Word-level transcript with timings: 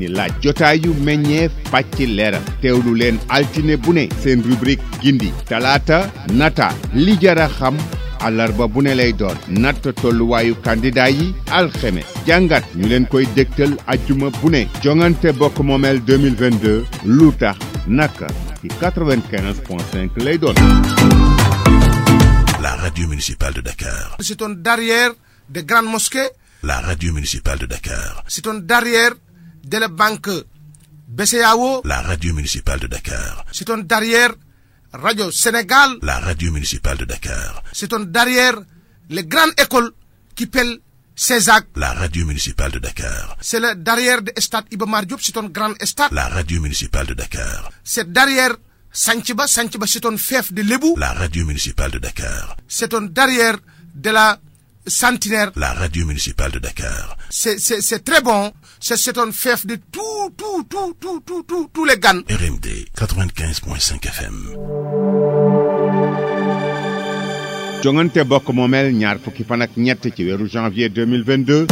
ni 0.00 0.08
laaj 0.16 0.32
jotaayu 0.44 0.92
meññeef 1.06 1.52
pàcc 1.72 1.96
leeral 2.18 2.44
teewlu 2.62 2.92
leen 3.00 3.16
altine 3.38 3.74
bu 3.84 3.92
ne 3.96 4.04
seen 4.22 4.40
rubrique 4.48 4.86
gindi 5.02 5.28
talaata 5.50 5.98
nata 6.40 6.68
li 7.04 7.14
jara 7.24 7.46
xam 7.58 7.76
àllarba 8.28 8.66
bu 8.76 8.80
ne 8.86 8.92
lay 9.00 9.12
doon 9.20 9.38
natt 9.64 9.84
tolluwaayu 10.02 10.54
candidat 10.66 11.10
yi 11.18 11.26
alxemes 11.60 12.10
jàngat 12.28 12.64
ñu 12.80 12.84
leen 12.92 13.04
koy 13.14 13.26
dégtal 13.36 13.72
ajjuma 13.94 14.28
bu 14.40 14.48
ne 14.56 14.62
jongante 14.86 15.28
bokk 15.42 15.58
momel 15.70 15.98
2022 16.10 17.14
lu 17.18 17.28
tax 17.40 17.58
naka 18.00 18.28
ci 18.60 18.68
95.5 18.82 20.24
lay 20.26 20.38
doon 20.42 20.56
la 22.64 22.72
radio 22.82 23.04
municipale 23.12 23.54
de 23.58 23.62
Dakar 23.70 24.06
c'est 24.26 24.42
un 24.46 24.52
derrière 24.68 25.12
des 25.54 25.64
grandes 25.70 25.92
mosquées 25.96 26.30
la 26.70 26.78
radio 26.88 27.10
municipale 27.16 27.58
de 27.62 27.66
Dakar 27.66 28.24
c'est 28.28 28.46
un 28.46 28.58
derrière 28.74 29.14
de 29.62 29.78
la 29.80 29.88
banque 29.88 30.44
BCAO, 31.08 31.82
la 31.84 32.02
radio 32.02 32.32
municipale 32.34 32.80
de 32.80 32.86
Dakar. 32.88 33.44
C'est 33.52 33.68
un 33.70 33.78
derrière 33.78 34.34
Radio 34.92 35.30
Sénégal, 35.30 35.98
la 36.02 36.18
radio 36.20 36.52
municipale 36.52 36.98
de 36.98 37.04
Dakar. 37.04 37.62
C'est 37.72 37.92
un 37.92 38.00
derrière 38.00 38.56
les 39.08 39.24
grandes 39.24 39.52
écoles 39.58 39.92
qui 40.34 40.46
pèlent 40.46 40.80
Césac, 41.14 41.66
la 41.76 41.92
radio 41.92 42.24
municipale 42.24 42.72
de 42.72 42.78
Dakar. 42.78 43.36
C'est 43.40 43.60
le 43.60 43.74
derrière 43.74 44.22
de 44.22 44.32
Stade 44.38 44.64
Ibamar 44.70 45.04
Diop, 45.04 45.20
c'est 45.22 45.36
un 45.36 45.48
grand 45.48 45.74
stade. 45.84 46.12
La 46.12 46.28
radio 46.28 46.60
municipale 46.60 47.06
de 47.06 47.14
Dakar. 47.14 47.70
C'est 47.84 48.10
derrière 48.10 48.56
Sanchiba, 48.92 49.46
Sanchiba 49.46 49.86
c'est 49.86 50.06
un 50.06 50.16
fief 50.16 50.52
de 50.52 50.62
Lebou. 50.62 50.94
La 50.96 51.12
radio 51.12 51.44
municipale 51.44 51.90
de 51.90 51.98
Dakar. 51.98 52.56
C'est 52.66 52.94
un 52.94 53.02
derrière 53.02 53.58
de 53.94 54.10
la 54.10 54.40
centenaire. 54.86 55.52
La 55.56 55.72
radio 55.74 56.04
municipale 56.06 56.52
de 56.52 56.58
Dakar. 56.60 57.16
C'est 57.30 58.04
très 58.04 58.20
bon. 58.22 58.52
C'est 58.80 59.18
un 59.18 59.30
fief 59.32 59.66
de 59.66 59.76
tout, 59.76 60.00
tout, 60.36 60.64
tout, 60.68 60.94
tout, 60.98 61.20
tout, 61.24 61.42
tout, 61.42 61.70
tous 61.72 61.84
les 61.84 61.98
gars. 61.98 62.12
RMD 62.28 62.66
95.5 62.96 64.02
FM. 64.02 64.54
jongante 67.80 68.20
bokk 68.28 68.50
moomeel 68.52 68.90
ñaar 68.92 69.16
fukki 69.24 69.40
fan 69.48 69.64
ak 69.64 69.78
ñett 69.80 70.04
ci 70.14 70.26
janvier 70.52 70.90
2022 70.92 71.62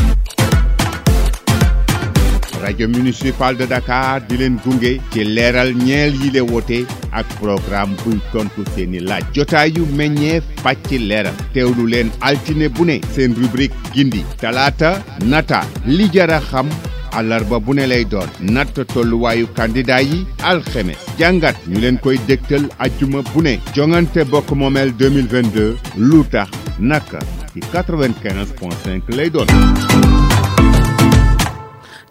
radio 2.58 2.88
municipal 2.88 3.54
de 3.58 3.66
Dakar 3.70 4.20
di 4.28 4.36
leen 4.40 4.58
gunge 4.64 4.92
ci 5.12 5.20
leeral 5.24 5.70
ñeel 5.86 6.12
yi 6.20 6.28
le 6.36 6.40
woote 6.50 6.78
ak 7.18 7.26
programme 7.42 7.96
buy 8.04 8.16
tontu 8.32 8.62
seeni 8.74 9.00
laaj 9.08 9.24
jotaayu 9.36 9.82
meññee 9.98 10.40
fàcc 10.62 10.88
leeral 11.10 11.36
teewlu 11.54 11.84
leen 11.92 12.08
altine 12.28 12.66
bu 12.76 12.84
ne 12.88 12.96
seen 13.14 13.32
rubrique 13.40 13.74
gindi 13.94 14.22
talaata 14.42 14.90
nata 15.32 15.60
li 15.96 16.06
jara 16.14 16.38
xam 16.50 16.68
àllarba 17.18 17.58
bu 17.66 17.72
ne 17.78 17.84
lay 17.92 18.04
doon 18.12 18.28
natt 18.54 18.76
tolluwaayu 18.94 19.46
candidat 19.58 20.02
yi 20.10 20.18
alxemes 20.50 21.04
jàngat 21.20 21.56
ñu 21.70 21.78
leen 21.84 21.96
koy 22.04 22.18
dégtal 22.28 22.64
ajjuma 22.84 23.20
bu 23.32 23.40
ne 23.46 23.54
jongante 23.76 24.20
bokk 24.32 24.50
2022 24.52 25.76
lu 26.08 26.20
tax 26.32 26.50
naka 26.90 27.20
ci 27.52 27.60
95.5 27.74 28.56
point 28.58 29.06
lay 29.18 29.30
doon 29.30 30.27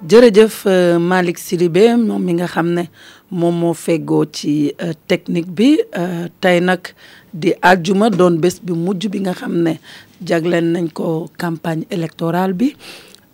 jërëjëf 0.05 0.63
euh, 0.69 0.99
Malick 1.01 1.39
Sidibé 1.41 1.95
moom 1.97 2.21
mi 2.21 2.35
nga 2.37 2.45
xam 2.51 2.69
ne 2.75 2.83
moom 3.31 3.55
moo 3.63 3.73
feggoo 3.73 4.27
ci 4.31 4.69
euh, 4.81 4.93
technique 5.07 5.49
bi 5.49 5.77
euh, 5.97 6.27
tey 6.41 6.61
nag 6.61 6.93
di 7.33 7.53
àjjuma 7.61 8.09
doon 8.13 8.37
bés 8.37 8.59
bi 8.61 8.73
mujj 8.77 9.07
bi 9.11 9.23
nga 9.25 9.33
xam 9.33 9.55
ne 9.65 9.77
jagleen 10.21 10.69
nañ 10.73 10.91
ko 10.93 11.29
campagne 11.37 11.85
électorale 11.89 12.53
bi 12.53 12.73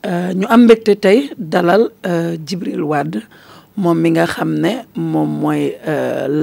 ñu 0.08 0.45
am 0.52 0.64
mbégte 0.66 0.97
tey 1.00 1.30
dalal 1.38 1.88
Djibril 2.45 2.84
Wade 2.84 3.22
moom 3.78 4.00
mi 4.03 4.11
nga 4.11 4.25
xam 4.28 4.52
ne 4.59 4.81
moom 4.95 5.38
mooy 5.44 5.73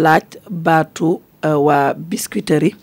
laaj 0.04 0.38
baatu 0.50 1.18
waa 1.44 1.92
Biscuiterie 1.96 2.72
yi 2.72 2.76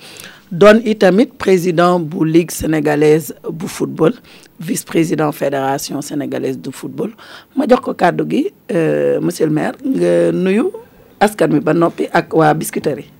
Don 0.50 0.80
itamit 0.86 1.34
président 1.38 2.00
bu 2.00 2.24
ligue 2.26 2.52
sénégalaise 2.52 3.36
bu 3.52 3.68
football 3.68 4.14
vice 4.60 4.86
président 4.86 5.32
fédération 5.34 6.00
sénégalaise 6.02 6.58
du 6.58 6.72
football 6.72 7.12
ma 7.54 7.68
jox 7.68 7.82
ko 7.84 7.94
kàddu 7.94 8.24
euh, 8.72 9.20
monsieur 9.20 9.46
le 9.48 9.52
maire 9.52 9.74
nga 9.84 10.32
nuyu 10.32 10.72
askan 11.20 11.50
mi 11.52 11.60
ba 11.60 11.74
à 11.76 11.92
ak 12.20 12.32
Biscuiterie 12.58 13.12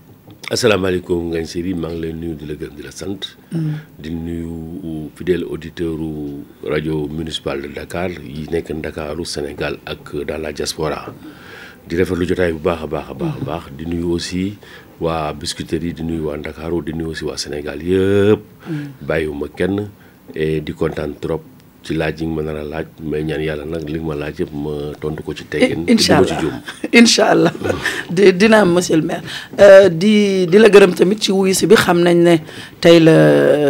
Assalamu 0.50 0.86
alaikum, 0.86 1.28
Ngagne 1.28 1.44
série, 1.44 1.74
mang 1.74 1.92
le 1.92 2.08
lay 2.08 2.12
nuyu 2.14 2.32
di 2.34 2.46
la 2.46 2.54
gërëm 2.54 2.74
di 2.74 2.82
la 2.82 2.90
santé, 2.90 3.28
mm. 3.52 3.70
di 3.98 4.08
nuyu 4.14 5.10
fidèle 5.14 5.44
auditeur 5.44 5.98
radio 6.64 7.06
municipal 7.08 7.60
de 7.60 7.68
Dakar 7.68 8.08
yi 8.08 8.46
Dakar, 8.82 9.18
au 9.18 9.24
Sénégal 9.26 9.76
ak 9.84 10.24
dans 10.26 10.38
la 10.40 10.50
diaspora 10.50 11.12
di 11.86 11.94
rafetlu 11.96 12.24
jotaay 12.26 12.52
bu 12.52 12.60
baax 12.64 12.84
a 12.84 12.88
baax 12.88 13.34
a 13.46 13.58
mm. 13.70 14.04
aussi. 14.10 14.56
waa 15.00 15.30
Biscuiterie 15.32 15.90
yi 15.94 15.96
di 15.96 16.02
nuyu 16.02 16.28
waa 16.28 16.36
Ndakaaru 16.36 16.78
di 16.86 16.92
nuyu 16.92 17.10
aussi 17.14 17.24
waa 17.24 17.38
Sénégal 17.38 17.78
yëpp. 17.80 18.42
Mm. 18.70 18.86
bàyyiwuma 19.08 19.46
kenn 19.58 19.88
et 20.34 20.60
eh, 20.60 20.60
di 20.62 20.72
kontaan 20.74 21.14
trop 21.22 21.40
ci 21.84 21.94
laaj 21.96 22.20
yi 22.20 22.26
nga 22.26 22.34
ma 22.36 22.42
nar 22.42 22.58
a 22.58 22.64
laaj 22.66 22.84
mais 23.00 23.22
ñaan 23.22 23.40
yàlla 23.40 23.64
nag 23.64 23.88
li 23.88 24.00
ma 24.02 24.14
laaj 24.18 24.36
yëpp 24.42 24.52
ma 24.52 24.92
tontu 25.00 25.22
ko 25.22 25.32
ci 25.32 25.44
teggin. 25.46 25.86
incha 25.92 26.18
allah 26.20 26.60
incha 26.92 27.24
allah 27.32 27.52
di 28.12 28.32
dina 28.34 28.60
am 28.60 28.74
monsieur 28.74 28.98
le 29.00 29.22
euh, 29.58 29.88
di 29.88 30.44
di 30.50 30.56
la 30.58 30.68
gërëm 30.68 30.92
tamit 30.98 31.18
ci 31.22 31.30
wuyu 31.32 31.54
si 31.54 31.66
bi 31.70 31.76
xam 31.78 32.02
nañ 32.02 32.16
ne 32.26 32.34
tey 32.82 32.98
la 33.00 33.16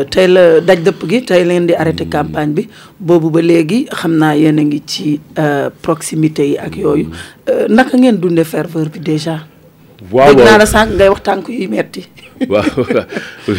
tey 0.09 0.27
la 0.27 0.61
daj 0.65 0.81
dëpp 0.83 1.01
gi 1.09 1.19
tey 1.29 1.45
leen 1.45 1.67
di 1.69 1.77
arrêté 1.77 2.05
mm. 2.09 2.11
campagne 2.11 2.53
bi 2.57 2.65
boobu 2.99 3.29
ba 3.31 3.41
léegi 3.45 3.85
xam 3.93 4.17
naa 4.19 4.33
yéen 4.35 4.57
a 4.59 4.63
ngi 4.65 4.81
ci 4.89 5.21
euh, 5.39 5.69
proximité 5.85 6.43
yi 6.49 6.57
ak 6.59 6.73
mm. 6.75 6.81
yooyu 6.83 7.07
euh, 7.53 7.69
naka 7.69 7.95
ngeen 8.01 8.17
dundee 8.19 8.45
ferveur 8.49 8.89
bi 8.89 8.99
déjà. 8.99 9.45
waaw 10.13 10.35
dégg 10.35 10.45
naa 10.47 10.59
la 10.63 10.67
sànq 10.67 10.89
ngay 10.95 11.09
wax 11.11 11.23
tànk 11.27 11.47
yuy 11.51 11.67
metti 11.67 12.03
waaw 12.53 12.85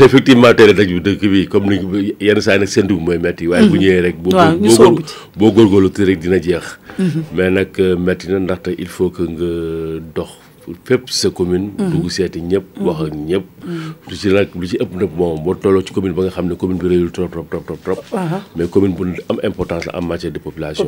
effectivement 0.08 0.54
teel 0.58 0.74
daj 0.78 0.90
bi 0.96 1.00
dëkk 1.08 1.24
bi 1.34 1.42
comme 1.52 1.68
ni 1.70 2.16
yenn 2.24 2.42
saa 2.42 2.56
yi 2.56 2.60
nag 2.64 2.68
seen 2.72 2.88
bu 2.88 2.98
mooy 3.00 3.18
metti 3.20 3.48
waaye 3.52 3.68
bu 3.68 3.76
mhm. 3.76 3.82
ñëwee 3.82 4.02
rek. 4.02 4.16
waaw 4.24 4.56
boo 4.56 5.04
boo 5.38 5.52
góorgóorlu 5.52 5.90
te 5.92 6.04
rek 6.08 6.20
dina 6.22 6.40
jeex. 6.42 6.78
Mhm. 7.00 7.22
mais 7.36 7.50
nag 7.52 7.70
euh, 7.80 7.96
metti 7.98 8.28
na 8.32 8.40
ndaxte 8.40 8.72
il 8.78 8.88
faut 8.88 9.10
que 9.10 9.24
nga 9.24 9.50
dox. 10.16 10.32
fépp 10.84 11.10
sa 11.10 11.30
commune. 11.30 11.72
Mhm. 11.78 11.90
dugg 11.92 12.10
seeti 12.12 12.42
ñëpp. 12.42 12.66
Mhm. 12.78 12.86
wax 12.86 12.98
ak 13.06 13.14
ñëpp. 13.30 13.46
Mhm. 13.66 13.94
lu 14.10 14.16
ci 14.22 14.28
nag 14.34 14.48
lu 14.56 14.66
ëpp 14.84 14.92
nag 15.00 15.10
moom 15.18 15.44
boo 15.44 15.54
tolloo 15.56 15.84
ci 15.86 15.94
commune 15.94 16.14
ba 16.14 16.24
nga 16.24 16.30
xam 16.32 16.48
ne 16.48 16.54
commune 16.56 16.78
bi 16.80 16.88
réyul 16.88 17.12
trop 17.12 17.28
trop 17.30 17.46
trop 17.50 17.78
trop. 17.84 18.00
mais 18.56 18.68
commune 18.68 18.94
bu 18.94 19.16
am 19.30 19.38
importance 19.44 19.86
la 19.86 19.98
en 19.98 20.02
matière 20.06 20.32
de 20.32 20.40
population. 20.40 20.86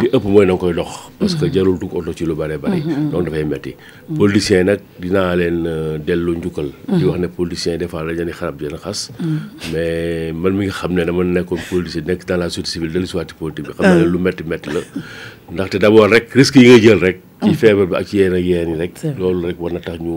li 0.00 0.06
ëpp 0.12 0.24
mooy 0.24 0.46
na 0.46 0.56
koy 0.56 0.72
dox. 0.74 1.08
parce 1.18 1.34
que 1.34 1.52
jarul 1.52 1.78
dugg 1.78 1.94
oto 1.94 2.12
ci 2.12 2.24
lu 2.24 2.34
bëree 2.34 2.58
bëri. 2.58 2.80
donc 3.12 3.24
dafay 3.24 3.44
metti 3.44 3.74
politicien 4.16 4.64
nag 4.64 4.80
dinaa 5.00 5.36
leen 5.36 5.66
euh, 5.66 5.98
dellu 5.98 6.36
njukkal. 6.36 6.68
di 6.96 7.04
wax 7.04 7.18
ne 7.20 7.26
politicien 7.28 7.76
des 7.78 7.88
fois 7.88 8.04
dañu 8.04 8.30
xarab 8.32 8.56
di 8.58 8.66
xas. 8.84 9.10
mais 9.72 10.32
man 10.32 10.52
mi 10.56 10.66
nga 10.66 10.72
xam 10.72 10.92
ne 10.94 11.04
dama 11.04 11.22
nekkoon 11.24 11.58
politicien 11.70 12.04
nekk 12.06 12.24
dans 12.26 12.36
la 12.36 12.48
société 12.50 12.84
ci 17.44 17.54
feebar 17.56 17.84
bi 17.90 17.94
ak 17.96 18.04
ci 18.08 18.16
yéen 18.20 18.32
ak 18.34 18.44
yéen 18.44 18.68
yi 18.72 18.76
rek 18.78 18.92
loolu 19.18 19.48
rek 19.48 19.58
war 19.60 19.72
na 19.72 19.80
tax 19.80 20.00
ñu 20.00 20.14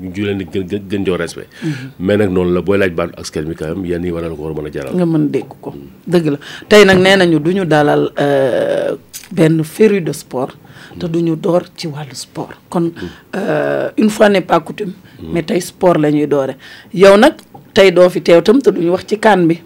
ñu 0.00 0.10
juleen 0.14 0.38
di 0.38 0.44
gën 0.46 0.64
gën 0.88 1.02
jox 1.04 1.18
respect 1.18 1.48
mm-hmm. 1.62 1.90
mais 1.98 2.16
nag 2.16 2.30
noonu 2.30 2.52
la 2.54 2.60
booy 2.62 2.78
laaj 2.78 2.90
baatu 2.94 3.24
skel 3.24 3.46
mi 3.46 3.54
quand 3.54 3.74
même 3.74 3.86
yenn 3.86 4.04
yi 4.04 4.10
war 4.12 4.22
na 4.22 4.28
ko 4.30 4.42
war 4.42 4.52
a 4.52 4.60
mën 4.60 4.66
a 4.66 4.70
jaral 4.72 4.94
nga 4.94 5.06
mën 5.06 5.26
dégg 5.30 5.48
ko 5.60 5.70
mm. 5.70 5.88
dëgg 6.06 6.26
la 6.34 6.38
tey 6.68 6.84
nag 6.84 6.98
nee 6.98 7.16
nañu 7.16 7.38
du 7.40 7.52
ñu 7.54 7.64
dalal 7.66 8.12
euh, 8.18 8.94
benn 9.32 9.62
féru 9.64 10.00
de 10.00 10.12
sport 10.12 10.54
te 10.98 11.06
du 11.06 11.20
ñu 11.22 11.36
door 11.36 11.62
ci 11.76 11.86
wàllu 11.86 12.14
sport 12.14 12.54
kon 12.68 12.90
mm. 12.90 13.08
euh, 13.36 13.90
une 13.96 14.10
fois 14.10 14.28
n'est 14.28 14.42
pas 14.46 14.60
coutume 14.60 14.92
mm. 15.22 15.26
mais 15.32 15.42
tey 15.42 15.60
sport 15.60 15.94
la 15.98 16.10
ñuy 16.10 16.26
doore 16.26 16.54
yow 16.94 17.16
nag 17.16 17.34
tey 17.74 17.90
doo 17.92 18.08
fi 18.08 18.20
teew 18.22 18.42
tam 18.42 18.62
te 18.62 18.70
du 18.70 18.80
ñu 18.82 18.90
wax 18.92 19.06
ci 19.06 19.18
kaan 19.18 19.46
bi 19.46 19.60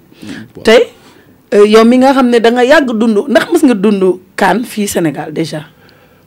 tey 0.65 0.89
euh, 1.53 1.65
yow 1.67 1.85
mi 1.85 1.99
nga 1.99 2.13
xam 2.13 2.29
ne 2.29 2.41
da 2.41 2.51
nga 2.51 2.65
yàgg 2.65 2.89
dund 2.97 3.29
ndax 3.29 3.47
mas 3.53 3.63
nga 3.65 3.75
dund 3.75 4.03
kaan 4.37 4.65
fii 4.65 4.89
Sénégal 4.89 5.33
déjà 5.33 5.69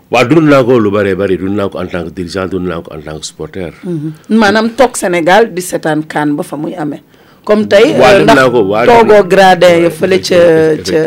waaw 0.09 0.23
dund 0.23 0.47
naa 0.47 0.63
ko 0.63 0.79
lu 0.79 0.87
bëree 0.91 1.15
bari 1.19 1.35
dund 1.37 1.55
naa 1.59 1.67
ko 1.67 1.79
en 1.83 1.87
tant 1.91 2.03
que 2.07 2.11
dirigeant 2.15 2.47
dund 2.51 2.63
naa 2.67 2.79
ko 2.81 2.89
en 2.95 3.01
tant 3.03 3.19
que 3.19 3.25
supporter. 3.27 3.71
Mm-hmm. 3.83 4.39
maanaam 4.39 4.67
toog 4.77 4.95
Sénégal 4.95 5.51
di 5.53 5.59
seetaan 5.61 6.07
kaan 6.07 6.35
ba 6.39 6.43
fa 6.47 6.55
muy 6.55 6.75
amee. 6.79 7.01
comme 7.43 7.67
tey 7.67 7.91
euh, 7.95 8.23
ndax 8.23 8.39
toogoo 8.87 9.27
gradin 9.31 9.83
ya 9.87 9.91
fële 9.91 10.17
ca 10.23 10.39
ca 10.87 10.97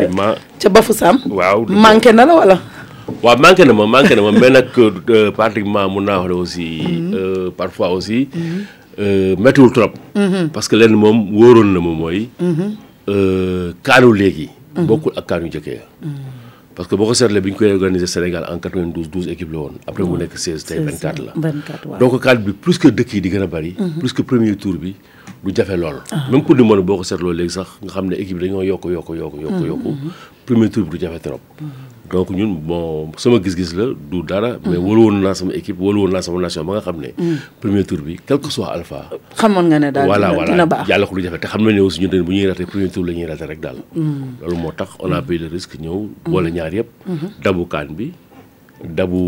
ca 0.61 0.67
Bafoussam. 0.69 1.17
waaw 1.29 1.65
manqué 1.65 2.13
na 2.13 2.25
la 2.29 2.33
wala. 2.33 2.57
waaw 3.25 3.37
manqué 3.41 3.65
na 3.65 3.73
ma 3.73 3.85
manqué 3.89 4.13
na 4.15 4.21
ma 4.21 4.31
mais 4.37 4.49
nag 4.53 4.67
euh, 4.77 4.91
euh, 5.09 5.29
pratiquement 5.33 5.89
mun 5.89 6.05
naa 6.05 6.21
wax 6.21 6.57
ne 6.57 7.49
par 7.57 7.69
fois 7.73 7.89
aussi. 7.91 8.29
Mm-hmm. 8.29 8.61
Mm-hmm. 9.01 9.41
méttiwul 9.41 9.71
trop. 9.73 9.91
parce 10.53 10.67
que 10.69 10.75
lenn 10.77 10.93
moom 10.93 11.17
wóoroon 11.41 11.73
na 11.73 11.79
ma 11.81 11.89
mooy. 11.89 12.29
kaanu 13.83 14.13
léegi. 14.13 14.47
bokkul 14.77 15.17
ak 15.17 15.25
kaanu 15.25 15.49
jëkkee. 15.49 15.81
parce 16.75 16.87
que 16.87 16.95
boo 16.95 17.05
ko 17.07 17.13
seetlee 17.13 17.41
bi 17.41 17.51
ñu 17.51 17.55
organisé 17.55 17.75
organiser 17.77 18.07
Sénégal 18.07 18.45
en 18.49 18.57
92 18.59 19.09
12 19.11 19.27
équipes 19.31 19.51
la 19.53 19.59
après 19.87 20.03
mu 20.03 20.17
nekk 20.17 20.37
16 20.37 20.65
tey 20.65 20.79
24 20.79 21.25
là 21.25 21.33
24 21.35 21.97
donc 21.99 22.21
cadre 22.23 22.51
plus 22.51 22.77
que 22.77 22.87
deux 22.87 23.03
qui 23.03 23.21
di 23.21 23.29
gën 23.29 23.45
bari. 23.45 23.75
Mhm. 23.79 23.99
plus 23.99 24.13
que 24.13 24.21
premier 24.21 24.55
tour 24.55 24.75
bi 24.75 24.95
du 25.43 25.61
fait 25.63 25.77
l'or 25.77 25.95
ah. 26.11 26.23
même 26.31 26.43
pour 26.43 26.55
du 26.55 26.63
monde 26.63 26.85
boo 26.85 26.97
ko 26.97 27.03
seetloo 27.03 27.33
léegi 27.33 27.53
sax 27.57 27.67
nga 27.81 27.89
xam 27.91 28.05
ne 28.07 28.15
équipe 28.15 28.39
dañoo 28.39 28.61
yokk 28.61 28.85
yokk 28.85 29.09
yokk 29.21 29.33
yokk 29.43 29.83
mhm. 29.83 30.11
premier 30.45 30.69
tour 30.69 30.85
bi 30.85 30.97
du 30.97 31.07
fait 31.07 31.19
trop. 31.19 31.41
Mhm. 31.61 31.69
donc 32.11 32.29
ñun 32.35 32.59
bon 32.59 33.11
sama 33.17 33.39
gis-gis 33.39 33.71
la 33.73 33.85
du 34.11 34.19
dara. 34.23 34.57
mais 34.65 34.75
mhm. 34.77 34.83
wóolu 34.85 35.01
woon 35.05 35.17
naa 35.23 35.33
sama 35.33 35.51
équipe 35.55 35.79
wóolu 35.79 36.01
woon 36.01 36.11
naa 36.11 36.21
sama 36.21 36.41
nation 36.41 36.65
ba 36.67 36.73
nga 36.77 36.83
xam 36.83 36.99
ne. 36.99 37.11
Mm. 37.17 37.37
premier 37.61 37.83
tour 37.85 38.01
bi 38.03 38.17
quel 38.25 38.37
que 38.39 38.49
soit 38.51 38.71
alpha. 38.75 39.09
xamoon 39.39 39.65
nga 39.71 39.79
ne 39.79 39.89
daal 39.91 40.05
dina 40.45 40.65
baax 40.65 40.79
voilà 40.83 40.89
yàlla 40.89 41.05
ko 41.07 41.15
du 41.15 41.21
jafe 41.23 41.39
te 41.39 41.47
xam 41.47 41.61
nañ 41.63 41.73
ne 41.75 41.79
aussi 41.81 42.01
ñun 42.01 42.09
tamit 42.09 42.23
bu 42.27 42.31
ñuy 42.35 42.45
raté 42.47 42.65
premier 42.65 42.89
tour 42.89 43.05
la 43.05 43.13
ñuy 43.13 43.25
raté 43.31 43.45
rek 43.45 43.59
daal. 43.63 43.77
Mm. 43.95 44.43
loolu 44.43 44.55
moo 44.57 44.71
tax 44.75 44.89
on 44.99 45.11
a 45.13 45.21
mm. 45.21 45.25
pris 45.25 45.37
le 45.39 45.47
risque 45.47 45.77
ñëw. 45.79 46.09
boole 46.27 46.51
ñaar 46.51 46.73
yëpp. 46.73 46.89
Mm-hmm. 47.09 47.31
dabu 47.43 47.65
kaan 47.71 47.87
bi 47.95 48.11
dabu. 48.83 49.23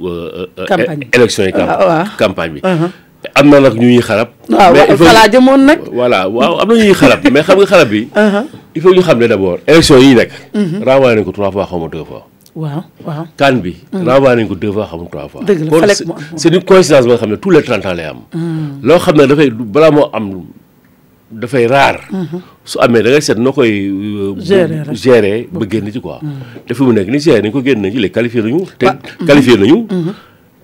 Euh, 0.00 0.08
euh, 0.08 0.48
euh, 0.58 0.66
campagne 0.66 1.06
élection 1.12 1.44
yi 1.44 1.52
ah, 1.54 1.66
ah, 1.68 1.92
ah. 2.00 2.06
campagne 2.16 2.52
bi. 2.56 2.60
Uh-huh. 2.64 2.88
am 3.34 3.46
na 3.50 3.58
nag 3.60 3.74
ñu 3.74 3.88
ñuy 3.88 4.00
xarab. 4.04 4.28
Ah, 4.52 4.70
waaw 4.72 4.96
voilà 4.96 5.24
jëmoon 5.30 5.60
nag. 5.64 5.78
voilà 5.92 6.28
waaw 6.28 6.60
am 6.62 6.68
na 6.68 6.74
ñuy 6.76 6.94
xarab 6.94 7.20
mais 7.32 7.42
xam 7.44 7.56
nga 7.58 7.66
xarab 7.66 7.88
bi. 7.88 8.08
Uh-huh. 8.12 8.46
il 8.74 8.82
faut 8.82 8.92
ñu 8.94 9.00
xam 9.02 9.18
ne 9.18 9.26
d' 9.28 9.32
abord. 9.32 9.58
élection 9.66 9.98
yi 9.98 10.14
nekk. 10.14 10.30
Mm-hmm. 10.54 10.82
renvoyé 10.84 11.16
nañ 11.16 11.24
ko 11.24 11.32
trois 11.32 11.50
fois 11.50 11.66
xaw 11.66 11.78
ma 11.80 11.88
deux 11.88 12.04
fois. 12.04 12.26
waaw 12.54 12.82
waaw 13.04 13.26
mm-hmm. 13.36 14.48
ko 14.48 14.54
trois 14.56 15.28
fois. 15.28 15.44
xam 15.48 17.30
ne 17.30 17.36
tous 17.36 17.50
les 17.50 17.62
trente 17.62 17.86
ans 17.86 17.90
am. 17.96 18.16
Mm. 18.34 18.68
loo 18.84 18.98
xam 18.98 19.16
ne 19.16 19.26
dafay 19.26 19.50
balaa 19.50 19.90
moo 19.90 20.06
am 20.12 20.42
dafay 21.30 21.66
raar. 21.66 21.96
Mm-hmm. 22.12 22.40
su 22.64 22.78
amee 22.80 23.02
da 23.02 23.10
ngay 23.10 23.22
seet 23.22 23.38
noo 23.38 23.52
koy. 23.52 23.70
Euh, 23.88 24.34
gérer 24.38 24.84
gérer 24.94 25.48
ba 25.50 25.66
génn 25.68 25.88
ci 25.90 26.00
quoi. 26.00 26.18
Mm. 26.20 26.68
te 26.68 26.72
mu 26.82 26.92
nekk 26.92 27.08
ni 27.08 27.18
gérer 27.18 27.40
nañ 27.42 27.52
ko 27.52 27.62
génn 27.64 27.80
nañ 27.80 27.92
ci 27.92 27.98
les 27.98 28.10
qualifié 28.10 28.42
nañu. 28.42 28.66
te 28.78 28.86
qualifié 29.24 29.56
nañu. 29.56 29.86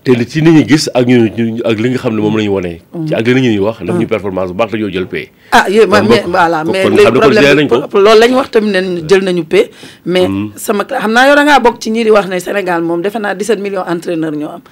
te 0.03 0.15
li 0.15 0.25
ci 0.27 0.41
nit 0.41 0.65
gis 0.69 0.87
ak 0.95 1.03
ñu 1.05 1.27
ak 1.63 1.75
li 1.79 1.87
nga 1.91 1.99
xam 1.99 2.13
ne 2.15 2.21
moom 2.23 2.37
la 2.39 2.43
ñu 2.43 2.53
wane. 2.55 2.73
Mm-hmm. 2.79 3.07
ci 3.09 3.13
ak 3.15 3.25
li 3.27 3.41
ñuy 3.43 3.59
wax. 3.59 3.77
daf 3.83 3.95
ñu 3.95 3.95
mm-hmm. 3.99 4.07
performance 4.09 4.49
bu 4.51 4.57
baax 4.57 4.69
dañoo 4.71 4.89
jël 4.91 5.07
paie. 5.07 5.29
ah 5.51 5.65
yooyu 5.67 5.87
mais 5.89 6.23
voilà 6.25 6.63
mais 6.63 6.89
léegi 6.89 7.11
problème 7.11 7.67
loolu 7.93 8.19
la 8.19 8.25
ñu 8.27 8.35
wax 8.35 8.49
tamit 8.51 8.71
ne 8.71 8.79
jël 9.07 9.23
nañu 9.23 9.43
paie. 9.43 9.69
mais 10.05 10.27
mm-hmm. 10.27 10.53
sama 10.57 10.83
xam 10.85 11.11
naa 11.11 11.27
yow 11.27 11.35
da 11.35 11.59
bokk 11.59 11.79
ci 11.79 11.89
ñi 11.91 12.03
di 12.03 12.09
wax 12.11 12.27
ne 12.27 12.39
Sénégal 12.39 12.81
moom 12.81 13.01
defe 13.01 13.19
naa 13.19 13.33
17 13.35 13.59
millions 13.59 13.83
entraîneurs 13.87 14.35
ñoo 14.35 14.49
am 14.59 14.63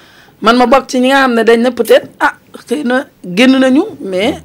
man 0.41 0.55
ma 0.57 0.65
bokk 0.65 0.87
ci 0.87 0.99
ñi 0.99 1.09
nga 1.11 1.21
xam 1.27 1.33
ne 1.35 1.43
dañ 1.43 1.57
ne 1.61 1.69
peut-être 1.71 2.07
ah 2.19 2.35
xëy 2.65 2.83
na 2.83 3.05
génn 3.23 3.59
nañu 3.59 3.83
mais 4.01 4.39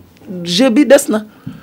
jeu 0.44 0.70
bi 0.70 0.84
des 0.87 1.06
na. 1.08 1.25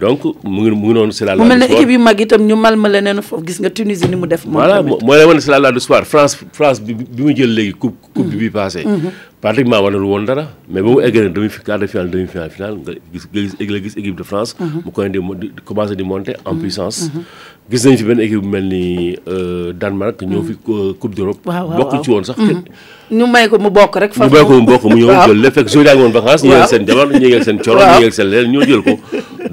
donc 0.00 0.20
mu 0.44 0.60
ngi 0.62 0.70
mu 0.80 0.86
ngi 0.88 0.94
noonu 0.98 1.12
c'est 1.18 1.26
la. 1.28 1.34
mu 1.36 1.44
mel 1.52 1.58
ne 1.58 1.66
équipe 1.74 1.92
yu 1.94 1.98
mag 2.06 2.20
itam 2.24 2.46
ñu 2.48 2.56
mal 2.64 2.76
ma 2.84 2.88
leneen 2.94 3.20
foofu 3.22 3.46
gis 3.46 3.60
nga 3.60 4.82
woon 5.90 6.04
France 6.58 6.80
bi 6.88 6.94
mu 7.22 7.32
jël 7.36 7.54
léegi 7.58 7.72
coupe 7.82 7.94
coupe 8.14 8.26
bi 8.26 8.34
mm-hmm. 8.34 8.38
bi 8.42 8.50
passé. 8.56 8.84
Mm-hmm. 8.84 9.22
pratiquement 9.40 9.80
wanul 9.86 10.04
woon 10.10 10.24
dara 10.28 10.44
mais 10.68 10.82
ba 10.82 10.90
mu 10.90 11.00
eggee 11.08 11.28
demi 11.38 11.48
quart 11.64 11.80
de 11.80 11.86
finale 11.86 12.10
demi 12.14 12.26
finale 12.34 12.50
finale 12.50 12.76
nga 12.86 12.92
gis 13.12 13.54
nga 13.70 13.78
gis 13.86 13.94
équipe 14.02 14.18
de 14.18 14.22
France. 14.32 14.54
Mm-hmm. 14.58 14.82
mu 14.84 14.90
koy 14.92 15.08
di 15.08 15.18
commencé 15.64 15.96
di 15.96 16.04
monter 16.12 16.36
en 16.44 16.54
puissance. 16.62 17.10
gis 17.70 17.80
nañu 17.86 17.96
fi 17.96 18.04
benn 18.10 18.20
équipe 18.26 18.40
bu 18.42 18.48
mel 18.54 18.64
ni 18.72 19.16
euh, 19.28 19.72
Danemark 19.72 20.22
ñëw 20.22 20.42
fi 20.48 20.54
euh, 20.68 20.92
coupe 21.00 21.14
d'Europe. 21.14 21.38
bokk 21.78 22.02
ci 22.04 22.10
woon 22.10 22.24
sax. 22.24 22.36
ñu 23.10 23.24
may 23.32 23.48
ko 23.48 23.58
mu 23.58 23.70
bokk 23.70 23.96
rek. 24.04 24.12
fa 24.20 24.26
mu 24.26 24.30
bokk 24.36 24.50
mu 24.56 24.66
bokk 24.72 24.84
mu 24.92 24.96
ñëw 24.96 25.08
jël 25.26 25.40
lépp 25.40 25.54
fekk 25.60 25.68
soo 25.70 25.84
jàngoon 25.84 26.10
vacances. 26.18 26.42
waaw 26.42 26.60
ñu 26.60 26.60
yegg 26.60 26.68
seen 26.68 26.86
jabar 26.86 27.08
ñu 27.08 27.26
yegg 27.26 27.42
seen 27.48 27.58
coro 27.64 27.80
ñu 27.92 28.04
yegg 28.04 28.12
seen 28.12 28.30
leneen 28.30 28.52
ñoo 28.52 28.62
jël 28.72 28.82
ko. 28.88 28.94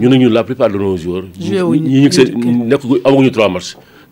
ñu 0.00 0.08
ne 0.08 0.16
ñun 0.18 0.32
la 0.32 0.44
plupart 0.44 0.68
de 0.72 0.78
nos 0.78 0.96
joueurs. 0.96 1.26
joué 1.44 1.60
wu 1.68 1.74
ñu 1.76 1.98
nekk 2.02 2.82
amaguñu 3.06 3.30
trois 3.36 3.48
matchs. 3.54 3.72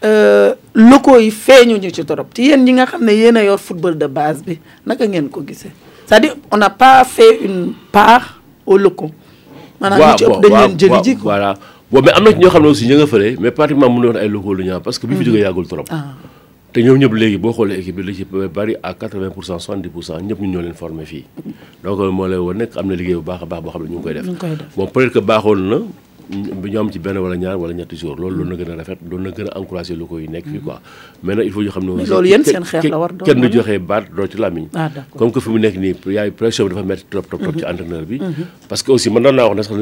euh 0.04 0.52
locaux 0.76 1.18
yi 1.20 1.30
feñu 1.32 1.78
ñu 1.80 1.90
ci 1.90 2.04
torop 2.04 2.30
ci 2.36 2.42
yeen 2.52 2.66
yi 2.66 2.72
nga 2.76 2.86
xamne 2.86 3.10
yeen 3.12 3.36
yéen 3.36 3.58
football 3.58 3.96
de 3.98 4.06
base 4.06 4.42
bi 4.44 4.60
naka 4.86 5.04
ngeen 5.08 5.28
ko 5.32 5.42
gisee 5.46 5.72
c'est 6.06 6.14
à 6.14 6.20
dire 6.20 6.34
on 6.50 6.56
n'a 6.56 6.70
pas 6.70 7.04
fait 7.04 7.40
une 7.42 7.72
part 7.90 8.40
au 8.66 8.76
locaux 8.76 9.10
maanaam 9.80 10.12
ñu 10.12 10.18
ci 10.18 10.24
ëpp 10.24 10.40
dañ 10.40 10.52
leen 10.52 10.72
jëli 10.78 10.98
ji 11.04 11.12
voilà 11.20 11.54
bon 11.90 12.00
mais 12.04 12.12
amna 12.12 12.30
ñu 12.32 12.48
xamne 12.48 12.66
aussi 12.66 12.86
ñinga 12.86 13.06
feulé 13.06 13.36
mais 13.40 13.50
pratiquement 13.50 13.88
mënu 13.90 14.08
won 14.12 14.16
ay 14.16 14.28
locaux 14.28 14.54
lu 14.54 14.64
ñaan 14.64 14.80
parce 14.80 14.98
que 14.98 15.06
bi 15.06 15.16
fi 15.16 15.22
hmm. 15.22 15.26
jógee 15.26 15.42
yàggul 15.42 15.66
torop 15.66 15.86
ah. 15.90 16.04
té 16.72 16.82
ñom 16.82 16.96
ñëpp 16.98 17.12
légui 17.14 17.36
bo 17.38 17.52
xolé 17.52 17.78
équipe 17.78 17.96
bi 17.96 18.02
li 18.02 18.14
ci 18.14 18.24
bari 18.54 18.76
à 18.82 18.92
80% 18.92 19.30
70% 19.34 20.22
ñëpp 20.22 20.40
ñu 20.40 20.48
ñoo 20.48 20.60
leen 20.62 20.74
former 20.74 21.04
fi 21.04 21.24
hmm. 21.44 21.50
donc 21.84 21.98
mo 22.12 22.26
lay 22.28 22.38
won 22.38 22.54
nek 22.54 22.76
amna 22.76 22.94
liggéey 22.94 23.16
bu 23.16 23.22
baaxa 23.24 23.46
baax 23.46 23.62
bo 23.62 23.70
xam 23.70 23.84
ñu 23.88 24.00
koy 24.00 24.14
def 24.14 24.24
bon 24.76 24.86
peut-être 24.86 25.12
que 25.14 25.18
baaxol 25.18 25.60
na 25.60 25.76
ñu 26.30 26.78
am 26.78 26.88
ci 26.90 26.98
benn 27.02 27.18
wala 27.18 27.34
ñaar 27.34 27.56
wala 27.58 27.72
ñetti 27.74 27.96
jour 27.98 28.14
loolu 28.16 28.42
loolu 28.46 28.50
na 28.50 28.56
gën 28.56 28.70
a 28.70 28.74
rafet 28.78 28.98
loolu 29.02 29.24
na 29.24 29.30
gën 29.34 29.48
a 29.50 29.58
encouragé 29.58 29.94
loolu 29.96 30.26
yéen 32.28 32.44
seen 32.44 32.62
xeex 32.64 32.84
la 32.88 32.98
war 32.98 33.10
kenn 33.26 33.40
du 33.42 33.48
joxee 33.50 33.78
baat 33.78 34.06
doo 34.14 34.26
ci 34.28 34.38
làmmiñ 34.38 34.66
ah, 34.74 34.90
comme 35.16 35.32
que 35.32 35.40
fi 35.40 35.50
mu 35.50 35.58
nekk 35.58 35.76
nii 35.76 35.94
pression 36.30 36.66
bi 36.66 36.70
dafa 36.74 36.86
métti 36.86 37.04
trop 37.10 37.26
trop 37.26 37.40
ci 37.42 37.64
mhm. 37.66 37.66
entraîneur 37.70 38.02
bi 38.06 38.18
mhm. 38.22 38.44
parce 38.70 38.82
que 38.82 38.92
aussi 38.92 39.10
man 39.10 39.22
doon 39.22 39.34
naa 39.34 39.46
wax 39.50 39.56
ne 39.56 39.62
sax 39.62 39.76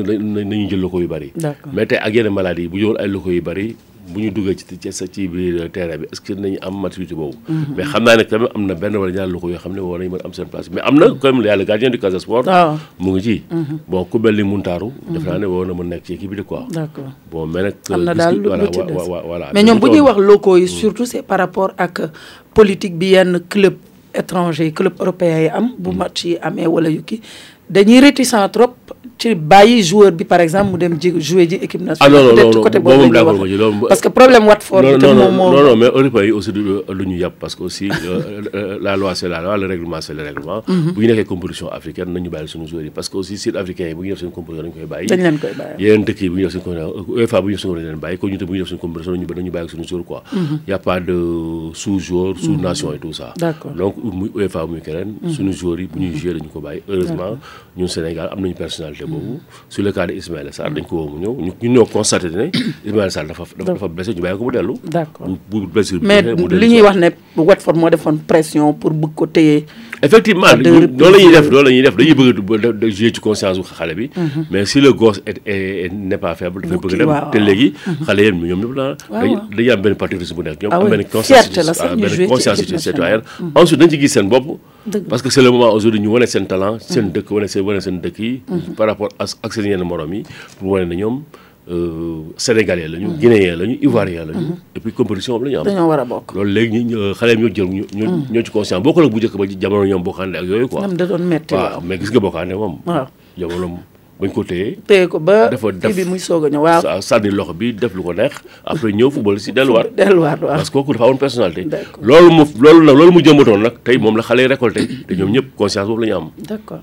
nañu 0.49 0.69
jël 0.69 0.81
loko 0.81 1.01
yu 1.01 1.07
bari 1.09 1.33
mais 1.73 1.89
ak 1.93 2.15
yenn 2.15 2.31
maladie 2.33 2.69
bu 2.69 2.79
jëwoon 2.81 2.97
ay 2.99 3.09
loko 3.09 3.31
yu 3.31 3.43
bari 3.45 3.77
bu 4.15 4.21
ñu 4.25 4.31
duggee 4.33 4.55
ci 4.57 4.93
sa 4.93 5.07
ci 5.07 5.29
biir 5.29 5.69
terrain 5.71 5.99
bi 5.99 6.07
est 6.13 6.31
nañu 6.35 6.59
am 6.63 6.75
maturité 6.81 7.15
boobu. 7.15 7.37
Mm-hmm. 7.49 7.75
mais 7.77 7.85
xam 7.93 8.03
naa 8.05 8.17
ne 8.17 8.23
tamit 8.25 8.49
am 8.55 8.67
na 8.67 8.75
benn 8.75 8.97
wala 8.97 9.13
ñaar 9.13 9.29
locaux 9.29 9.51
yoo 9.51 9.59
xam 9.61 9.73
ne 9.75 9.81
war 9.81 9.99
nañu 9.99 10.11
mën 10.13 10.23
am 10.25 10.33
seen 10.33 10.47
place 10.49 10.69
mais 10.73 10.81
am 10.83 10.95
na 10.99 11.11
comme 11.15 11.45
yàlla 11.45 11.65
gardien 11.65 11.91
du 11.91 11.99
Casa 11.99 12.17
ah. 12.17 12.21
mm-hmm. 12.21 12.77
mm-hmm. 12.99 13.85
na 15.45 15.75
mën 15.75 15.89
nekk 15.89 16.05
ci 16.07 16.15
équipe 16.15 16.31
bi 16.31 16.37
de 16.37 16.43
quoi. 16.43 16.67
d'accord 16.71 17.05
bon 17.31 17.49
euh, 17.55 17.71
daal 17.87 18.37
lu 18.39 18.49
ci 18.73 18.81
des 18.81 18.89
mais 19.53 19.63
ñoom 19.63 19.79
bu 19.79 19.91
ñuy 19.91 20.01
wax 20.01 20.19
locaux 20.19 20.57
yi 20.57 20.65
mm. 20.65 20.69
surtout 20.69 21.05
c'est 21.05 21.23
par 21.23 21.39
rapport 21.39 21.73
ak 21.77 22.11
politique 22.55 22.97
bi 22.97 23.09
yenn 23.13 23.41
club 23.49 23.75
étranger 24.15 24.73
club 24.73 24.95
européen 25.01 25.41
yi 25.41 25.49
am. 25.49 25.69
bu 25.79 25.91
mm. 25.91 25.97
match 25.97 26.25
yi 26.25 26.39
amee 26.41 26.67
wala 26.67 26.89
yu 26.89 27.03
kii 27.03 27.21
dañuy 27.71 28.01
réticent 28.01 28.49
trop. 28.49 28.75
ci 29.19 29.35
bàyyi 29.35 29.83
joueur 29.83 30.13
bi 30.15 30.23
par 30.25 30.39
exemple 30.41 30.71
mu 30.71 30.79
dem 30.79 30.95
jouer 31.19 31.49
ji 31.51 31.59
équipe 31.61 31.83
nationale. 31.83 32.07
Ah, 32.17 32.35
peut 32.35 32.39
être 32.41 32.61
côté 32.63 32.79
boobu 32.79 33.11
la 33.13 33.25
parce 33.89 34.01
que 34.01 34.09
problème 34.09 34.47
Watford. 34.47 34.97
non 35.03 35.13
non 35.33 35.51
non 35.51 35.75
mais 35.77 35.87
Europa 35.87 36.23
yi 36.25 36.31
aussi 36.31 36.53
du 36.53 36.61
euh, 36.63 36.95
lu 36.95 37.05
ñu 37.07 37.27
parce 37.39 37.57
que 37.57 37.65
aussi 37.65 37.91
euh, 37.91 38.47
euh, 38.55 38.79
la 38.81 38.97
loi 38.97 39.17
c'est 39.17 39.29
la 39.29 39.41
loi 39.43 39.57
le 39.59 39.67
règlement 39.67 40.01
c'est 40.01 40.15
le 40.15 40.23
règlement. 40.23 40.63
Mhm. 40.69 40.93
bu 40.95 41.03
ñu 41.05 41.07
nekkee 41.11 41.25
compétition 41.25 41.69
africaine 41.73 42.13
nañu 42.15 42.29
bàyyi 42.31 42.47
suñu 42.49 42.69
joueur 42.69 42.85
yi 42.85 42.91
parce 42.91 43.09
que 43.09 43.17
aussi 43.17 43.37
sud 43.37 43.57
africain 43.57 43.89
yi 43.89 43.95
bu 43.95 44.05
ñu 44.07 44.11
def 44.11 44.21
seen 44.21 44.31
compétition 44.31 44.63
dañu 44.63 44.75
koy 44.75 44.87
bàyyi. 44.87 45.09
dañ 45.11 45.19
leen 45.21 45.39
koy 45.39 45.53
bàyyi 45.59 45.83
yeneen 45.85 46.05
dëkk 46.05 46.21
yi 46.23 46.29
bu 46.29 46.37
ñu 46.39 46.43
def 46.45 46.53
seen 46.53 46.63
compétition 46.63 47.15
UEFA 47.15 47.41
bu 47.41 47.49
ñu 47.53 47.57
def 47.57 47.63
seen 47.63 47.67
compétition 47.67 47.83
dañu 47.83 47.91
leen 47.91 48.01
bàyyi 48.01 48.19
communauté 48.19 48.45
bu 48.47 48.53
ñu 48.55 48.59
def 48.63 48.69
seen 48.69 48.79
compétition 48.79 49.15
ñu 49.17 49.27
dañu 49.27 49.51
bàyyi 49.51 49.69
suñu 49.69 49.85
joueur 49.87 50.05
quoi. 50.05 50.23
Mhm. 50.33 50.59
y' 50.69 50.73
a 50.73 50.79
pas 50.79 51.01
de 51.01 51.19
sous 51.75 51.99
joueur 51.99 52.35
mhm. 52.35 52.43
sous 52.43 52.57
nation 52.57 52.93
et 52.93 52.99
tout 53.01 53.13
ça. 53.13 53.35
donc 53.75 53.97
muy 54.03 54.31
UEFA 54.37 54.65
muy 54.67 54.81
keneen. 54.81 55.17
suñu 55.35 55.53
joueurs 55.53 55.81
yi 55.81 55.87
bu 55.91 55.99
ñuy 55.99 56.15
jouer 56.17 56.35
dañu 56.39 56.49
ko 56.55 56.61
bàyyi 56.61 56.83
heureusement 56.89 57.35
ñun 57.77 57.89
Sénégal 57.89 58.29
am 58.33 58.39
nañu 58.41 58.55
personnalité 58.55 59.05
sur 59.69 59.83
le 59.83 59.91
cas 59.93 60.07
de 60.07 60.13
Ismaïla 60.15 60.51
nous 60.67 60.71
dañ 60.75 60.83
ko 60.85 61.11
ñu 61.63 61.79
constaté 61.93 62.29
dafa 62.51 63.21
dafa 63.65 63.89
mais 63.97 64.09
li 66.51 66.69
ñuy 66.69 66.83
wax 67.37 67.65
pression 68.27 68.73
pour 68.75 68.91
bëgg 68.91 69.15
ko 69.15 69.27
effectivement 70.03 70.57
loolu 70.57 70.87
la 70.99 71.11
ñuy 71.19 71.33
def 71.33 71.51
la 71.51 71.63
ñuy 71.63 71.83
def 71.83 71.97
dañuy 71.97 72.15
jouer 72.95 73.21
conscience 73.21 73.59
mhm. 73.59 74.47
mais 74.51 74.67
si 74.67 74.81
le 74.81 74.93
gosse 74.93 75.23
est 75.27 75.47
n'est 75.93 76.19
pas 76.19 76.35
faible. 76.35 76.63
dafay 76.63 76.79
a 77.09 77.11
dem 77.21 77.31
te 77.33 77.39
léegi. 77.39 77.73
Mhm. 77.87 78.05
xale 78.07 78.23
ñoom 78.33 78.61
ñëpp 78.61 78.75
la 78.77 78.97
dañuy 79.57 79.71
am 79.71 79.81
benn 79.83 79.97
risque 80.19 80.35
bu 80.35 80.43
nekk 80.43 80.63
ñoom 80.63 80.73
ah 80.73 80.79
conscience 81.11 81.59
ah, 81.81 81.85
mhm. 81.95 82.33
ensuite 83.55 84.09
parce 85.09 85.23
que 85.23 85.31
c' 85.31 85.39
est 85.39 85.43
le 85.43 85.51
moment 85.51 85.73
aujourd'hui 85.73 86.01
ñu 86.01 86.09
wane 86.09 86.27
seen 86.27 86.47
talent. 86.47 86.79
seen 86.81 87.11
dëkk 87.13 87.31
wane 87.31 87.49
seen 87.49 87.65
wane 87.65 87.79
par 88.77 88.87
rapport 88.89 89.09
ak 89.19 89.53
seen 89.53 89.85
morom 89.85 90.13
yi 90.15 90.23
pour 90.59 90.69
wane 90.73 90.89
na 90.89 90.95
ñoom 90.95 91.23
euh, 91.71 92.21
sénégalais 92.37 92.89
lañu. 92.89 93.09
guinéen 93.21 93.57
lañu 93.57 93.79
ivoirien 93.83 94.25
lañu. 94.25 94.55
et 94.75 94.81
puis 94.81 94.93
compétition 94.93 95.39
bi 95.39 95.51
la 95.51 95.61
a 95.61 96.05
bokk 96.05 96.35
loolu 96.35 96.51
léegi 96.53 96.85
ñu 96.85 96.97
xale 97.19 97.33
yi 97.39 97.39
ñoo 97.39 97.67
ñu. 97.69 97.85
ñoo 98.33 98.43
ci 98.45 98.51
conscient 98.51 98.81
bokkul 98.81 99.05
ak 99.05 99.11
bu 99.11 99.19
njëkk 99.19 99.37
ba 99.37 99.45
jamono 99.61 99.85
ñoom 99.85 100.03
bokkaande 100.03 100.37
ak 100.39 100.47
yooyu 103.39 103.73
bañ 104.21 104.31
ko 104.35 104.43
téye. 104.43 104.75
ko 105.07 105.19
ba 105.23 105.47
kii 105.49 105.95
bi 105.95 106.05
muy 106.05 106.19
soog 106.19 106.47
a 106.47 106.51
ñëw 106.51 106.59
waaw 106.67 106.83
dafa 106.83 107.03
sànni 107.03 107.31
loxo 107.31 107.55
bi 107.55 107.71
def 107.73 107.95
lu 107.95 108.03
ko 108.03 108.13
neex 108.13 108.33
après 108.67 108.93
ñëw 108.99 109.11
football 109.15 109.39
si 109.39 109.51
delluwaat. 109.55 109.95
delluwaat 109.95 110.41
waaw 110.43 110.53
parce 110.59 110.71
que 110.71 110.75
kooku 110.75 110.93
dafa 110.95 111.05
amoon 111.07 111.17
personnalité. 111.19 111.69
loolu 112.03 112.31
mu 112.35 112.43
loolu 112.63 112.83
nag 112.87 112.95
loolu 112.99 113.13
mu 113.13 113.21
jëmbatoon 113.23 113.63
nag 113.63 113.75
tey 113.85 113.97
moom 113.99 114.17
la 114.17 114.23
xale 114.23 114.41
yi 114.43 114.47
récolté 114.49 114.81
te 115.07 115.15
ñoom 115.15 115.31
ñëpp 115.31 115.47
conscience 115.57 115.87
boobu 115.87 116.01
la 116.03 116.07
ñu 116.09 116.15
am. 116.17 116.31
d'accord 116.49 116.83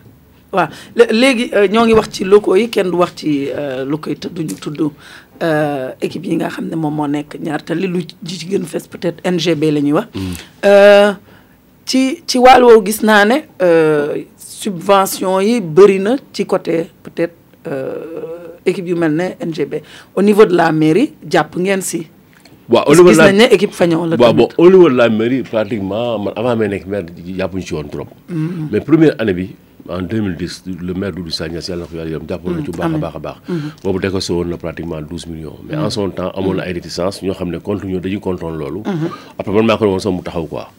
waaw 0.53 0.69
léegi 1.11 1.51
euh, 1.53 1.67
ñoo 1.67 1.83
ngi 1.85 1.93
wax 1.93 2.09
ci 2.11 2.23
locaux 2.23 2.55
yi 2.55 2.69
kenn 2.69 2.89
du 2.89 2.95
wax 2.97 3.11
ci 3.15 3.49
euh, 3.51 3.83
locaux 3.83 4.09
yi 4.09 4.15
te 4.15 4.29
duñu 4.29 4.55
tudd 4.55 4.79
euh, 5.43 5.91
équipe 6.01 6.25
yi 6.25 6.35
nga 6.37 6.47
xam 6.47 6.69
ne 6.69 6.75
moom 6.77 6.95
moo 6.95 7.07
nekk 7.07 7.35
ñaar 7.41 7.61
te 7.63 7.73
li 7.73 7.89
ci 8.25 8.47
gën 8.47 8.63
fes 8.63 8.87
peut-être 8.87 9.19
NGB 9.29 9.71
la 9.73 9.81
ñuy 9.81 9.93
wax. 9.93 10.07
Mm. 10.15 11.17
ci 11.85 12.21
ci 12.25 12.37
wàll 12.39 12.63
woowu 12.63 12.81
gis 12.85 13.03
naa 13.03 13.25
ne. 13.25 13.43
subvention 14.63 15.37
yi 15.45 15.59
bëri 15.59 15.97
na 15.99 16.13
ci 16.33 16.45
côté 16.45 16.87
peut-être 17.03 17.35
euh, 17.67 18.59
équipe 18.65 18.87
yu 18.87 18.95
melne 18.95 19.29
NGB 19.45 19.81
au 20.15 20.21
niveau 20.21 20.45
de 20.45 20.55
la 20.55 20.71
mairie 20.71 21.13
japp 21.27 21.55
ngeen 21.57 21.81
si. 21.81 22.07
wa 22.69 22.87
au 22.89 22.95
niveau 22.95 23.11
de 23.11 23.17
la 23.17 23.53
équipe 23.53 23.73
Fagnon 23.73 24.05
la. 24.05 24.17
bon 24.17 24.49
au 24.57 24.69
la 24.87 25.09
mairie 25.09 25.43
pratiquement 25.43 26.19
man 26.19 26.33
avant 26.35 26.55
may 26.59 26.69
nekk 26.73 26.85
maire 26.87 27.05
jàppuñu 27.37 27.61
ci 27.63 27.73
woon 27.73 27.89
trop. 27.95 28.07
Mm-hmm. 28.15 28.67
mais 28.71 28.81
première 28.81 29.19
année 29.21 29.33
bi 29.33 29.47
en 29.87 30.01
2010 30.07 30.63
le 30.81 30.93
maire 30.95 31.11
Doudou 31.13 31.29
Sagna 31.29 31.61
si 31.61 31.71
yàlla 31.71 31.85
na 31.85 31.89
ko 31.89 31.97
yàlla 31.97 32.15
yërëm 32.15 32.27
jàppoon 32.29 32.55
nañu 32.55 32.65
ci 32.65 32.71
baax 32.73 32.89
a 32.89 32.97
baax 32.97 33.13
a 33.13 33.51
mhm. 33.51 33.69
baax 33.83 34.29
boobu 34.45 34.57
pratiquement 34.57 35.01
12 35.01 35.27
millions 35.27 35.57
mais 35.63 35.77
en 35.77 35.83
mhm. 35.83 35.89
son 35.91 36.09
temps 36.09 36.31
amoon 36.33 36.55
na 36.55 36.63
mhm. 36.63 36.67
ay 36.69 36.73
réticences 36.73 37.21
ñoo 37.21 37.33
xam 37.33 37.49
ne 37.51 37.59
contre 37.59 37.85
ñoo 37.85 37.99
dañuy 37.99 38.19
contrôle 38.19 38.57
loolu 38.57 38.81
après 39.37 39.53
man 39.53 39.65
maa 39.65 39.77
ko 39.77 39.85
woon 39.85 39.99
sax 39.99 40.11
mu 40.11 40.23
taxaw 40.23 40.45
quoi 40.47 40.69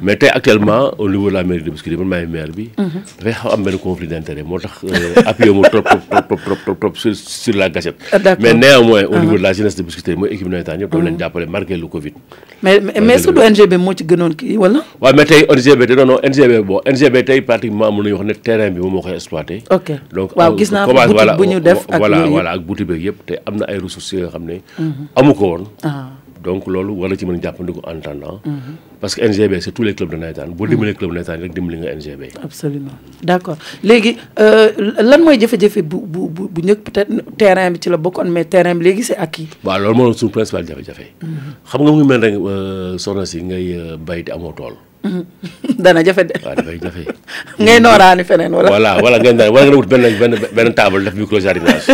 mais 0.00 0.14
tey 0.16 0.28
actuellement 0.32 0.94
au 0.98 1.08
niveau 1.08 1.28
de 1.28 1.34
la 1.34 1.42
mairie 1.44 1.62
de 1.64 1.70
Biscuiterie 1.70 1.98
man 1.98 2.08
maay 2.08 2.26
maire 2.26 2.50
bi 2.54 2.70
dafay 3.18 3.32
xaw 3.32 3.52
am 3.54 3.64
conflit 3.78 4.06
d'intérêt 4.06 4.44
moo 4.44 4.60
tax 4.60 4.84
euh, 4.84 5.22
appuyé 5.26 5.52
mu 5.52 5.62
trop 5.62 5.82
trop 5.82 6.54
trop 6.64 6.74
trop 6.80 6.94
sur 6.94 7.54
la 7.56 7.68
gazette 7.68 7.96
ah, 8.12 8.34
mais 8.38 8.54
néanmoins 8.54 9.02
au 9.06 9.14
ah, 9.14 9.18
niveau 9.20 9.34
ah. 9.34 9.38
de 9.38 9.42
la 9.42 9.52
jeunesse 9.54 9.74
de 9.74 9.82
Biscuiterie 9.82 10.16
mooy 10.16 10.30
équipe 10.32 10.46
nawetaan 10.48 10.78
ñëpp 10.78 10.92
doon 10.92 11.00
leen 11.02 11.18
jàppale 11.18 11.46
marqué 11.46 11.76
le 11.76 11.86
Covid 11.88 12.14
mais 12.62 12.78
mais 12.80 13.14
est-ce 13.14 13.26
que 13.26 13.32
du 13.32 13.60
NGB 13.60 13.72
moo 13.76 13.92
ci 13.94 14.04
gënoon 14.04 14.36
kii 14.38 14.56
wala 14.56 14.84
waaw 15.00 15.14
mais 15.16 15.24
tey 15.24 15.46
NGB 15.50 15.82
te 15.88 15.92
non 15.98 16.06
non 16.06 16.18
NGB 16.22 16.62
bon 16.62 16.78
NGB 16.86 17.24
tey 17.24 17.40
pratiquement 17.40 17.90
mën 17.90 18.04
nañu 18.04 18.22
ne 18.24 18.34
terrain 18.52 18.68
bi 18.76 18.84
moom 18.84 18.92
moo 19.00 19.04
koy 19.04 19.16
exploité. 19.16 19.60
ok 19.76 19.90
donc 20.12 20.36
waaw 20.36 20.52
gis 20.56 20.72
naa 20.76 20.84
boutique 20.88 21.36
bu 21.40 21.46
ñu 21.48 21.58
def 21.64 21.84
ak 21.88 22.00
voilà 22.04 22.24
voilà 22.28 22.50
ak 22.54 22.62
yëpp 23.08 23.18
te 23.26 23.38
am 23.48 23.56
na 23.62 23.66
ay 23.72 23.78
ressources 23.80 24.12
yoo 24.20 24.28
xam 24.32 24.44
ne. 24.48 24.60
Mhm. 24.78 25.08
amu 25.16 25.32
ko 25.34 25.44
woon. 25.52 25.64
Ah. 25.82 26.10
donc 26.44 26.66
loolu 26.74 26.92
war 27.00 27.08
na 27.08 27.16
ci 27.16 27.24
mën 27.26 27.38
a 27.38 27.42
jàppandiku 27.42 27.80
en 27.86 27.94
mhm. 27.98 28.72
parce 29.00 29.14
que 29.14 29.22
NGB 29.22 29.60
c' 29.62 29.68
est 29.68 29.72
tous 29.76 29.84
les 29.86 29.94
clubs 29.94 30.10
de 30.12 30.16
nawetaan 30.18 30.50
boo 30.56 30.66
dimbalee 30.66 30.94
club 30.98 31.12
nawetaan 31.14 31.40
rek 31.40 31.54
dimbali 31.54 31.78
nga 31.80 31.90
NGB. 31.98 32.22
absolument 32.46 32.98
d' 33.22 33.56
léegi 33.86 34.12
euh, 34.42 34.68
lan 35.08 35.22
mooy 35.24 35.38
jafe-jafe 35.40 35.80
bu 35.90 35.98
bu 36.12 36.20
bu 36.34 36.42
bu 36.52 36.60
njëkk 36.66 36.80
peut 36.84 36.96
terrain 37.38 37.70
bi 37.72 37.78
ci 37.82 37.88
la 37.94 37.98
bokkoon 38.04 38.28
mais 38.34 38.44
terrain 38.44 38.74
bi 38.78 38.84
léegi 38.84 39.02
c' 39.08 39.12
est 39.14 39.24
acquis. 39.24 39.48
waaw 39.64 39.78
loolu 39.80 39.94
moo 39.96 40.06
doon 40.10 40.14
suñu 40.20 40.32
principal 40.36 40.62
jafe-jafe. 40.68 41.06
Mhm. 41.14 41.50
xam 41.70 41.80
nga 41.82 41.90
mu 41.92 41.98
ngi 41.98 42.06
mel 42.10 42.20
rek 42.26 42.34
euh, 42.34 42.92
soxna 43.02 43.24
si 43.24 43.38
ngay 43.40 43.66
euh, 43.80 43.96
bay 44.06 44.20
te 44.26 44.30
amoo 44.34 44.52
tool. 44.58 44.74
dana 45.84 46.02
jafe 46.06 46.24
de. 46.26 46.34
waaw 46.44 46.54
dafay 46.56 46.78
jafe. 46.82 47.02
ngay 47.62 47.78
nooraani 47.80 48.24
feneen 48.24 48.52
wala. 48.56 48.70
voilà 48.74 48.90
wala 49.04 49.16
ngay 49.18 49.32
nooraani 49.34 49.54
wala 49.56 49.68
nga 49.70 49.76
wut 49.76 49.88
benn 49.88 50.04
benn 50.20 50.34
benn 50.56 50.72
table 50.78 51.02
def 51.06 51.14
micro 51.20 51.38
jardinage 51.40 51.84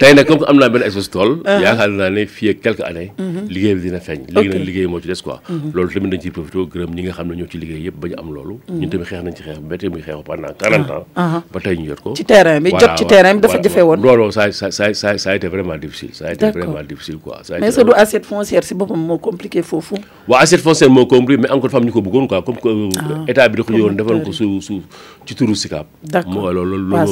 tey 0.00 0.14
nag 0.14 0.24
comme 0.30 0.40
que 0.40 0.48
am 0.48 0.56
naa 0.58 0.68
benn 0.70 0.82
espèce 0.86 1.10
tool 1.12 1.42
ah. 1.44 1.58
yaakaar 1.60 1.90
naa 1.92 2.10
ne 2.10 2.24
fii 2.26 2.48
ak 2.54 2.60
quelques 2.62 3.12
mhm. 3.18 3.48
liggéey 3.52 3.74
bi 3.74 3.82
dina 3.90 3.98
feeñ 4.00 4.20
liggéey 4.30 4.86
moo 4.86 5.00
ci 5.00 5.08
des 5.10 5.20
quoi 5.20 5.42
mhm. 5.48 5.72
loolu 5.74 5.90
tamit 5.92 6.10
dañ 6.10 6.28
nga 7.02 7.14
xam 7.18 7.28
ne 7.28 7.34
ñoo 7.36 7.50
ci 7.50 7.58
liggéey 7.58 7.82
yëpp 7.88 7.96
ba 8.00 8.06
bi 8.08 8.14
mhm. 8.16 8.48
jot 10.88 11.04
ah, 11.16 11.42
ah. 11.44 12.94
ci 12.96 13.04
terrain 13.04 13.36
bi 13.36 13.40
dafa 13.40 13.58
jafe 13.62 13.82
woon 13.84 14.00
loolu 14.00 14.30
ça 14.32 14.50
ça 14.52 14.70
ça 14.70 14.92
ça 14.94 15.30
a 15.30 15.36
été 15.36 15.48
vraiment 15.48 15.76
difficile 15.76 16.14
ça 16.14 16.26
a 16.28 16.32
été 16.32 16.48
vraiment 16.52 16.82
difficile 16.88 17.18
quoi 17.18 17.42
mais 17.60 17.68
est-ce 17.68 17.80
que 17.82 17.84
du 17.86 17.92
assiette 17.92 18.24
foncière 18.24 18.62
si 18.64 18.72
boppam 18.78 18.96
moo 18.96 19.18
compliqué 19.18 19.62
foofu 19.62 19.96
waaw 20.28 20.40
assiette 20.42 20.62
foncière 20.62 20.90
moo 20.90 21.06
compliqué 21.06 21.42
mais 21.42 21.50
encore 21.50 21.70
femme 21.70 21.90
ko 21.90 22.00
bëggoon 22.00 22.28
quoi 22.28 22.42
comme 22.42 22.58
que 22.58 23.28
état 23.28 23.48
ko 23.50 23.74
yoon 23.74 23.96
defoon 23.96 24.22
ko 24.22 24.32
su 24.32 24.80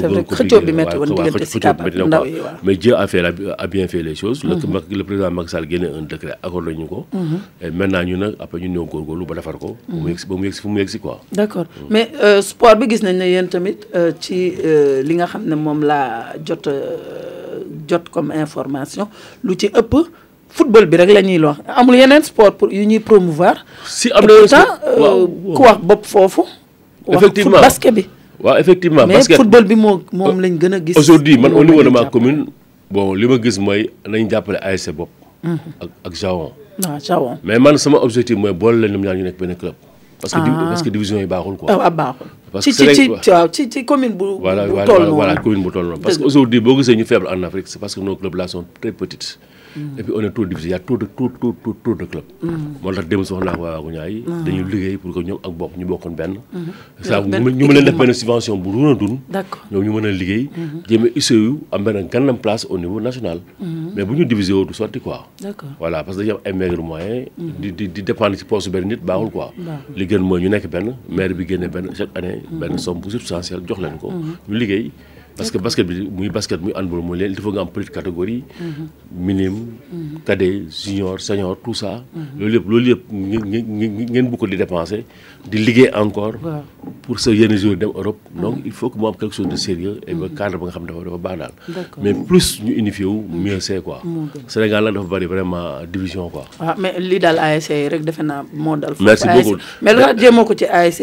c'est 0.09 0.45
vrai 0.45 0.61
bi 0.61 0.73
métti 0.73 0.97
woon 0.97 1.15
diggante 1.15 1.45
Sicap 1.51 1.81
ak 1.83 1.95
ndaw 1.97 2.25
yi 2.27 2.41
mais 2.63 2.77
Dieu 2.77 2.95
a 2.95 3.07
fait 3.07 3.23
a 3.23 3.67
bien 3.67 3.87
fait 3.89 4.03
les 4.03 4.15
choses. 4.15 4.45
Mm-hmm. 4.45 4.97
le 4.97 5.05
président 5.05 5.31
Macky 5.31 5.51
Sall 5.51 5.67
génne 5.71 5.89
un 5.99 6.03
décret 6.03 6.35
accordé 6.43 6.75
ñu 6.75 6.87
ko. 6.87 7.07
Mm-hmm. 7.15 7.71
maintenant 7.73 8.03
ñu 8.05 8.17
après 8.39 8.61
ñu 8.61 8.69
ñëw 8.69 8.85
góorgóorlu 8.87 9.27
ba 9.27 9.35
defar 9.35 9.59
ko. 9.59 9.77
ba 9.89 9.95
mu 9.97 10.01
mm-hmm. 10.01 10.09
yegsi 10.09 10.27
ba 10.29 10.53
fu 10.63 10.69
mu 10.69 10.85
quoi. 11.01 11.21
d'accord 11.33 11.65
mm. 11.65 11.87
mais 11.91 12.11
euh, 12.23 12.43
sport 12.43 12.77
bi 12.77 12.89
gis 12.89 13.03
nañ 13.03 13.17
né 13.19 13.31
yéen 13.33 13.47
tamit 13.49 13.79
euh, 13.95 14.13
ci 14.19 14.53
euh, 14.65 15.03
li 15.03 15.15
nga 15.17 15.27
xamné 15.27 15.55
mom 15.57 15.83
la 15.85 16.33
jot 16.45 16.69
jot 17.89 18.05
comme 18.11 18.31
information 18.33 19.09
lu 19.43 19.55
ci 19.59 19.67
ëpp. 19.67 19.95
football 20.57 20.87
bi 20.87 20.97
rek 20.97 21.11
lañuy 21.13 21.39
wax 21.43 21.59
amul 21.69 21.97
yeneen 21.99 22.23
sport 22.23 22.55
pour 22.57 22.73
yu 22.73 22.87
ñuy 22.87 23.01
promouvoir. 23.01 23.65
si 23.85 24.11
am 24.13 24.25
na 24.27 24.65
ku 25.55 25.63
wax 25.63 25.79
bopp 25.83 26.07
effectivement 27.09 27.61
basket 27.61 27.93
bi. 27.95 28.07
waaw 28.41 28.57
effectivement 28.61 29.09
parce 29.09 29.25
que 29.27 29.33
mais 29.37 29.41
football 29.41 29.65
bi 29.65 29.77
moom 29.77 30.37
lañ 30.41 30.57
gën 30.61 30.75
a 30.77 30.79
gis. 30.85 30.97
aujourd'hui 30.99 31.37
man 31.39 31.53
au 31.53 31.65
niveau 31.65 31.83
de 31.83 31.91
commune 32.13 32.47
bon 32.91 33.15
li 33.15 33.27
gis 33.45 33.57
mooy 33.61 33.91
nañ 34.07 34.29
jàppale 34.31 34.59
ASC 34.61 34.93
bopp. 34.93 35.09
Mhm. 35.43 35.59
ak 35.81 35.89
ak 36.05 36.13
Jaon. 36.21 36.53
Ah, 36.85 37.01
waaw 37.01 37.61
man 37.61 37.75
sama 37.79 37.99
objectif 38.05 38.37
mooy 38.37 38.53
boole 38.53 38.77
leen 38.81 38.93
ñoom 38.93 39.05
ñaar 39.05 39.17
ñu 39.17 39.25
nekk 39.25 39.39
benn 39.41 39.57
club. 39.57 39.75
parce 40.21 40.33
que 40.35 40.89
ah. 40.89 40.91
division 40.91 41.19
yi 41.21 41.27
baaxul 41.29 41.57
quoi. 41.61 41.69
Ah, 41.81 41.91
parce 41.93 42.65
que 42.67 42.73
ci 42.73 43.09
ci 43.23 43.33
ci 43.53 43.63
ci 43.73 43.85
commune 43.85 44.13
bu. 44.13 44.39
bu 44.41 45.71
toll 45.73 45.95
parce 46.03 46.19
que 46.19 46.25
aujourd'hui 46.25 46.61
boo 46.61 46.77
gisee 46.77 46.97
ñu 46.97 47.05
faible 47.07 47.29
petites. 49.01 49.39
et 49.99 50.03
puis 50.03 50.13
on 50.17 50.21
est 50.21 50.31
trop 50.31 50.45
divisé 50.47 50.71
y' 50.71 50.75
a 50.75 50.79
trop 50.79 50.97
de 50.97 51.07
trop 51.17 51.29
trop 51.29 51.95
de 51.95 52.05
club. 52.11 52.25
moo 52.83 52.93
tax 52.97 53.09
dem 53.09 53.25
soxna 53.31 53.53
ak 53.53 53.61
waa 53.63 53.73
Waguñaay. 53.77 54.23
Ah. 54.29 54.39
dañuy 54.47 54.65
liggéey 54.75 54.97
pour 54.97 55.15
que 55.15 55.21
ñoom 55.23 55.39
ak 55.47 55.53
bokk 55.59 55.77
ñu 55.77 55.85
bokkoon 55.87 56.15
benn. 56.21 56.37
saa 57.03 57.21
ah. 57.21 57.39
ñu 57.59 57.69
mën 57.69 57.77
a 57.77 57.81
def 57.89 57.97
benn 57.97 58.13
subvention 58.15 58.57
bu 58.57 58.71
ruuna 58.73 58.95
dun. 58.95 59.17
ñoom 59.71 59.85
ñu 59.85 59.93
mën 59.97 60.07
a 60.09 60.13
liggéey. 60.13 60.49
Mhm. 60.49 60.83
jéem 60.89 61.05
a 61.05 61.35
yu 61.35 61.59
am 61.73 61.85
benn 61.85 62.09
gànnam 62.13 62.37
place 62.39 62.67
au 62.71 62.79
niveau 62.79 63.01
national. 63.09 63.41
Mhm. 63.61 63.91
mais 63.97 64.05
bu 64.05 64.15
ñu 64.17 64.25
divisé 64.25 64.53
woo 64.53 64.65
du 64.65 64.73
sotti 64.75 65.01
quoi. 65.01 65.27
d'accord 65.43 65.69
voilà 65.79 66.03
parce 66.05 66.19
am 66.21 66.37
ay 66.45 66.53
maigre 66.53 66.83
moyen 66.83 67.27
mhm. 67.37 67.53
di 67.61 67.73
di 67.73 67.89
di 67.89 68.03
ci 68.37 68.45
poste 68.45 68.71
benn 68.71 68.89
nit 68.89 69.01
baaxul 69.05 69.31
quoi. 69.31 69.53
li 69.95 70.07
gën 70.07 70.21
mooy 70.29 70.43
ñu 70.43 70.49
nekk 70.49 70.69
benn 70.71 70.95
maire 71.09 71.35
bi 71.35 71.47
génne 71.47 71.69
benn 71.69 71.91
chaque 71.95 72.17
année. 72.19 72.41
benn 72.61 72.79
somme 72.79 73.01
bu 73.01 73.11
substantielle 73.11 73.63
parce 75.37 75.51
que 75.53 75.59
basket 75.61 75.85
bi 75.87 76.01
muy 76.11 76.31
basket 76.33 76.57
muy 76.63 76.73
handball 76.75 77.03
mooy 77.05 77.19
leen 77.21 77.33
il 77.33 77.39
faut 77.41 77.53
nga 77.53 77.61
am 77.61 77.69
petite 77.69 77.91
catégorie. 77.93 78.43
Mm-hmm. 78.57 78.87
minime. 79.29 79.59
Mm-hmm. 79.85 80.25
cadet 80.25 80.73
junior 80.83 81.21
senior 81.21 81.57
tout 81.63 81.75
ça. 81.77 82.01
Mm-hmm. 82.17 82.41
loolu 82.41 82.55
yëpp 82.57 82.67
loolu 82.67 82.87
yëpp 82.97 83.05
ngeen 83.13 84.07
ngeen 84.13 84.31
ko 84.41 84.47
di 84.49 84.57
dépenser 84.57 85.05
di 85.45 85.59
liggéey 85.61 85.91
encore. 85.95 86.35
pour 87.05 87.21
sa 87.21 87.31
yenn 87.37 87.53
jour 87.57 87.77
dem 87.77 87.93
Europe. 87.95 88.19
donc 88.35 88.57
il 88.65 88.73
faut 88.73 88.89
que 88.91 88.97
mu 88.99 89.07
am 89.07 89.15
quelque 89.17 89.35
chose 89.37 89.49
de 89.49 89.57
sérieux 89.61 90.01
et 90.09 90.15
que 90.17 90.27
cadre 90.39 90.57
ba 90.59 90.67
nga 90.67 90.73
xam 90.73 90.87
dafa 90.89 91.05
dafa 91.05 91.17
baax 91.21 91.39
daal. 91.39 91.53
mais 92.03 92.15
plus 92.17 92.63
ñu 92.65 92.73
unifié 92.73 93.05
wu 93.05 93.21
mieux 93.31 93.61
c'est 93.61 93.83
quoi. 93.85 94.01
Sénégal 94.49 94.85
nag 94.89 94.95
dafa 94.97 95.07
bari 95.09 95.27
vraiment 95.29 95.83
division 95.87 96.29
quoi. 96.33 96.45
waaw 96.59 96.73
ah, 96.77 96.99
li 97.11 97.19
daal 97.21 97.39
ASC 97.39 97.71
rek 97.97 98.03
defe 98.05 98.23
naa 98.25 98.43
moo 98.57 98.75
dal. 98.77 98.95
merci 99.01 99.29
beaucoup 99.29 99.57
mais 99.85 99.93
lu 99.93 100.01
ma 100.01 100.17
jéemoo 100.17 100.45
ko 100.49 100.55
ci 100.57 100.65
ASC 100.65 101.03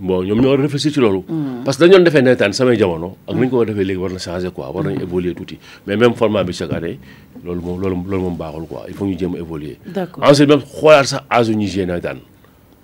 bon 0.00 0.22
ñoom 0.24 0.40
ñoo 0.40 0.56
réfléchir 0.56 0.92
ci 0.92 1.00
loolu. 1.00 1.22
Mm. 1.28 1.64
parce 1.64 1.76
que 1.76 1.82
dañu 1.84 1.92
doon 1.94 2.04
defee 2.04 2.22
nawetaan 2.22 2.52
samay 2.52 2.76
jamono. 2.78 3.16
ak 3.28 3.34
ni 3.36 3.46
ñu 3.46 3.50
ko 3.50 3.56
war 3.58 3.68
a 3.68 3.70
defee 3.70 3.84
léegi 3.84 4.00
war 4.02 4.10
na 4.12 4.18
changer 4.18 4.50
quoi 4.52 4.66
war 4.74 4.84
nañu 4.84 4.96
mm. 5.00 5.06
évoluer 5.06 5.34
tuuti 5.34 5.58
mais 5.86 5.96
même 5.96 6.14
format 6.14 6.42
bi 6.42 6.52
chaque 6.52 6.72
année 6.72 6.98
loolu 7.44 7.60
moom 7.60 7.80
loolu 7.80 7.96
loolu 8.10 8.22
moom 8.22 8.36
il 8.88 8.94
faut 8.94 9.04
ñu 9.06 9.18
jéem 9.18 9.34
a 9.34 9.38
évoluer. 9.38 9.76
d' 9.86 9.98
accord 9.98 10.24
ensuite 10.24 10.48
même 10.48 10.62
xoolaat 10.64 11.04
sax 11.06 11.22
âge 11.30 11.48
yu 11.48 11.54
ñuy 11.56 11.68
jouer 11.68 11.86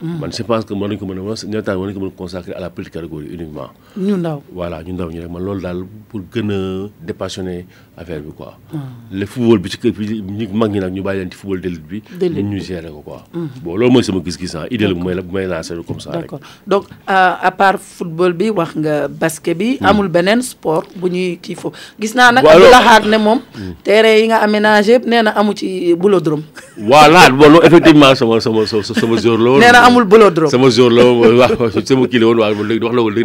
man 0.01 0.17
mm. 0.29 0.29
bah, 0.29 0.29
je 0.29 0.43
pense 0.45 0.65
que 0.69 0.77
mën 0.77 0.89
nañu 0.93 0.99
ko 1.01 1.07
mën 1.09 1.17
a 1.17 1.25
wax 1.25 1.45
ñoo 1.49 1.63
tax 1.65 1.73
ko 1.77 2.13
consacrer 2.15 2.53
à 2.55 2.61
la 2.61 2.69
petite 2.69 2.93
catégorie 2.93 3.33
uniquement. 3.33 3.71
ñu 3.97 4.17
ndaw 4.21 4.43
voilà 4.53 4.83
ñu 4.85 4.93
ndaw 4.93 5.09
ñu 5.11 5.23
rek 5.25 5.31
man 5.33 5.43
lool 5.43 5.63
dal 5.65 5.85
pour 6.11 6.21
gën 6.33 6.51
a 6.53 6.89
dépassionner 7.01 7.65
affaire 7.97 8.21
bi 8.21 8.29
quoi. 8.37 8.59
Mm. 8.75 8.79
le 9.17 9.25
football 9.25 9.59
bi 9.59 9.71
ci 9.71 9.79
kër 9.79 9.93
bi 9.97 10.21
ñu 10.21 10.49
mag 10.53 10.71
ñi 10.71 10.81
nag 10.85 10.93
ñu 10.93 11.01
bàyyi 11.03 11.21
leen 11.21 11.31
ci 11.33 11.39
football 11.39 11.61
d'élite 11.63 11.87
bi. 11.89 12.43
ñu 12.45 12.61
gérer 12.61 12.91
ko 12.93 13.01
quoi. 13.01 13.25
Mm. 13.33 13.47
bon 13.65 13.77
lool 13.77 13.91
moy 13.91 14.05
sama 14.05 14.21
gis-gis 14.23 14.53
ah 14.55 14.67
idée 14.71 14.87
moy 14.93 15.15
bu 15.15 15.15
la 15.17 15.23
bu 15.23 15.47
lancer 15.51 15.77
comme 15.87 15.99
ça 16.01 16.11
rek. 16.11 16.29
donc 16.67 16.85
euh, 17.09 17.35
à 17.49 17.51
part 17.51 17.79
football 17.81 18.35
bi 18.35 18.51
wax 18.51 18.77
nga 18.77 19.09
basket 19.09 19.57
bi. 19.57 19.79
amul 19.81 20.09
benen 20.13 20.43
sport 20.43 20.85
bu 20.95 21.09
ñuy 21.09 21.39
kii 21.41 21.55
foofu. 21.55 21.73
na 22.15 22.33
nak 22.33 22.45
nag 22.45 22.45
bu 22.55 22.61
laxaat 22.69 23.07
ne 23.09 23.17
moom. 23.17 23.41
terrain 23.83 24.15
yi 24.21 24.29
nga 24.29 24.43
aménager 24.45 25.01
yëpp 25.01 25.09
amu 25.35 25.55
ci 25.57 25.95
boulodrome. 25.95 26.43
voilà 26.77 27.31
bon 27.31 27.63
effectivement 27.65 28.13
sama 28.15 28.41
sama 28.45 28.61
sama 28.69 29.17
jour 29.17 29.39
la 29.41 29.86
amul 29.87 30.05
bolodrome 30.11 30.51
sama 30.53 30.67
jour 30.77 30.91
la 30.91 31.47
sama 31.87 32.07
kii 32.11 32.19
la 32.19 32.27
woon 32.27 32.41
wax 32.43 32.53
wax 32.59 33.23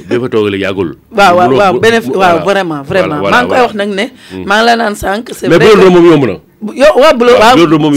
bi 0.08 0.16
fa 0.22 0.26
toog 0.32 0.48
la 0.52 0.56
yàggul. 0.64 0.90
waaw 1.18 1.34
waaw 1.38 1.56
waaw 1.60 1.74
bénéf 1.84 2.04
waaw 2.22 2.38
vraiment 2.48 2.82
vraiment 2.90 3.20
maa 3.30 3.42
ngi 3.42 3.48
koy 3.52 3.60
wax 3.66 3.74
nag 3.80 3.90
ne. 4.00 4.06
Mm. 4.34 4.44
maa 4.48 4.58
ngi 4.60 4.66
la 4.70 4.74
naan 4.80 4.96
sànq. 5.02 5.24
c' 5.36 5.40
est 5.44 5.48
vrai 5.50 5.60
mais 5.60 5.76
bu 5.84 5.88
moom 5.96 6.06
yomb 6.12 6.26
na. 6.30 6.34
yow 6.82 6.94
waaw 7.02 7.14
bu 7.18 7.26
ah, 7.46 7.52
loolu 7.58 7.76
mm, 7.78 7.84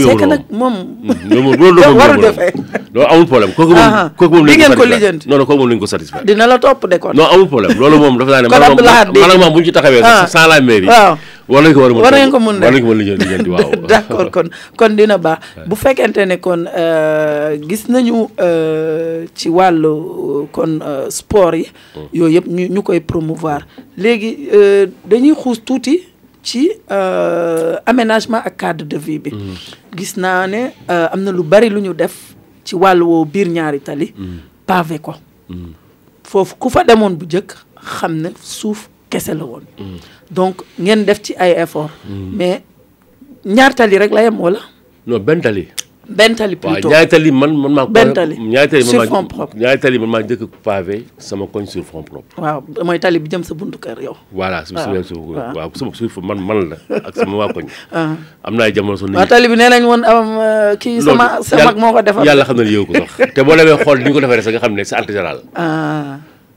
ah, 4.02 4.04
ah. 4.04 4.10
ko 4.14 4.66
satisfaire 4.74 5.26
non 5.28 5.78
ko 5.82 5.86
satisfaire. 5.94 6.24
dina 6.28 6.46
la 6.52 6.58
topp 6.64 6.82
de 6.92 6.96
kon. 7.02 7.12
non 7.18 7.26
amul 7.34 7.48
problème 7.52 7.78
loolu 7.80 7.96
moom 8.02 8.14
dafa 8.18 9.48
bu 9.54 9.58
ñu 9.60 9.64
ci 9.66 9.72
taxawee. 9.72 10.02
la 10.50 10.60
mairie. 10.68 10.88
war 11.48 11.62
nañ 11.64 11.72
ko 11.72 11.80
war 12.60 13.18
a 13.58 13.76
d' 13.76 13.92
accord 13.94 14.30
kon 14.30 14.48
kon 14.76 14.88
dina 14.96 15.18
ba 15.18 15.40
bu 15.66 15.74
fekkente 15.76 16.26
ne 16.26 16.36
kon 16.36 16.66
euh, 16.68 17.56
gis 17.56 17.88
nañu 17.88 18.28
euh, 18.40 19.24
ci 19.34 19.48
wàllu 19.48 20.48
kon 20.52 20.80
euh, 20.82 21.08
sport 21.10 21.54
yi 21.56 21.66
mm. 21.96 22.06
yooyu 22.12 22.34
yëpp 22.36 22.46
ñu 22.48 22.68
ñu 22.74 22.82
koy 22.82 23.00
promouvoir 23.00 23.66
léegi 23.96 24.48
dañuy 25.08 25.34
xuus 25.34 25.64
tuuti 25.64 26.02
ci 26.42 26.68
aménagement 27.86 28.42
ak 28.44 28.56
cadre 28.56 28.84
de 28.84 28.96
vie 28.98 29.18
bi 29.18 29.30
mm. 29.32 29.96
gis 29.96 30.14
naa 30.16 30.46
ne 30.46 30.70
am 30.86 31.22
na 31.24 31.32
lu 31.32 31.42
bari 31.42 31.70
lu 31.70 31.80
ñu 31.80 31.94
def 31.94 32.36
ci 32.64 32.76
wàllu 32.76 33.04
woowu 33.08 33.24
biir 33.24 33.48
ñaari 33.48 33.80
tali 33.80 34.12
mm. 34.16 34.36
pavé 34.66 34.98
ko 35.00 35.14
foofu 36.24 36.54
ku 36.60 36.68
fa 36.70 36.84
demoon 36.84 37.16
bu 37.16 37.24
njëkk 37.24 37.56
xam 38.00 38.20
ne 38.20 38.34
suuf 38.42 38.90
kese 39.08 39.32
la 39.32 39.44
woon 39.48 39.64
donc 40.30 40.60
ngeen 40.78 41.04
def 41.08 41.20
ci 41.24 41.32
ay 41.38 41.52
effort 41.56 41.88
hmm. 42.06 42.36
mais 42.36 42.60
ñaar 43.44 43.72
tali 43.74 43.96
rek 43.98 44.12
la 44.12 44.22
yem 44.28 44.36
wala. 44.40 44.60
non 45.08 45.18
ben 45.20 45.40
tali. 45.40 45.66
Ben 46.08 46.32
tali 46.34 46.56
plutôt 46.56 46.88
man 47.36 47.52
man 47.56 47.78
un 47.84 47.84
ben 47.86 48.12
tali 48.16 48.40
sur 48.82 49.04
fond 49.06 49.26
propre 49.28 49.56
tali 49.80 49.98
man 50.00 50.22
pavé 50.64 51.04
sama 51.20 51.44
koñ 51.46 51.66
sur 51.68 51.82
front 51.84 52.00
propre. 52.02 52.32
waaw 52.40 52.62
moy 52.84 52.96
tali 52.98 53.18
bi 53.20 53.28
jëm 53.28 53.42
sa 53.44 53.52
buntu 53.54 53.76
kër 53.78 54.00
yow. 54.04 54.16
voilà 54.32 54.64
c'est 54.64 54.76
sur 55.04 55.18
ah. 55.36 55.52
ah. 55.52 55.52
waaw 55.54 55.72
su 56.00 56.08
man 56.20 56.40
man 56.40 56.58
la 56.72 56.76
ak 57.08 57.12
sama 57.16 57.36
wa 57.36 57.48
koñ. 57.52 57.66
Ah. 57.92 58.16
amna 58.44 58.64
ay 58.68 58.72
jamono 58.72 58.96
tali 59.28 59.46
bi 59.48 59.56
nenañ 59.56 59.84
won 59.84 60.02
am 60.04 60.26
euh, 60.38 60.76
ki 60.76 61.00
sama. 61.00 61.40
sama 61.42 61.72
un 61.72 62.64
yow 62.68 62.84
ko 62.86 62.92
sax. 62.96 63.08
te 63.36 63.40
bo 63.44 63.52
xol 63.84 63.98
ni 64.00 64.10
ko 64.12 64.20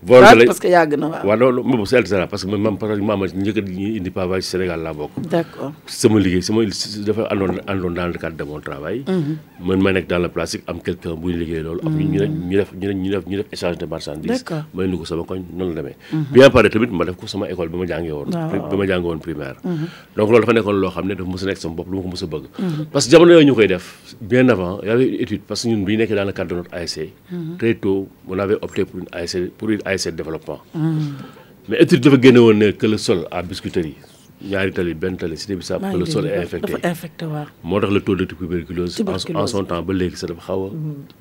vol 0.04 0.24
de 0.26 0.46
parce 0.50 0.60
que 0.60 0.68
yàgg 0.74 0.98
na 0.98 1.08
waaw. 1.14 1.24
waaw 1.28 1.38
loolu 1.40 1.64
moom 1.64 1.86
c'est 1.86 1.98
Eltera 1.98 2.26
parce 2.28 2.44
que 2.44 2.50
man 2.50 2.62
maam 2.62 2.78
parce 2.78 2.98
que 2.98 3.04
maam 3.06 3.22
njëkk 3.22 3.58
a 3.58 3.62
ñuy 3.62 3.98
indi 3.98 4.10
pavage 4.10 4.42
Sénégal 4.44 4.82
laa 4.82 4.94
bokk. 4.94 5.12
d'accord 5.30 5.74
sama 5.86 6.20
liggéey 6.20 6.42
sama 6.42 6.66
dafa 7.06 7.28
àndoon 7.30 7.60
àndoon 7.68 7.92
dans 7.94 8.08
le 8.08 8.14
cadre 8.18 8.36
de 8.38 8.44
mon 8.44 8.60
travail. 8.60 9.04
Mhm. 9.08 9.38
man 9.68 9.82
ma 9.84 9.92
nekk 9.92 10.08
dans 10.10 10.18
le 10.18 10.28
plastique 10.30 10.64
am 10.68 10.80
quelqu'un 10.82 11.14
buy 11.16 11.34
liggéey 11.34 11.62
loolu. 11.62 11.82
am 11.86 11.96
ñu 11.96 12.18
ñu 12.18 12.18
def 12.58 12.74
ñu 12.74 12.90
def 12.90 13.00
ñu 13.00 13.10
def 13.12 13.26
ñu 13.28 13.38
def 13.38 13.46
échange 13.52 13.78
de 13.78 13.86
marchandises. 13.86 14.44
d'accord 14.44 14.66
ma 14.74 14.84
indi 14.84 14.98
ko 14.98 15.06
sama 15.06 15.22
koñ 15.24 15.42
noonu 15.54 15.76
la 15.76 15.82
demee. 15.84 15.96
Mhm. 16.12 16.26
bien 16.32 16.50
pare 16.50 16.70
tamit 16.72 16.92
ma 16.92 17.06
def 17.06 17.16
ko 17.16 17.28
sama 17.28 17.48
école 17.48 17.70
bi 17.70 17.78
ma 17.78 17.86
jàngee 17.86 18.12
woon. 18.12 18.30
bi 18.72 18.78
ma 18.78 18.86
jàngee 18.88 19.06
woon 19.08 19.20
primaire. 19.20 19.58
Mhm. 19.64 19.86
donc 20.16 20.30
loolu 20.30 20.40
dafa 20.42 20.54
nekkoon 20.54 20.82
loo 20.82 20.90
xam 20.90 21.06
ne 21.08 21.14
dafa 21.16 21.30
mos 21.30 21.44
a 21.44 21.46
nekk 21.46 21.58
sama 21.58 21.76
bopp 21.76 21.88
lu 21.92 21.98
ma 21.98 22.02
ko 22.02 22.08
mos 22.08 22.24
a 22.24 22.26
bëgg. 22.26 22.46
parce 22.92 23.06
que 23.06 23.12
jamono 23.12 23.34
yooyu 23.34 23.46
ñu 23.46 23.54
koy 23.54 23.68
def 23.68 23.86
bien 24.20 24.50
avant 24.50 24.82
y 24.82 24.90
avait 24.90 25.08
une 25.08 25.22
étude 25.22 25.42
parce 25.42 25.62
que 25.62 25.68
ñun 25.70 25.84
bi 25.86 25.92
ñu 25.94 25.98
nekkee 26.00 26.16
dans 26.16 26.26
le 26.26 26.32
cadre 26.34 26.50
de 26.50 26.56
notre 26.56 26.74
ASC. 26.74 27.02
très 27.60 27.76
tôt 27.76 28.08
on 28.28 28.40
avait 28.40 28.56
opté 28.64 28.84
pour 28.86 29.00
une 29.02 29.06
ASC 29.14 29.38
pour 29.60 29.70
une 29.70 29.80
ASC 29.92 30.08
développement. 30.22 30.60
mais 31.70 31.78
étude 31.84 32.02
dafa 32.06 32.18
génne 32.26 32.40
woon 32.46 32.58
ne 32.62 32.68
que 32.80 32.88
le 32.94 32.98
sol 33.06 33.20
à 33.32 33.40
Biscuiterie 33.50 33.96
ñaari 34.52 34.72
tali 34.78 34.94
benn 35.02 35.16
tali 35.22 35.36
cité 35.42 35.54
bi 35.60 35.64
saab 35.70 35.82
le 36.02 36.06
sol 36.14 36.24
est 36.28 36.38
infecté. 36.46 36.74
moo 37.70 37.78
tax 37.82 37.92
le 37.96 38.02
taux 38.08 38.16
de 38.22 38.26
tuberculose 38.32 38.94
en 39.42 39.48
son 39.54 39.64
temps 39.72 39.84
ba 39.88 39.94
légui 40.00 40.18
sax 40.22 40.30
dafa 40.32 40.42
xawa 40.48 40.68
mm. 40.72 41.21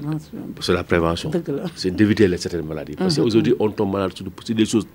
prévention 0.00 0.38
c'est 0.60 0.72
la 0.72 0.82
prévention 0.84 1.30
c'est 1.74 1.94
d'éviter 1.94 2.26
les 2.28 2.36
certaines 2.38 2.66
maladies 2.66 2.94
parce 2.96 3.14
que 3.16 3.20
mm-hmm. 3.20 3.24
aujourd'hui 3.24 3.54
on 3.58 3.70
tombe 3.70 3.92
malade 3.92 4.12
sur 4.14 4.24
des 4.56 4.64
choses 4.66 4.86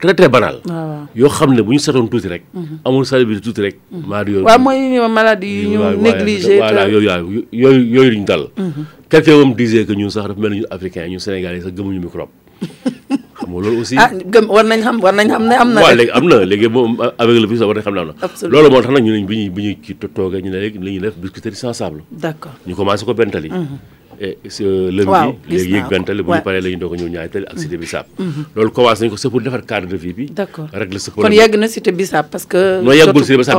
très 0.00 0.14
très 0.14 0.28
banales 0.28 0.60
yoo 1.14 1.28
xam 1.28 1.52
ne 1.54 1.60
bu 1.62 1.72
ñu 1.74 1.78
setoon 1.78 2.06
tuuti 2.12 2.26
rek 2.32 2.42
mm-hmm. 2.42 2.84
amul 2.88 3.06
salubrité 3.10 3.40
tuuti 3.46 3.62
rek 3.66 3.76
mm-hmm. 3.78 4.08
maa 4.08 4.22
yooyu 4.24 4.44
waaw 4.50 4.58
mooy 4.66 5.08
maladie 5.20 5.72
yu 5.74 5.80
ñu 5.82 6.02
négligé 6.06 6.56
voilà 6.64 6.82
yooyu 6.88 7.10
yooyu 7.64 7.82
yooyu 7.96 8.12
ñu 8.20 8.24
dal 8.24 8.42
quelqu'un 9.08 9.36
moom 9.38 9.50
disait 9.54 9.84
que 9.86 9.92
ñun 9.92 10.10
sax 10.10 10.22
dafa 10.28 10.40
mel 10.40 10.50
ni 10.52 10.58
ñun 10.60 10.68
africain 10.70 11.04
ñun 11.08 12.00
microbe 12.06 12.32
xam 13.38 13.50
loolu 13.52 13.72
aussi 13.80 13.96
ah, 13.98 14.08
war 14.56 14.64
nañ 14.64 14.80
xam 14.82 14.96
ne 15.48 15.54
am 15.62 15.68
na 15.74 15.78
léegi 16.44 16.68
moom 16.74 16.90
avec 17.18 17.34
le 17.42 17.46
virus 17.50 17.60
war 17.68 17.74
nañ 17.76 17.82
xam 17.84 17.94
ne 17.94 17.98
am 18.00 18.06
na 18.14 18.18
loolu 18.48 18.68
moo 18.72 18.80
tax 18.82 18.90
nag 18.94 19.04
ñu 19.04 19.12
ci 19.84 19.92
toogee 20.00 20.40
ñu 20.42 20.50
ne 20.54 20.58
léegi 20.64 20.78
li 23.42 23.48
et 24.18 24.46
lënd 24.60 25.08
bi 25.44 25.54
léegi 25.54 25.72
yéeg 25.74 25.88
benn 25.90 26.04
tali 26.06 26.22
bu 26.24 26.32
ñu 26.34 26.42
paree 26.44 26.60
la 26.62 26.68
ñu 26.70 26.78
doog 26.78 26.94
a 26.94 26.96
ñëw 26.98 27.08
ñaari 27.10 27.28
tali 27.28 27.46
ak 27.46 27.56
loolu 28.54 28.70
commencé 28.70 29.02
nañu 29.04 29.10
ko 29.10 29.16
c'est 29.16 29.30
pour 29.30 29.40
defar 29.40 29.60
de 29.86 29.96
vie 29.96 30.12
bi 30.12 30.26
d'accord 30.26 30.68
régler 30.72 30.98
sa 30.98 31.10
problème 31.10 31.50
kon 31.50 31.58
na 31.58 31.68
cité 31.68 31.92
Bissap 31.92 32.30
parce 32.30 32.44
que 32.46 32.80
ah, 32.80 33.50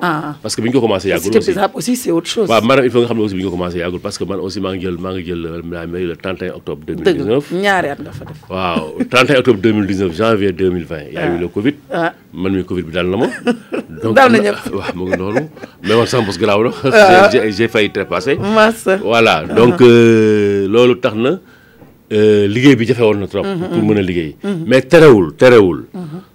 ah. 0.00 0.34
parce 0.42 0.56
que 0.56 0.62
bi 0.62 0.68
ñu 0.68 0.74
ko 0.74 0.80
commencé 0.80 1.08
yàggul 1.08 1.24
cité 1.24 1.38
Bissap 1.38 1.74
aussi 1.74 1.96
c'est 1.96 2.10
autre 2.10 2.28
chose 2.28 2.48
waaw 2.48 2.62
maanaam 2.62 2.86
nga 2.86 3.06
xam 3.06 3.18
ne 3.18 3.22
aussi 3.22 3.34
bi 3.34 3.98
parce 4.02 4.18
que 4.18 4.24
man 4.24 4.38
aussi 4.40 4.60
maa 4.60 4.72
ngi 4.74 4.82
jël 4.84 4.98
maa 4.98 5.12
ngi 5.14 5.24
jël 5.24 5.46
euh, 5.46 5.60
la 5.70 5.86
mairie 5.86 6.12
octobre 6.52 6.82
janvier 10.16 10.52
2020 10.52 10.96
y 11.12 11.16
a 11.16 11.22
ah. 11.22 11.46
Covid 11.54 11.74
man 12.32 12.52
mi 12.52 12.64
Covid 12.64 12.84
bi 12.84 12.92
daal 12.92 13.06
na 13.08 13.16
ma 13.18 13.26
donc 14.02 14.14
daal 14.16 14.32
na 14.32 14.38
ñëpp 14.38 14.74
waaw 14.74 14.94
mu 14.94 15.06
ngi 15.10 15.16
noonu 15.16 15.40
mais 15.82 15.94
man 15.96 16.06
sama 16.06 16.26
bos 16.26 16.38
garaaw 16.38 16.64
loolu 19.86 20.96
tax 21.00 21.14
na 21.16 21.40
euh, 22.12 22.46
liggéey 22.46 22.76
bi 22.76 22.86
jafe 22.86 23.00
na 23.14 23.26
trop. 23.26 23.44
Mhm, 23.44 23.68
pour 23.70 23.82
mën 23.82 23.96
a 23.98 24.00
mhm. 24.00 24.06
liggéey. 24.06 24.36
Mhm. 24.42 24.64
mais 24.66 24.82
terewul 24.82 25.34
terewul. 25.36 25.84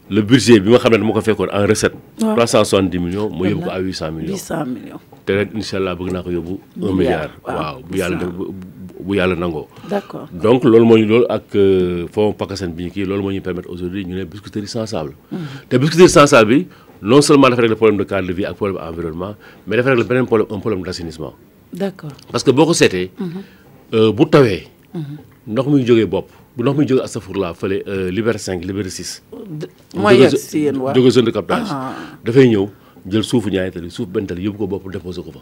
le 0.10 0.22
budget 0.22 0.60
bi 0.62 0.70
ma 0.70 0.78
xam 0.78 0.92
ne 0.92 0.98
dama 0.98 1.14
ko 1.14 1.22
fekkoon 1.22 1.50
en 1.52 1.66
recette. 1.68 1.96
waaw 2.22 2.36
370 2.36 3.00
millions 3.00 3.30
mu 3.30 3.46
yóbbu 3.50 3.64
ko 3.64 3.70
à 3.72 3.78
800 3.80 4.12
millions. 4.12 4.34
800 4.34 4.66
millions 4.66 5.00
te 5.26 5.32
inshallah, 5.34 5.56
incha 5.58 5.78
allah 5.78 5.96
bëgg 5.96 6.12
naa 6.12 6.24
ko 6.26 6.30
yóbbu. 6.32 6.58
1 6.80 6.96
milliard 6.98 7.32
waaw 7.46 7.80
bu 7.90 7.98
yàlla 7.98 8.28
bu 9.00 9.16
yàlla 9.16 9.36
nangoo. 9.36 9.68
d'accord 9.90 10.28
donc 10.34 10.64
loolu 10.66 10.86
moo 10.86 10.98
ñu 10.98 11.06
loolu 11.08 11.26
ak 11.30 11.44
euh, 11.56 12.06
fond 12.12 12.34
Pakaseen 12.34 12.74
bi 12.76 12.86
ñu 12.86 12.92
kii 12.92 13.06
loolu 13.06 13.24
moo 13.24 13.32
ñu 13.32 13.42
permettre 13.42 13.70
aujourd'hui 13.70 14.04
ñu 14.06 14.16
ne 14.16 14.24
biscuiterie 14.26 14.68
sans 14.68 14.86
sable. 14.86 15.14
te 15.70 15.78
biscuiterie 15.78 16.10
sans 16.28 16.44
bi 16.46 16.68
non 17.02 17.22
seulement 17.22 17.50
dafa 17.50 17.62
le 17.64 17.76
problème 17.76 17.98
de 17.98 18.04
cadre 18.04 18.28
de 18.28 18.34
vie 18.34 18.46
ak 18.46 18.56
problème 18.56 18.80
environnement 18.88 19.36
mais 19.66 19.78
dafa 19.78 19.96
le 19.96 20.04
beneen 20.04 20.28
problème 20.28 20.48
un 20.52 20.60
problème 20.60 20.84
d'assainissement. 20.84 21.34
d'accord 21.74 22.12
parce 22.32 22.44
que 22.44 22.52
boo 22.52 22.66
ko 22.68 22.74
seetee. 22.76 23.12
Mhm. 23.18 23.44
Euh, 23.94 24.12
bu 24.12 24.26
tawee. 24.26 24.68
Mhm. 24.94 25.18
ndox 25.48 25.68
muy 25.68 25.84
jógee 25.88 26.06
bopp 26.06 26.30
bu 26.56 26.64
ndox 26.64 26.76
muy 26.78 26.86
jógee 26.88 27.04
astafurla 27.04 27.54
fële 27.54 27.82
euh, 27.88 28.12
Liberté 28.12 28.40
5 28.40 28.64
Liberté 28.66 28.90
6. 28.90 29.24
mooy 29.96 30.20
yegg 30.20 30.36
si 30.38 30.60
yéen 30.68 30.78
waaw 30.78 30.94
jóge 30.96 31.10
zone 31.12 31.32
de 31.32 31.32
ah. 31.50 31.96
dafay 32.24 32.48
ñëw 32.50 32.70
jël 33.10 33.24
suufu 33.24 33.50
ñaari 33.50 33.72
tali 33.72 33.90
suuf 33.90 34.08
benn 34.08 34.28
tali 34.28 34.44
yóbbu 34.46 34.58
ko 34.60 34.68
bopp 34.68 34.92
déposé 34.92 35.22
ko 35.26 35.32
fa. 35.32 35.42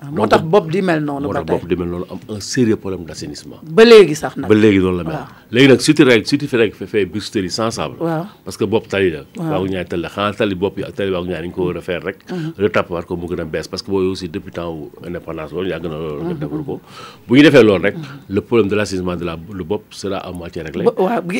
Ah, 0.00 0.06
moo 0.14 0.26
bob 0.46 0.70
di 0.70 0.78
mel 0.78 1.02
non 1.02 1.26
ba 1.26 1.42
tey 1.42 1.50
bob 1.58 1.64
di 1.66 1.74
mel 1.80 1.88
noonu 1.90 2.06
am 2.14 2.18
un 2.34 2.38
sérieux 2.52 2.76
problème 2.78 3.04
d'assainissement 3.08 3.56
ba 3.76 3.82
légui 3.84 4.14
sax 4.14 4.32
nak 4.38 4.48
ba 4.50 4.54
légui 4.54 4.78
loolu 4.78 4.98
la 4.98 5.02
mel. 5.02 5.16
légui 5.50 5.66
nak 5.72 5.80
surtout 5.82 6.04
rek 6.06 6.22
surtout 6.24 6.46
fi 6.52 6.56
rek 6.60 6.72
fee 6.92 7.04
bisteri 7.14 7.50
sensable. 7.50 7.96
waaw 7.98 8.22
parce 8.44 8.56
que 8.56 8.64
bob 8.64 8.86
tali 8.86 9.10
la. 9.10 9.22
waaw 9.34 9.64
ñay 9.66 9.72
ñaari 9.72 9.88
tali 9.90 10.02
la 10.02 10.08
xanaa 10.08 10.32
tali 10.38 10.54
bopp 10.54 10.78
yi 10.78 10.84
ak 10.84 10.94
tali 10.94 11.10
waagu 11.10 11.26
ñaari 11.26 11.48
ñu 11.48 11.52
ko 11.52 11.72
refaire 11.72 12.04
rek 12.04 12.18
le 12.28 12.64
uh-huh. 12.64 12.70
tap 12.70 12.90
war 12.90 13.04
ko 13.06 13.16
mu 13.16 13.26
gëna 13.26 13.42
a 13.42 13.62
parce 13.70 13.82
que 13.82 13.90
boy 13.90 14.06
aussi 14.06 14.28
depuis 14.28 14.52
temps 14.52 14.86
indépendance 15.04 15.50
loolu 15.50 15.68
yàgg 15.70 15.82
na 15.90 15.98
loolu 15.98 16.22
nga 16.28 16.34
defal 16.34 16.62
ko 16.68 16.80
bu 17.28 17.34
ñu 17.34 17.42
défé 17.42 17.62
loolu 17.64 17.82
rek. 17.84 17.94
Uh-huh. 17.96 18.34
le 18.36 18.40
problème 18.40 18.68
de 18.68 18.76
l'assainissement 18.76 19.16
de 19.16 19.24
la 19.24 19.34
le 19.52 19.64
bopp 19.64 19.82
sera 19.90 20.18
à 20.18 20.30
moitié 20.30 20.62
réglé. 20.62 20.84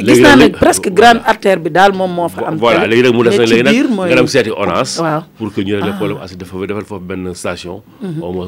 léegi 0.02 0.14
gis 0.16 0.20
na 0.20 0.34
nak 0.34 0.52
presque 0.58 0.90
grande 0.90 1.20
artère 1.24 1.58
bi 1.60 1.70
dal 1.70 1.94
mom 1.94 2.12
mo 2.12 2.28
fa. 2.28 2.48
am 2.48 2.56
voilà 2.56 2.88
légui 2.88 3.04
nag 3.04 3.14
mu 3.14 3.22
des 3.22 3.38
nag 3.38 3.46
léegi 3.48 3.82
nag 3.84 3.94
nga 4.10 4.16
dem 4.16 4.26
seeti 4.26 4.50
ONAS. 4.50 4.98
pour 5.38 5.52
que 5.54 5.60
ñu 5.60 5.76
le 5.76 5.82
ah. 5.84 5.92
problème 6.00 6.18
as 6.20 6.34
defal 6.36 6.84
foofu 6.84 7.04
ben 7.06 7.34
station. 7.34 7.82
Uh-huh. 8.02 8.22
au 8.24 8.32
moins 8.32 8.47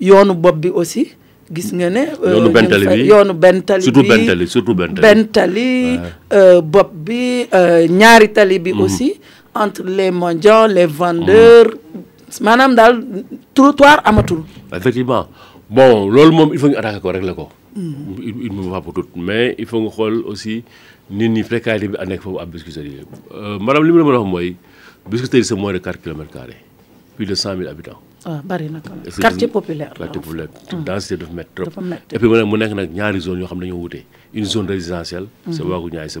yoonu 0.00 0.34
bob 0.34 0.60
bi 0.62 0.70
aussi 0.70 1.10
gis 1.50 1.70
nga 1.74 1.90
ne. 1.90 2.02
Euh, 2.24 2.32
yoonu 2.34 2.50
bentali 2.54 2.86
bi 2.86 3.06
yoonu 3.10 3.34
bentali 3.34 3.82
surtout 3.82 4.06
bentali 4.10 4.44
surtout 4.46 4.74
bentali. 4.74 5.02
bentali 5.04 5.70
euh, 6.32 6.60
bob 6.62 6.90
bi 6.94 7.46
euh, 7.52 7.86
ñaari 7.90 8.28
tali 8.32 8.58
bi 8.58 8.72
mhm. 8.72 8.80
aussi. 8.84 9.10
entre 9.58 9.82
les 9.98 10.10
mendiants 10.12 10.66
les 10.74 10.86
vendeurs. 11.00 11.70
Mhm. 11.74 12.42
manam 12.44 12.74
dal 12.74 13.00
trottoir 13.54 14.02
amatul. 14.04 14.42
effectivement 14.72 15.26
bon 15.70 16.06
loolu 16.08 16.32
mom 16.32 16.50
il 16.52 16.58
faut 16.58 16.68
ñu 16.68 16.76
attaquer 16.76 17.00
ko 17.00 17.10
régler 17.12 17.32
mhm. 17.34 18.16
il 18.22 18.52
ne 18.54 18.70
va 18.70 18.80
pas 18.80 18.92
tout 18.94 19.08
mais 19.16 19.54
il 19.58 19.66
faut 19.66 19.80
nga 19.80 19.92
aussi 20.26 20.62
nit 21.10 21.28
ñi 21.28 21.42
précarité 21.42 21.88
bi 21.88 21.96
anek 21.98 22.18
ak 22.18 22.22
foofu 22.22 22.38
ab 22.42 22.50
biscuiterie 22.50 23.02
maanaam 23.60 23.84
li 23.86 23.92
mu 23.92 23.98
la 24.12 24.20
wax 24.28 25.24
c'est 25.32 25.52
moins 25.54 25.72
de 25.72 25.78
4 25.78 25.98
km2 26.04 26.52
plus 27.16 27.24
de 27.26 27.34
100 27.34 27.56
000 27.56 27.68
habitants. 27.70 27.98
waaw 28.26 28.42
ah, 28.42 28.42
bari 28.42 28.66
na 28.66 28.82
quartier 28.82 29.46
populaire 29.48 29.94
quartier 29.94 30.20
populaire 30.22 30.50
densité 30.82 31.16
dafa 31.24 31.32
métti 31.38 31.62
mm. 31.62 32.18
trop 32.22 32.36
et 32.36 32.44
mu 32.50 32.58
nekk 32.58 32.74
nag 32.74 32.90
ñaari 32.90 33.20
zone 33.22 33.38
yoo 33.40 33.48
xam 33.50 33.58
ne 33.58 33.66
dañoo 33.70 33.80
wutee 33.86 34.04
une 34.34 34.44
zone 34.44 34.66
résidentielle. 34.66 35.26
Mm-hmm. 35.28 35.54
sa 35.56 35.62
waagu 35.64 35.88
ñaay 35.88 36.08
sa 36.10 36.20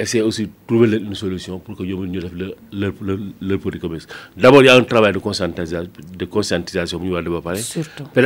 essayer 0.00 0.22
aussi 0.22 0.44
de 0.46 0.50
trouver 0.66 0.96
une 0.96 1.14
solution 1.14 1.58
pour 1.58 1.76
que 1.76 1.82
nous 1.82 2.08
puissions 3.62 3.80
commerce. 3.82 4.06
D'abord, 4.36 4.62
il 4.62 4.66
y 4.66 4.68
a 4.68 4.76
un 4.76 4.82
travail 4.82 5.12
de 5.12 5.18
conscientisation, 5.18 5.88
de 6.20 6.24
conscientisation 6.24 6.98
nous 7.04 7.14
allons 7.16 7.40
parler. 7.42 7.60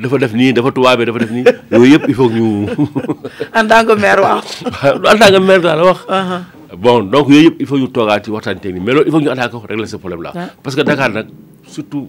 dafa 0.00 0.16
def 0.18 0.32
nii 0.32 0.52
dafa 0.54 0.70
tubaabee 0.72 1.04
dafa 1.06 1.18
def 1.26 1.30
nii 1.34 1.44
yooyu 1.70 1.90
yëpp 1.98 2.08
il 2.08 2.14
faut 2.14 2.30
ñu. 2.32 2.66
en 3.58 3.66
tant 3.66 3.84
que 3.86 3.92
maire 3.98 4.20
waaw. 4.22 4.40
en 4.96 5.18
tant 5.18 5.30
que 5.34 5.38
maire 5.38 5.60
daal 5.62 5.82
wax. 5.84 5.98
Ah, 6.08 6.14
ah. 6.14 6.42
bon 6.78 7.02
donc 7.02 7.28
yooyu 7.28 7.42
yëpp 7.50 7.60
il 7.66 7.66
faut 7.66 7.78
ñu 7.78 7.88
toogaat 7.90 8.20
ci 8.24 8.30
waxtaan 8.30 8.56
technique 8.60 8.82
mais 8.86 8.92
loolu 8.94 9.06
il 9.10 9.12
faut 9.50 9.60
ko 9.60 9.66
régler 9.66 9.86
ce 9.86 9.96
problème 9.96 10.22
là. 10.22 10.32
parce 10.62 10.74
que 10.76 10.82
Dakar 10.82 11.10
nag 11.10 11.26
surtout. 11.66 12.08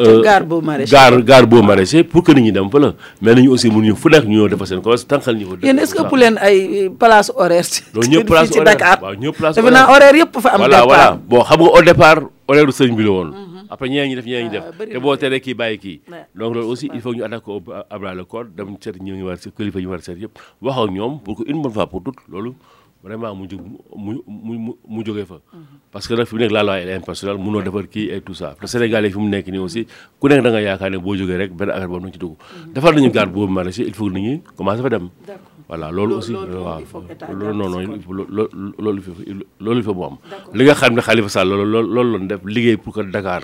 Euh, 0.00 0.22
gaar 0.22 0.42
boo 0.46 0.62
maraîcher 0.62 0.94
gaar 0.94 1.10
gaar 1.26 1.44
boo 1.44 1.58
ñi 2.38 2.52
dem 2.54 2.70
fa 2.70 2.78
la 2.78 2.92
mais 3.20 3.34
nañu 3.34 3.50
aussi 3.50 3.68
mënuñu 3.68 3.96
fu 3.96 4.08
ñu 4.08 4.46
defal 4.48 4.66
seen 4.66 5.38
ñu 5.38 5.46
fa. 5.48 5.56
yéen 5.62 5.78
est-ce 5.78 5.92
que 5.94 6.02
ëpp 6.02 6.14
leen 6.16 6.38
ay 6.40 6.88
place 7.00 7.32
horaire. 7.34 7.66
loolu 7.94 8.08
ñëpp 8.08 8.26
place 8.26 8.54
horaire 8.56 8.82
waaw 9.02 9.14
ñëpp 9.18 9.38
yëpp 10.18 10.38
fa 10.44 10.50
am. 10.50 10.60
départ 10.70 10.86
voilà 10.86 11.18
voilà 11.30 11.56
nga 11.58 11.78
au 11.78 11.82
départ 11.82 12.20
horaire 12.46 12.72
sëriñ 12.72 12.94
bi 12.94 13.02
la 13.02 13.10
mhm. 13.10 13.64
def 13.68 13.88
ñeneen 13.88 14.08
ñi 14.08 14.50
def 14.50 14.64
ah, 14.68 14.86
te 14.92 14.98
boo 15.02 15.16
teree 15.16 15.40
kii 15.40 15.54
bàyyi 15.54 15.78
kii 15.78 16.00
donc 16.38 16.54
loolu 16.54 16.68
aussi 16.70 16.88
il 16.94 17.02
ñu 17.16 17.22
attaquer 17.24 17.50
au 17.50 17.62
à 17.90 17.98
bras 17.98 18.14
le 18.14 18.26
ñu 19.02 19.18
kilifa 19.56 19.78
ñu 19.80 19.90
war 19.90 20.00
a 20.08 20.12
yëpp 20.24 20.34
wax 20.62 20.90
ñoom 20.94 21.12
pour 21.24 21.38
que 21.38 21.42
une 21.50 21.60
bonne 21.62 22.12
loolu 22.32 22.52
vraiment 23.02 23.34
mu 23.34 23.46
jóg 23.48 23.60
mu 23.96 24.12
mu 24.26 24.72
mu 24.88 25.02
jógee 25.04 25.24
fa. 25.24 25.38
parce 25.92 26.08
que 26.08 26.14
nag 26.14 26.26
fi 26.26 26.34
mu 26.34 26.40
nekk 26.42 26.50
la 26.52 26.62
loi 26.64 26.78
est 26.78 27.64
defar 27.64 27.86
kii 27.86 28.10
et 28.10 28.20
tout 28.20 28.34
ça 28.34 28.54
te 28.60 28.66
Sénégal 28.66 29.08
fi 29.10 29.18
mu 29.18 29.28
nekk 29.28 29.46
nii 29.46 29.58
aussi 29.58 29.86
ku 30.20 30.28
nekk 30.28 30.42
da 30.42 30.50
nga 30.50 30.60
yaakaar 30.60 30.90
ne 30.90 30.98
boo 30.98 31.14
jógee 31.14 31.36
rek 31.38 31.52
benn 31.54 31.70
affaire 31.70 31.86
boobu 31.88 32.06
nañu 32.06 32.12
ci 32.12 32.18
dugg. 32.18 32.36
Mhm. 32.66 32.72
defar 32.72 32.92
nañu 32.94 33.10
garde 33.12 33.32
boobu 33.32 33.52
maraîcher 33.52 33.84
il 33.86 33.94
faut 33.94 34.06
que 34.08 34.14
nit 34.14 34.20
ñi 34.30 34.42
commencé 34.56 34.82
fa 34.82 34.88
dem. 34.88 35.10
voilà 35.68 35.90
loolu 35.92 36.14
aussi 36.14 36.34
waaw 36.34 36.46
loolu 37.32 37.56
non 37.56 37.98
loolu 38.78 39.46
loolu 39.60 39.82
fa 39.82 39.92
mu 39.92 40.04
am. 40.04 40.16
li 40.54 40.64
nga 40.64 40.74
xam 40.74 40.94
ne 40.96 41.00
Khalifa 41.00 41.28
Sall 41.28 41.48
loolu 41.48 41.70
loolu 41.70 41.94
loolu 42.04 42.26
def 42.26 42.40
liggéey 42.44 42.76
pour 42.78 42.94
que 42.94 43.02
Dakar 43.02 43.42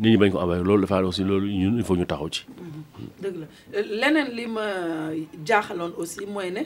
nit 0.00 0.10
ñi 0.12 0.16
bañ 0.16 0.30
ko 0.32 0.38
loolu 0.40 0.64
loolu 0.64 0.80
dafa 0.86 1.04
aussi 1.04 1.24
loolu 1.24 1.46
ñun 1.46 1.76
il 1.76 1.84
faut 1.84 1.96
ñu 1.96 2.06
taxaw 2.06 2.30
ci. 2.30 2.46
Mhm. 2.48 3.06
dëgg 3.20 3.36
la 3.40 3.78
euh, 3.80 3.84
leneen 4.00 4.28
li 4.34 4.46
ma 4.46 4.64
jaaxaloon 5.46 5.92
aussi 5.98 6.24
mooy 6.26 6.50
ne. 6.50 6.62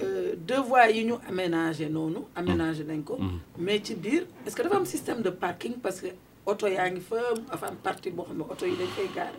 Euh, 0.00 0.34
devoir 0.46 0.88
yi 0.88 1.04
ñu 1.04 1.14
non 1.32 1.50
noonu 1.90 2.20
aménager 2.36 2.84
nañ 2.84 3.02
ko 3.02 3.16
mm-hmm. 3.18 3.40
mais 3.58 3.80
ci 3.82 3.96
dire 3.96 4.22
est-ce 4.46 4.54
que 4.54 4.62
dafa 4.62 4.76
un 4.76 4.84
système 4.84 5.20
de 5.20 5.30
parking 5.30 5.72
parce 5.82 6.00
que 6.00 6.06
auto 6.46 6.68
y 6.68 6.74
ngi 6.76 6.94
une 6.98 7.00
femme 7.00 7.40
enfin 7.52 7.72
partie 7.82 8.10
bon 8.10 8.22
xam 8.22 8.38
ne 8.38 8.42
oto 8.44 8.66
yi 8.66 8.76
dañ 8.76 8.86
fay 8.96 9.08
gaare 9.12 9.34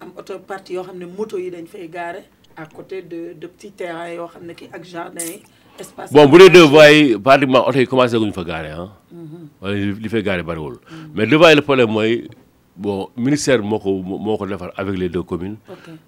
am 0.00 0.10
auto 0.18 0.38
partie 0.38 0.74
yoo 0.74 0.82
xam 0.84 0.98
moto 1.16 1.38
yi 1.38 1.50
dañ 1.50 1.64
fay 1.66 1.88
garer 1.88 2.24
à 2.58 2.66
côté 2.66 3.00
de 3.00 3.32
de 3.40 3.46
petits 3.46 3.70
terrains 3.72 4.12
yoo 4.12 4.28
xam 4.28 4.44
ne 4.46 4.52
kii 4.52 4.68
ak 4.70 4.84
jardin 4.84 5.38
espace 5.80 6.12
bon 6.12 6.26
vous 6.26 6.36
les 6.38 6.50
devoir 6.50 6.90
yi 6.90 7.14
auto 7.14 7.58
oto 7.66 7.78
yi 7.78 7.86
commencé 7.86 8.18
guñu 8.18 8.32
fa 8.34 8.44
garer 8.44 8.72
hein 8.72 8.90
ah. 8.92 9.14
mm-hmm. 9.14 9.48
wala 9.62 9.74
li 9.76 10.08
fay 10.10 10.22
gaare 10.22 10.42
bariwul 10.42 10.74
mm-hmm. 10.74 11.10
mais 11.14 11.26
devoir 11.26 11.48
voies 11.48 11.54
le 11.54 11.62
problème 11.62 11.90
mooy 11.90 12.28
bon 12.76 13.08
ministère 13.16 13.62
moo 13.64 13.78
ko 13.80 13.92
moo 14.04 14.36
ko 14.36 14.44
defar 14.46 14.70
avec 14.76 14.96
les 14.98 15.08
deux 15.08 15.22
communes. 15.24 15.56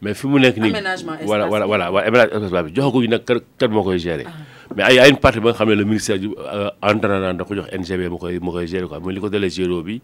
mais 0.02 0.12
fi 0.14 0.26
mu 0.28 0.38
nekk 0.40 0.56
nii 0.58 0.68
aménagement 0.70 1.14
espace 1.14 1.26
voilà 1.26 1.46
voilà 1.48 1.64
voilà 1.66 1.86
aménagement 2.04 2.44
espace 2.46 2.66
bi 2.68 2.74
joxaguñu 2.76 3.08
nag 3.08 3.24
kan 3.24 3.38
kan 3.58 3.70
moo 3.72 3.82
koy 3.82 3.96
ah. 4.26 4.30
mais 4.76 4.82
ay 4.84 4.98
ay 5.00 5.10
une 5.10 5.16
partie 5.16 5.40
ba 5.40 5.48
nga 5.50 5.54
xam 5.58 5.68
ne 5.70 5.74
le 5.74 5.84
ministère 5.84 6.18
bi 6.18 6.28
euh, 6.38 6.68
entraînant 6.82 7.24
da 7.34 7.44
jox 7.48 7.68
NGB 7.80 8.08
moo 8.10 8.18
koy 8.18 8.38
moo 8.38 8.52
ko 8.52 8.66
gérer 8.66 8.86
quoi 8.86 9.00
mooy 9.00 9.14
li 9.14 9.20
ko 9.20 9.30
dalee 9.30 9.50
géro 9.50 9.82
bi 9.82 10.00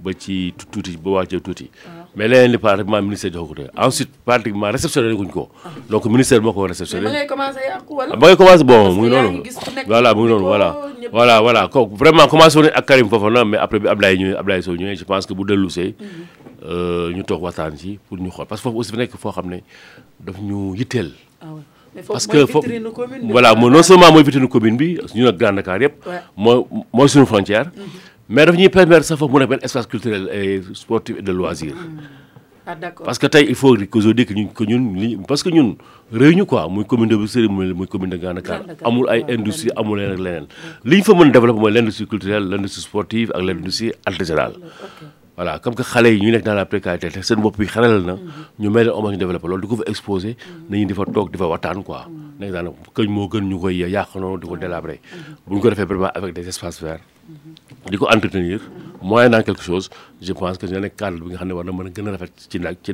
ba 0.00 0.10
ci 0.18 0.54
tuuti 0.72 0.96
ba 0.96 1.10
wàccee 1.10 1.40
tuuti. 1.46 1.70
Ah. 1.88 2.05
mais 2.16 2.28
leneen 2.30 2.50
li 2.52 2.56
pratiquement 2.58 3.02
ministère 3.04 3.30
jox 3.34 3.48
ko 3.50 3.54
tey 3.58 3.68
ensuite 3.86 4.08
pratiquement 4.24 4.70
réceptionné 4.76 5.14
guñ 5.14 5.28
ko 5.28 5.50
donc 5.88 6.06
ministère 6.06 6.40
moo 6.40 6.52
ko 6.54 6.62
réceptionné. 6.66 7.04
ba 7.04 7.12
ngay 7.12 7.26
commencé 7.26 7.60
yàqu 7.60 7.82
hein, 7.82 7.96
wala. 7.96 8.14
Ah, 8.14 8.16
ba 8.16 8.28
ngay 8.28 8.36
commencé 8.40 8.64
bon 8.64 8.94
mu 8.94 9.00
ngi 9.02 9.10
noonu. 9.10 9.42
voilà 9.86 10.14
mu 10.14 10.22
ngi 10.22 10.28
noonu 10.32 10.44
voilà. 10.46 10.70
voilà 11.12 11.40
voilà 11.42 11.68
ko 11.68 11.86
vraiment 11.92 12.26
commencé 12.26 12.56
woon 12.58 12.70
ak 12.74 12.86
Karim 12.86 13.10
Fofana 13.10 13.44
mais 13.44 13.58
après 13.58 13.78
bi 13.78 13.86
Ablaye 13.88 14.16
ñëwee 14.16 14.34
Ablaye 14.34 14.62
Sow 14.62 14.74
ñëwee 14.74 14.96
je 14.96 15.04
pense 15.04 15.26
que 15.26 15.34
bu 15.34 15.44
delousé 15.44 15.94
euh 16.64 17.12
ñu 17.12 17.22
tok 17.22 17.42
waxtaan 17.42 17.76
ci 17.76 17.98
pour 18.08 18.16
ñu 18.18 18.30
xol 18.30 18.46
parce 18.46 18.62
que 18.62 18.68
foofu 18.70 18.78
aussi 18.78 18.96
nekk 18.96 19.14
fo 19.20 19.30
xamné 19.30 19.62
daf 20.18 20.40
ñu 20.40 20.74
yitteel. 20.74 21.10
Ah 21.42 21.44
parce 22.08 22.26
que 22.26 22.46
foofu 22.46 22.80
voilà 23.28 23.52
non 23.54 23.82
seulement 23.82 24.10
moy 24.10 24.22
vitrine 24.22 24.48
commune 24.48 24.78
bi 24.78 24.96
ñu 25.14 25.22
nag 25.24 25.36
Grand 25.36 25.52
Dakar 25.52 25.82
yëpp. 25.82 26.00
moy 26.34 26.64
mooy 26.94 27.08
suñu 27.10 27.26
frontière. 27.26 27.66
Mhm 27.76 28.14
mais 28.28 28.44
revenir 28.46 28.70
permettre 28.74 29.04
ça 29.08 29.16
foofu 29.18 29.32
mu 29.34 29.42
nekk 29.42 29.64
espace 29.66 29.86
culturel 29.92 30.28
et 30.36 30.62
sportif 30.82 31.18
et 31.18 31.22
de 31.28 31.32
loisir. 31.32 31.74
Mm. 31.74 32.06
Ah, 32.68 32.74
parce 33.06 33.18
que 33.22 33.28
tey 33.34 33.44
il 33.48 33.54
faut 33.54 33.76
que 33.90 34.00
je 34.04 34.10
dise 34.18 34.26
que 34.26 34.34
ñun 34.38 34.48
que 34.58 34.64
ñun 34.70 35.22
parce 35.28 35.44
que 35.48 35.52
ñun 35.56 35.68
réew 36.12 36.32
ñu 36.38 36.44
quoi 36.46 36.64
muy 36.68 36.84
commune 36.84 37.10
de 37.12 37.16
Bissiri 37.24 37.46
muy 37.48 37.86
commune 37.92 38.10
de 38.14 38.16
Gànnakaar 38.16 38.64
amul 38.90 39.08
ay 39.12 39.20
industrie 39.36 39.70
amul 39.76 39.98
leneen 40.00 40.10
ak 40.10 40.18
mm. 40.18 40.24
leneen. 40.24 40.48
li 40.94 41.00
faut 41.08 41.14
fa 41.18 41.24
mën 41.24 41.30
développer 41.36 41.60
mooy 41.60 41.72
l' 41.72 41.78
industrie 41.84 42.08
culturelle 42.14 42.42
l'industrie 42.42 42.64
industrie 42.64 42.90
sportive 42.90 43.30
ak 43.36 43.42
l' 43.42 43.50
industrie 43.54 43.92
artisanale. 44.10 44.56
voilà 45.36 45.58
comme 45.60 45.74
que 45.76 45.82
xale 45.84 46.06
yi 46.08 46.20
ñu 46.20 46.30
nekk 46.32 46.44
dans 46.44 46.54
la 46.54 46.64
précarité 46.64 47.10
te 47.10 47.20
seen 47.20 47.38
bopp 47.42 47.58
yi 47.60 47.66
xelal 47.66 48.00
na 48.06 48.16
ñu 48.58 48.70
mel 48.70 48.86
ne 48.86 48.92
hommage 48.92 49.14
ñu 49.14 49.18
développé 49.20 49.48
loolu 49.48 49.62
di 49.62 49.68
ko 49.68 49.76
fa 49.76 49.84
exposé 49.86 50.34
nañu 50.70 50.86
di 50.88 50.94
fa 50.94 51.04
toog 51.04 51.28
di 51.30 51.36
fa 51.36 51.44
waxtaan 51.46 51.82
quoi 51.84 52.04
nekk 52.40 52.52
daana 52.52 52.70
ñu 52.72 53.58
koy 53.60 53.76
yàq 53.84 54.12
ko 54.16 54.56
délabré 54.56 55.00
bu 55.46 55.60
ko 55.60 55.68
defee 55.68 55.84
vraiment 55.84 56.10
avec 56.14 56.32
des 56.34 56.48
espaces 56.48 56.80
verts 56.82 57.00
di 57.90 57.96
ko 57.98 58.06
entretenir 58.10 58.60
moyennant 59.02 59.42
quelque 59.42 59.62
je 60.26 60.32
pense 60.32 60.56
que 60.58 60.66
dina 60.66 60.80
nekk 60.80 60.96
cadre 60.96 61.20
bi 61.20 61.34
xam 61.36 61.48
ne 61.48 61.52
war 61.52 61.64
na 61.64 61.72
mën 61.72 61.86
a 61.86 61.90
gën 61.90 62.08
a 62.08 62.10
rafet 62.12 62.32
ci 62.50 62.58
nag 62.58 62.76
ci 62.82 62.92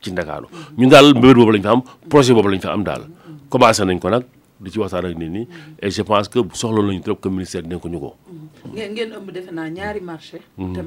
ci 0.00 0.12
Ndakaaru 0.14 0.46
ñun 0.78 0.88
daal 0.88 1.06
mbébét 1.16 1.34
boobu 1.34 1.82
projet 2.08 2.32
boobu 2.34 2.48
lañ 2.50 2.60
fa 2.60 2.72
am 2.72 2.84
daal 2.84 3.02
commencé 3.50 3.82
nañ 3.84 3.98
ko 3.98 4.10
nag 4.10 4.22
di 4.62 4.70
ci 4.70 4.78
waxtaan 4.78 5.06
ak 5.10 5.18
nit 5.18 5.28
ñi 5.28 5.48
et 5.82 5.90
je 5.90 6.02
pense 6.02 6.28
que 6.28 6.38
soxla 6.54 6.84
nañu 6.86 7.00
trop 7.02 7.16
que 7.18 7.28
ministère 7.28 7.62
dinañ 7.66 7.80
ko 7.80 7.88
ñu 7.88 7.98
ko 7.98 8.14
naa 9.50 9.68
ñaari 9.68 10.00
marché 10.00 10.38
mhm. 10.56 10.86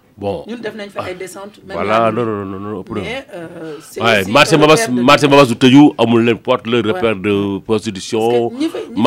bon 0.19 0.43
ñun 0.47 0.61
def 0.61 0.75
nañ 0.75 0.89
fa 0.91 1.01
ah. 1.03 1.07
ay 1.11 1.15
descente. 1.15 1.59
voilà 1.67 1.99
non 2.11 2.25
non 2.25 2.45
non 2.51 2.59
non 2.61 2.83
mais 2.91 3.25
euh, 3.33 3.77
waaye 4.03 4.25
marché 4.37 4.57
Mbabass 4.57 4.89
marché 4.89 5.27
Mbabass 5.27 5.47
du 5.49 5.55
tëju 5.63 5.83
amul 5.97 6.23
leen 6.25 6.37
porte 6.37 6.67
le 6.67 6.81
repère 6.91 7.15
de 7.15 7.59
prostitution. 7.59 8.51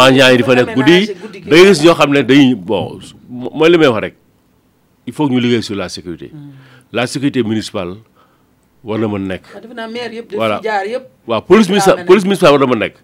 mendiants 0.00 0.30
yi 0.32 0.36
di 0.38 0.42
fa 0.50 0.54
nek 0.60 0.74
goudi 0.76 1.06
day 1.42 1.62
gis 1.68 1.82
ño 1.84 1.94
xamné 2.00 2.22
day 2.30 2.54
bon 2.54 2.98
moy 3.28 3.70
limay 3.70 3.88
wax 3.96 4.00
rek 4.06 4.14
il 5.06 5.12
faut 5.12 5.28
ñu 5.28 5.38
liggéey 5.38 5.60
sur 5.60 5.74
la 5.76 5.88
sécurité. 5.90 6.30
Hmm. 6.32 6.52
la 6.92 7.06
sécurité 7.06 7.42
municipale 7.42 7.96
wala 8.90 9.06
war 9.08 9.18
na 9.18 9.86
mën 9.86 10.06
nekk. 10.06 10.32
voilà 10.34 10.60
waaw 11.28 11.42
police 11.50 11.68
municipale 11.68 12.06
police 12.06 12.24
municipale 12.30 12.52
wala 12.52 12.66
na 12.66 12.80
nek 12.86 12.94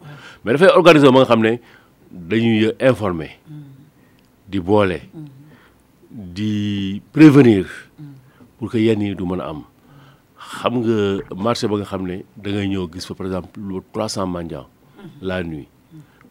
mais 0.45 0.53
dafay 0.55 0.73
organiser 0.81 1.13
ma 1.13 1.21
nga 1.21 1.29
xam 1.35 1.43
dañuy 2.31 2.73
informer 2.81 3.31
hmm. 3.49 3.69
di 4.49 4.59
boole 4.61 5.01
hmm. 5.15 5.27
di 6.35 7.03
prévenir. 7.13 7.67
pour 8.61 8.69
que 8.71 8.77
yenn 8.77 9.01
yi 9.01 9.15
du 9.17 9.25
mën 9.25 9.41
a 9.41 9.49
am 9.51 9.61
xam 10.55 10.75
nga 10.85 10.97
marché 11.45 11.65
ba 11.73 11.77
nga 11.81 11.87
xam 11.91 12.03
ne 12.09 12.17
da 12.43 12.49
ngay 12.53 12.67
ñëw 12.73 12.83
gis 12.93 13.07
fa 13.09 13.15
par 13.19 13.25
exemple 13.29 13.57
lu 13.69 13.81
300 13.97 14.27
mendiants 14.33 14.69
la 15.29 15.41
nuit 15.43 15.65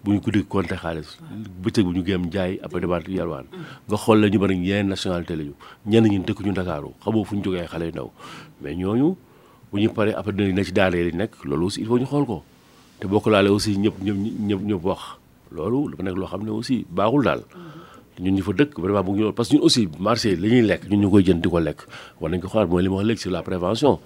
bu 0.05 0.11
ñu 0.13 0.19
guddi 0.25 0.43
compté 0.51 0.75
xaalis 0.83 1.09
bëccëg 1.65 1.85
bu 1.87 1.91
ñu 1.97 2.03
gëm 2.07 2.23
njaay 2.29 2.51
après 2.65 2.81
débat 2.85 3.01
yalwaan 3.17 3.45
nga 3.89 3.97
xool 4.03 4.19
la 4.21 4.29
ñu 4.29 4.37
bari 4.43 4.55
yeneen 4.67 4.89
nationalité 4.93 5.35
la 5.39 5.43
ñu 5.47 5.53
ñenn 5.91 6.05
ñi 6.11 6.19
dëkk 6.27 6.39
ñu 6.45 6.51
Ndakaaru 6.55 6.91
xamoo 7.03 7.23
fu 7.27 7.35
ñu 7.37 7.43
jógee 7.45 7.65
xale 7.71 7.85
yu 7.89 7.93
ndaw 7.95 8.09
mais 8.61 8.75
ñooñu 8.81 9.09
bu 9.71 9.79
ñu 9.81 9.89
paree 9.97 10.13
après 10.13 10.33
dinañ 10.37 10.53
ne 10.57 10.63
ci 10.67 10.71
daara 10.71 10.97
yi 10.99 11.11
nekk 11.21 11.33
loolu 11.49 11.65
aussi 11.65 11.81
il 11.81 11.87
faut 11.87 11.97
ñu 11.97 12.05
xool 12.05 12.25
ko 12.31 12.43
te 12.99 13.07
bokk 13.07 13.25
laalee 13.33 13.49
aussi 13.57 13.71
ñëpp 13.83 13.95
ñëpp 14.05 14.17
ñëpp 14.47 14.61
ñëpp 14.69 14.83
wax 14.89 15.01
loolu 15.55 15.79
dafa 15.89 16.03
nekk 16.03 16.17
loo 16.21 16.29
xam 16.31 16.41
ne 16.45 16.51
aussi 16.59 16.77
baaxul 16.95 17.23
daal 17.27 17.41
ñun 18.19 18.35
ñu 18.35 18.43
fa 18.43 18.51
dëkk 18.53 18.79
vraiment 18.83 19.03
bu 19.07 19.15
ñu 19.19 19.31
parce 19.31 19.47
que 19.49 19.55
ñun 19.55 19.63
aussi 19.63 19.87
marché 19.99 20.35
li 20.35 20.49
ñuy 20.51 20.61
lekk 20.67 20.89
ñun 20.91 20.99
ñu 21.01 21.09
koy 21.09 21.23
jënd 21.23 21.41
di 21.41 21.49
ko 21.49 21.59
lekk 21.59 21.79
war 22.19 22.29
nañ 22.31 22.41
ko 22.43 22.49
xoolaat 22.51 22.67
mooy 22.69 22.83
la 23.07 23.41
prévention 23.43 23.99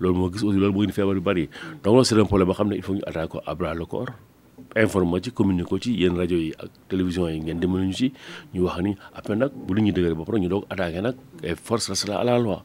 loolu 0.00 0.18
moo 0.18 0.30
gis 0.30 0.92
feebar 0.94 1.16
yu 1.36 1.48
donc 1.82 1.84
loolu 1.92 2.04
c'est 2.04 2.16
un 2.20 2.24
problème 2.26 2.52
boo 2.52 2.64
ne 4.04 5.16
il 5.16 5.22
ci 5.22 5.30
communiquer 5.32 5.64
ko 5.68 5.78
ci 5.78 6.06
rajo 6.08 6.34
yi 6.36 6.52
ak 6.58 6.68
télévision 6.88 7.28
yi 7.28 7.40
ngeen 7.40 7.58
dimbali 7.60 7.86
ñu 7.86 7.92
ci 7.92 8.12
ñu 8.54 8.62
wax 8.64 8.80
ni 8.82 8.94
après 9.14 9.36
nag 9.36 9.50
bu 9.66 9.74
li 9.74 9.82
ñuy 9.82 9.92
dëgëre 9.92 10.14
ba 10.14 10.24
pare 10.26 10.38
ñu 10.40 10.48
doog 10.48 10.64
attaqué 10.68 11.00
nag 11.00 11.14
et 11.42 11.54
force 11.54 11.88
restera 11.88 12.20
à 12.20 12.24
la 12.24 12.38
loi 12.38 12.62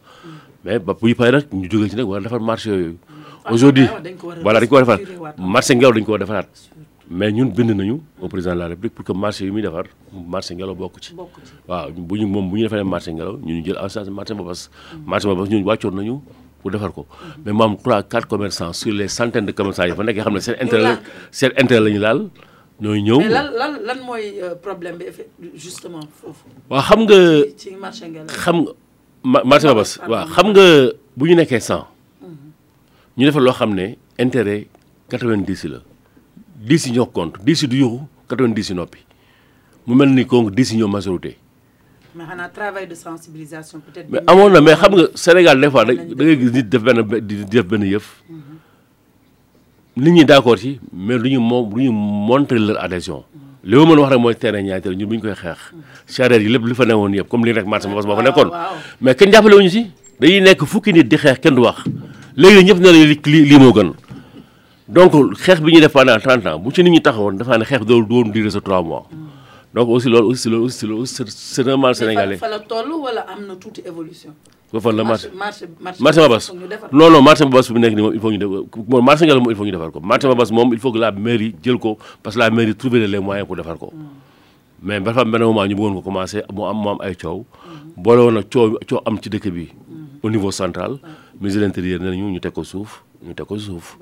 mais 0.66 0.80
ba 0.80 0.94
bu 1.00 1.08
ñu 1.08 1.16
paree 1.16 1.46
ñu 1.54 1.70
jógee 1.72 1.90
ci 1.90 1.96
nag 1.96 2.08
war 2.08 2.22
a 2.26 2.40
marché 2.40 2.70
yooyu 2.72 2.98
ah, 3.46 3.54
aujourd'hui 3.54 3.88
voilà 4.44 4.60
dañ 4.60 4.68
ko 6.06 6.18
defaraat 6.18 6.46
marché 6.46 6.50
mais 7.10 7.34
ñun 7.34 7.46
bind 7.50 7.72
nañu 7.74 8.02
au 8.22 8.28
président 8.30 8.54
de 8.54 8.60
la 8.60 8.68
république 8.68 8.94
pour 8.94 9.04
que 9.04 9.12
marché 9.12 9.44
yi 9.46 9.52
muy 9.52 9.64
defar 9.64 9.86
marché 10.28 10.54
ngelaw 10.54 10.76
bokk 10.76 10.98
ci. 11.02 11.14
waaw 11.68 11.92
bu 11.92 12.16
ñu 12.20 12.28
moom 12.28 12.50
bu 12.52 12.58
ñu 12.60 12.64
defaree 12.64 12.84
marché 12.84 13.12
ngelaw 13.12 13.38
ñu 13.42 13.64
jël 13.66 13.78
en 13.82 13.90
charge 13.90 14.10
marché 14.12 14.36
Mbabas. 14.36 14.70
marché 15.08 15.26
Mbabas 15.28 15.50
ñun 15.50 15.64
wàccoon 15.64 15.96
nañu 15.96 16.20
pour 16.62 16.70
defar 16.70 16.94
ko. 16.94 17.08
mais 17.44 17.52
mu 17.52 17.64
am 17.64 17.76
quatre 17.78 18.28
commerçants 18.28 18.74
sur 18.74 18.94
les 18.94 19.08
centaines 19.08 19.48
de 19.48 19.52
commerçants 19.52 19.86
yi 19.86 19.94
fa 19.96 20.04
nekk 20.04 20.18
nga 20.18 20.24
xam 20.26 20.34
ne 20.36 20.40
seen 20.40 20.56
intérêt 20.62 20.84
la 20.84 21.00
seen 21.32 21.52
intérêt 21.58 21.80
la 21.82 21.90
ñu 21.90 22.00
laal. 22.00 22.20
ñooy 22.80 23.02
ñëw 23.02 23.18
mais 23.18 23.30
lan 23.30 23.48
lan 23.58 23.72
lan 23.88 24.00
mooy 24.06 24.40
euh, 24.44 24.54
problème 24.54 24.98
bi 25.00 25.06
justement 25.56 26.02
foofu. 26.18 26.46
waaw 26.70 26.82
xam 26.90 27.00
nga 27.06 27.18
ci 27.58 27.70
marché 27.76 28.08
ngelaw 28.08 28.28
xam 28.28 28.58
nga 29.26 29.42
marché 29.46 29.66
Mbabas 29.66 29.98
waaw 30.08 30.28
xam 30.30 30.48
nga 30.54 30.66
bu 31.18 31.26
ñu 31.26 31.36
nekkee 31.42 31.60
100. 31.60 31.88
Mhm. 32.22 32.38
ñu 33.18 33.26
defar 33.26 33.42
loo 33.42 33.54
xam 33.54 33.74
ne 33.74 33.98
intérêt 34.20 34.68
90 35.10 35.66
la 35.74 35.80
dix 36.60 36.86
yi 36.86 36.92
ñoo 36.92 37.06
contre 37.06 37.42
dix 37.44 37.62
yi 37.62 37.68
du 37.68 37.78
yuxu 37.78 38.02
quatre 38.28 38.42
vingt 38.42 38.74
mu 39.88 39.96
mel 39.96 40.14
ni 40.14 40.26
kon 40.26 40.50
dix 40.50 40.76
ñoo 40.76 40.88
majorité. 40.88 41.38
mais 42.14 42.26
xanaa 42.28 42.50
travail 42.50 42.88
de 42.88 42.94
sensibilisation 42.96 43.80
peut-être. 43.80 44.10
mais 44.12 44.20
amoon 44.28 44.50
na 44.50 44.62
mais 44.62 44.74
xam 44.76 44.94
nga 44.96 45.04
Sénégal 45.16 45.62
des 45.62 45.70
fois 45.72 45.86
da 45.86 45.94
ngay 45.94 46.38
gis 46.40 46.50
nit 46.52 46.64
def 46.64 46.82
benn 46.84 47.02
def 47.22 47.66
benn 47.66 47.84
yëf. 47.84 48.24
nit 49.96 50.12
ñi 50.12 50.26
d'accord 50.26 50.58
ci 50.58 50.80
mais 50.94 51.18
lu 51.18 51.32
ñu 51.32 51.40
moom 51.40 51.76
lu 51.78 51.84
ñu 51.86 51.92
montrer 51.94 52.60
leur 52.60 52.80
adhésion. 52.84 53.24
li 53.64 53.76
ma 53.78 53.86
mën 53.86 53.96
wax 53.98 54.10
rek 54.10 54.20
mooy 54.20 54.36
terrain 54.36 54.62
ñaari 54.62 54.96
ñun 54.98 55.08
bu 55.08 55.16
ñu 55.16 55.22
koy 55.22 55.34
xeex. 55.34 55.74
charrette 56.08 56.42
yi 56.44 56.50
lépp 56.50 56.66
li 56.68 56.76
fa 56.76 56.86
newoon 56.86 57.14
yëpp 57.14 57.28
comme 57.30 57.46
li 57.46 57.54
rek 57.54 57.66
marché 57.66 57.88
boobu 57.88 58.02
fa 58.16 58.22
nekkoon. 58.22 58.52
mais 59.02 59.16
kenn 59.16 59.32
jàppale 59.32 59.56
wuñu 59.56 59.70
ci. 59.70 59.86
dañuy 60.20 60.42
nekk 60.42 60.66
fukki 60.66 60.92
nit 60.92 61.04
di 61.06 61.16
xeex 61.18 61.40
kenn 61.40 61.56
du 61.56 61.62
wax 61.62 61.84
léegi 62.36 62.66
ñëpp 62.66 62.80
ne 62.80 62.86
la 62.86 62.92
li 62.92 63.20
lii 63.46 63.58
moo 63.60 63.72
gën. 63.74 63.94
donc 64.90 65.14
xeex 65.38 65.62
bi 65.62 65.72
ñu 65.74 65.82
def 65.82 65.94
pendant 65.94 66.18
trente 66.20 66.48
ans 66.48 66.58
bu 66.58 66.72
ci 66.74 66.84
nit 66.84 66.90
ñi 66.90 67.02
taxawoon 67.02 67.38
dafa 67.38 67.58
ne 67.60 67.64
xeex 67.66 67.86
doolu 67.86 68.06
doon 68.08 68.30
durer 68.34 68.50
sa 68.50 68.60
trois 68.60 68.82
mois 68.82 69.06
mm. 69.12 69.26
donc 69.76 69.88
aussi 69.90 70.10
loolu 70.10 70.30
aussi 70.30 70.50
loolu 70.50 70.66
aussi 70.66 70.88
loolu 70.88 71.06
c'est 71.06 71.68
un 71.68 71.78
mal 71.78 71.94
sénégalais. 71.96 72.38
fa 72.38 72.48
la 72.50 72.58
toll 72.60 72.90
wala 73.00 73.22
am 73.30 73.46
na 73.46 73.56
tuuti 73.58 73.84
évolution. 73.86 74.32
ba 74.74 74.80
fan 74.82 74.96
la 74.96 75.04
marché 75.04 75.30
marché 75.36 75.66
marché 76.00 76.20
Mabass 76.20 76.52
non 76.92 77.10
non 77.12 77.22
marché 77.22 77.44
Mabass 77.46 77.70
bi 77.72 77.80
nekk 77.80 77.94
nii 77.96 78.02
moom 78.02 78.14
il 78.16 78.20
faut 78.20 78.32
ñu 78.32 78.38
def 78.40 78.50
moom 78.90 79.06
marché 79.06 79.26
Ngelaw 79.26 79.40
moom 79.42 79.52
il 79.52 79.56
faut 79.58 79.66
ñu 79.66 79.72
defar 79.72 79.92
ko 79.92 80.00
marché 80.00 80.28
Mabass 80.28 80.52
moom 80.52 80.74
il 80.74 80.80
faut 80.80 80.92
que 80.92 80.98
la 80.98 81.12
mairie 81.12 81.54
jël 81.62 81.78
ko 81.78 81.98
parce 82.24 82.36
que 82.36 82.40
la 82.40 82.50
mairie 82.50 82.74
trouver 82.74 83.06
les 83.06 83.20
moyens 83.20 83.46
pour 83.46 83.56
defar 83.58 83.78
ko. 83.78 83.94
Mm. 83.94 84.00
mais 84.82 85.00
ba 85.00 85.14
xam 85.14 85.30
benn 85.30 85.44
moment 85.44 85.68
ñu 85.68 85.76
bëggoon 85.76 85.94
ko 85.94 86.02
commencé 86.02 86.38
mu 86.52 86.64
am 86.66 86.78
mu 86.82 86.90
am 86.90 86.98
ay 87.02 87.14
coow. 87.16 87.46
Mm-hmm. 87.46 87.94
boole 88.04 88.20
woon 88.26 88.34
nag 88.34 88.50
coow 88.52 88.78
coow 88.90 89.02
am 89.06 89.22
ci 89.22 89.30
dëkk 89.30 89.50
bi. 89.54 89.70
Mm. 89.70 90.08
au 90.24 90.30
niveau 90.32 90.50
central. 90.52 90.98
ministre 91.40 91.62
de 91.62 91.66
l'intérieur 91.66 92.02
nee 92.02 92.10
nañu 92.10 92.32
ñu 92.32 92.40
teg 92.40 92.52
ko 92.54 92.64
suuf. 92.64 93.04
ñu 93.20 93.36
teg 93.36 93.46
ko 93.46 93.60
suuf 93.60 94.00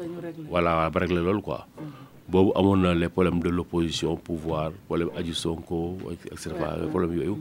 voilà 0.47 0.87
ba 0.93 0.99
régler 1.01 1.25
loolu 1.25 1.41
quoi 1.41 1.65
mm-hmm. 1.65 2.29
boobu 2.29 2.51
amoon 2.53 2.77
na 2.81 2.93
les 2.93 3.09
problèmes 3.09 3.39
de 3.41 3.49
l'opposition 3.49 4.15
pouvoir 4.15 4.71
problème 4.85 5.09
aji 5.17 5.33
Sonko 5.33 5.97
et 6.11 6.37
cetera 6.37 6.77
les 6.77 6.87
problèmes 6.87 7.17
yooyu 7.17 7.35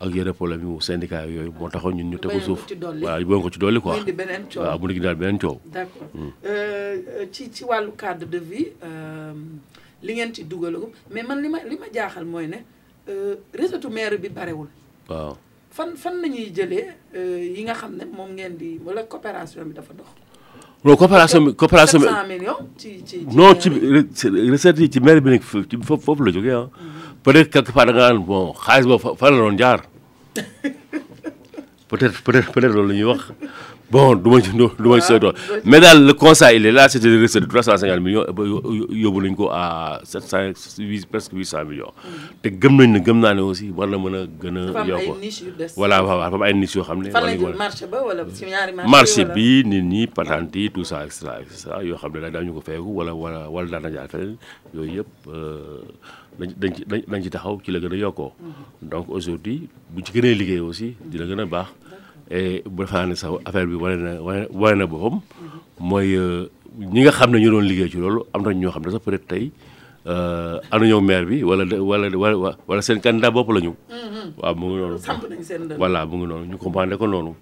ak 0.00 0.10
yeneen 0.10 0.32
problème 0.34 0.62
yu 0.66 0.80
syndicat 0.80 1.24
yooyu 1.26 1.52
moo 1.52 1.68
taxoon 1.68 1.94
ñun 1.94 2.10
ñu 2.10 2.18
teg 2.18 2.32
ko 2.32 2.40
suuf 2.40 2.66
waaw 3.02 3.22
boo 3.24 3.40
ko 3.40 3.50
ci 3.50 3.58
dolli 3.58 3.80
quoi 3.80 4.02
waaw 4.58 4.78
mu 4.78 4.86
ngi 4.90 5.00
daal 5.00 5.14
beneen 5.14 5.38
coow 5.38 5.60
d'accord 5.66 6.08
mm. 6.14 6.28
euh, 6.44 7.26
ci 7.30 7.50
ci 7.52 7.62
wàllu 7.64 7.92
cadre 7.96 8.26
de 8.26 8.38
vie 8.38 8.72
euh, 8.82 9.32
li 10.02 10.14
ngeen 10.16 10.34
ci 10.34 10.42
dugalagum 10.42 10.90
mais 11.10 11.22
man 11.22 11.40
li 11.40 11.48
ma 11.48 11.62
li 11.62 11.78
ma 11.78 11.86
jaaxal 11.92 12.24
mooy 12.24 12.48
ne 12.48 12.56
euh, 13.08 13.36
réseau 13.54 13.78
maire 13.90 14.18
bi 14.18 14.28
barewul 14.28 14.66
waaw 15.08 15.36
fan 15.70 15.94
fan 15.96 16.18
nañuy 16.20 16.50
jëlee 16.50 17.54
yi 17.54 17.62
nga 17.62 17.74
xam 17.74 17.94
ne 17.94 18.04
moom 18.10 18.34
ngeen 18.34 18.56
di 18.58 18.78
wala 18.84 19.04
coopération 19.04 19.62
bi 19.64 19.72
dafa 19.74 19.94
dox 19.94 20.10
non 20.84 20.96
coopération 20.96 21.40
bi 21.42 21.54
coopération 21.54 21.98
bi 22.00 23.26
non 23.32 23.54
ci 23.60 23.70
recette 24.50 24.80
yi 24.80 24.90
ci 24.90 25.00
maire 25.00 25.20
bi 25.20 25.30
nekk 25.30 25.44
ci 25.70 25.78
foofu 25.82 26.22
la 26.24 26.30
jógee 26.32 26.50
ah. 26.52 26.64
Mm-hmm. 26.64 27.22
peut-être 27.22 27.50
quelque 27.50 27.72
part 27.72 27.86
da 27.86 27.92
nga 27.92 28.08
naan 28.08 28.22
bon 28.24 29.56
jaar 29.58 29.82
peut-être 31.88 32.22
peut-être 32.24 32.60
loolu 32.72 32.88
la 32.88 32.94
ñuy 32.94 33.04
wax 33.04 33.22
bon 33.92 34.14
du 34.16 34.30
ma 34.30 34.40
ci 34.40 34.52
du 34.54 34.70
ma 34.90 35.00
ci 35.00 35.06
sooy 35.06 35.20
ah, 35.28 35.58
mais 35.64 35.80
daal 35.82 36.00
le 36.06 36.12
constat 36.20 36.52
il 36.54 36.64
est 36.66 36.72
là 36.72 36.88
trois 36.88 37.62
cent 37.68 37.76
cinquante 37.80 38.02
millions 38.06 38.26
yóbbu 39.02 39.20
nañu 39.26 39.36
ko 39.42 39.48
à 39.62 40.00
sept 40.12 40.22
cent 40.32 40.68
huit 40.78 41.04
presque 41.12 41.32
huit 41.38 41.44
cent 41.52 41.64
mm-hmm. 41.64 42.22
te 42.42 42.48
gëm 42.62 42.78
nañ 42.80 42.92
ne 42.94 43.02
gëm 43.08 43.20
naa 43.24 43.34
ne 43.38 43.42
aussi 43.48 43.68
war 43.76 43.88
na 43.90 43.98
mën 44.04 44.14
a 44.20 44.22
gën 44.44 44.56
a. 44.62 44.84
yokk 44.92 45.10
voilà 45.76 46.00
waaw 46.08 46.18
dafa 46.22 46.36
am 46.40 46.46
ay 46.48 46.54
niches 46.62 46.76
yoo 46.78 46.86
xam 46.88 47.02
ne. 47.04 47.10
fan 47.16 47.26
lañ 47.26 47.38
jël 47.80 47.98
wala 48.08 48.24
ci 48.38 49.22
ñaari 49.26 49.62
nit 49.74 49.82
ñi 49.92 50.06
patente 50.16 50.56
yi 50.64 50.70
tout 50.70 50.84
ça 50.92 51.04
et 51.04 51.10
cetera 51.12 51.84
yoo 51.90 51.98
xam 52.00 52.12
ne 52.16 52.20
daal 52.24 52.32
daañu 52.38 52.54
ko 52.56 52.60
feeku 52.68 52.96
wala 52.98 53.12
wala 53.24 53.40
wala 53.54 53.68
daan 53.74 53.82
na 53.82 53.90
jaar 53.98 54.08
feneen 54.12 54.36
yooyu 54.74 54.98
yëpp 54.98 55.12
euh, 55.28 55.82
dañ 56.38 56.72
ci 56.76 56.82
dañ 57.10 57.22
ci 57.22 57.30
taxaw 57.30 57.60
ci 57.64 57.70
la 57.70 57.78
gën 57.80 57.92
a 57.92 57.96
mm-hmm. 57.96 58.88
donc 58.90 59.06
aujourd'hui 59.08 59.68
bu 59.92 60.02
ci 60.06 60.12
gënee 60.14 60.34
liggéey 60.40 60.60
aussi 60.60 60.94
dina 61.10 61.26
gën 61.26 61.44
a 61.44 61.46
baax. 61.46 61.81
Eh, 62.30 62.62
bu 62.66 62.86
xanaa 62.86 63.06
ne 63.06 63.14
sax 63.14 63.30
affaire 63.44 63.66
bi 63.66 63.74
wane 63.74 63.96
na 63.96 64.10
wane 64.58 64.76
na 64.78 64.86
boppam 64.86 65.16
mooy 65.78 66.14
eh, 66.14 66.46
ñi 66.92 67.00
nga 67.02 67.10
xam 67.12 67.30
ne 67.32 67.38
ñu 67.42 67.50
doon 67.50 67.60
liggéey 67.68 67.90
ci 67.90 67.96
loolu 67.98 68.20
am 68.34 68.42
na 68.42 68.52
ñoo 68.54 68.70
xam 68.70 68.82
ne 68.84 68.90
sax 68.92 69.02
peut-être 69.04 69.26
tey 69.28 69.44
ànd 70.72 70.82
eh, 70.84 70.88
ñëw 70.88 71.00
maire 71.00 71.26
bi 71.26 71.42
wala 71.42 71.64
wala 71.82 72.48
wala 72.68 72.82
seen 72.82 73.00
candidat 73.00 73.30
bopp 73.32 73.48
la 73.50 73.60
ñu. 73.60 73.72
Mm-hmm. 73.74 74.28
waaw 74.38 74.54
mu 74.54 74.66
ngi 74.68 74.78
noonu. 74.78 74.98
samp 75.06 75.22
nañ 75.30 75.42
seen 75.42 75.62
dëkk 75.68 75.76
voilà 75.82 76.06
mu 76.06 76.16
ngi 76.16 76.26
noonu 76.26 76.44
ñu 76.50 76.56
comprendre 76.58 76.96
ko 76.96 77.06
noonu. 77.06 77.32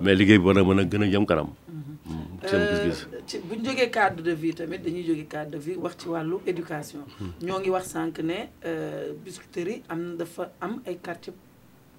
mais 0.00 0.14
liggéey 0.14 0.38
bi 0.38 0.44
war 0.46 0.54
na 0.54 0.62
mën 0.62 0.78
a 0.78 0.84
gën 0.84 1.02
a 1.02 1.06
jëm 1.12 1.26
kanam. 1.26 1.46
Mm-hmm. 1.46 2.14
Mm-hmm. 2.14 2.54
Euh, 2.54 2.94
bu 3.48 3.54
ñu 3.56 3.64
jógee 3.66 3.90
cadre 3.90 4.22
de 4.22 4.30
vie 4.34 4.52
tamit 4.54 4.78
dañuy 4.78 5.02
jógee 5.04 5.26
cadre 5.26 5.50
de 5.50 5.58
vie 5.58 5.74
wax 5.76 5.96
ci 5.98 6.08
wàllu 6.08 6.36
éducation. 6.46 7.00
ñoo 7.42 7.58
ngi 7.58 7.70
wax 7.70 7.84
sànq 7.94 8.20
ne 8.20 8.46
euh, 8.64 9.10
biscuiterie 9.24 9.82
am 9.88 10.16
dafa 10.16 10.52
am 10.60 10.80
ay 10.86 10.96
quartiers. 11.02 11.34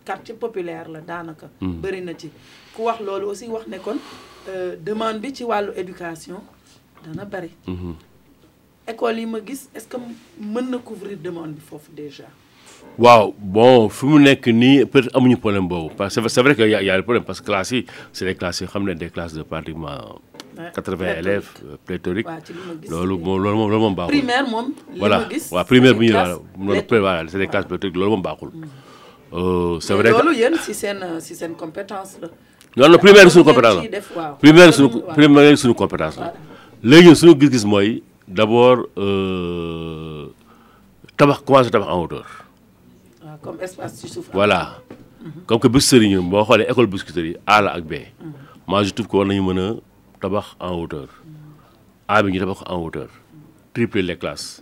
quartier 0.06 0.36
populaire 0.38 0.90
la 0.92 1.02
danaka 1.06 1.48
hmm. 1.62 1.76
bari 1.82 2.02
na 2.02 2.14
ci 2.14 2.28
ku 2.74 2.84
wax 2.84 3.00
lolu 3.06 3.26
aussi 3.30 3.48
wax 3.48 3.66
ne 3.68 3.78
kon 3.78 3.98
euh, 4.50 4.76
demande 4.84 5.22
bi 5.22 5.32
ci 5.34 5.44
walu 5.44 5.72
éducation 5.76 6.40
dana 7.06 7.26
bëri. 7.26 7.50
Hmm. 7.66 7.96
école 8.88 9.18
yi 9.20 9.26
ma 9.26 9.40
gis 9.46 9.70
est-ce 9.76 9.88
que 9.88 9.98
meun 10.40 10.70
na 10.72 10.78
couvrir 10.78 11.18
demande 11.18 11.54
bi 11.54 11.62
fofu 11.62 11.92
déjà. 11.92 12.26
waaw 12.98 13.34
bon 13.38 13.88
fi 13.90 14.06
mu 14.06 14.20
ni, 14.54 14.86
peut-être 14.86 15.16
amuñu 15.16 15.38
problème 15.38 15.68
bobu 15.68 15.94
parce 15.96 16.16
que 16.16 16.28
c'est 16.28 16.42
vrai 16.42 16.56
que 16.56 16.64
y 16.64 16.76
a 16.76 16.82
y 16.82 16.90
a 16.90 16.98
le 16.98 17.04
problème 17.04 17.24
parce 17.24 17.42
que 17.42 17.52
là 17.52 17.64
si, 17.64 17.86
c'est 18.12 18.26
des 18.26 18.36
classes 18.36 18.64
xam 18.66 18.94
des 18.94 19.10
classes 19.10 19.34
de 19.34 19.44
pratiquement. 19.44 20.20
80 20.76 21.18
élèves 21.20 21.50
euh, 21.66 21.78
pléthorique 21.86 22.28
lolu 22.90 23.18
moom 23.18 23.40
lolu 23.42 23.58
mom 23.58 23.70
loolu 23.70 23.84
moom 23.84 23.96
baaxul. 23.96 24.18
primaire 24.18 24.46
mom 24.54 24.68
li 24.68 25.00
ma 25.00 25.00
gis 25.00 25.00
voilà 25.00 25.20
waaw 25.56 25.66
primaire 25.70 25.96
bu 25.96 26.06
ñu. 26.06 26.82
voilà 26.90 27.24
c'est 27.30 27.38
des 27.40 27.48
classes 27.48 27.66
pléthoriques 27.66 27.96
lolu 27.98 28.12
mom 28.12 28.22
baaxul. 28.22 28.50
Hmm. 28.54 28.66
Oh, 29.32 29.78
c'est 29.80 29.94
vrai 29.94 30.12
si 30.60 31.34
compétence. 31.56 32.18
compétence 32.18 32.18
la. 32.76 32.98
première 32.98 33.30
primaire 33.32 34.74
compétence 34.74 34.80
la 34.84 35.14
primaire 35.14 35.76
compétence 35.76 36.20
d'abord 38.28 38.88
euh, 38.98 40.26
tabax 41.16 41.40
quoi 41.46 41.62
en 41.64 42.02
hauteur. 42.04 42.26
Ah, 43.26 43.38
comme 43.42 43.58
espace 43.62 44.02
tu 44.02 44.08
souffres. 44.10 44.32
voilà 44.34 44.80
mhm. 45.24 45.44
comme 45.46 45.60
que 45.60 46.68
école 47.02 47.38
A 47.48 47.62
la 47.62 47.78
mhm. 47.78 48.84
je 48.84 48.90
trouve 48.90 49.28
en 50.60 50.82
hauteur. 50.82 51.08
Mhm. 51.26 52.10
A 52.10 52.22
en 52.74 52.84
hauteur. 52.84 53.08
tripler 53.74 54.02
les 54.02 54.18
classes. 54.18 54.62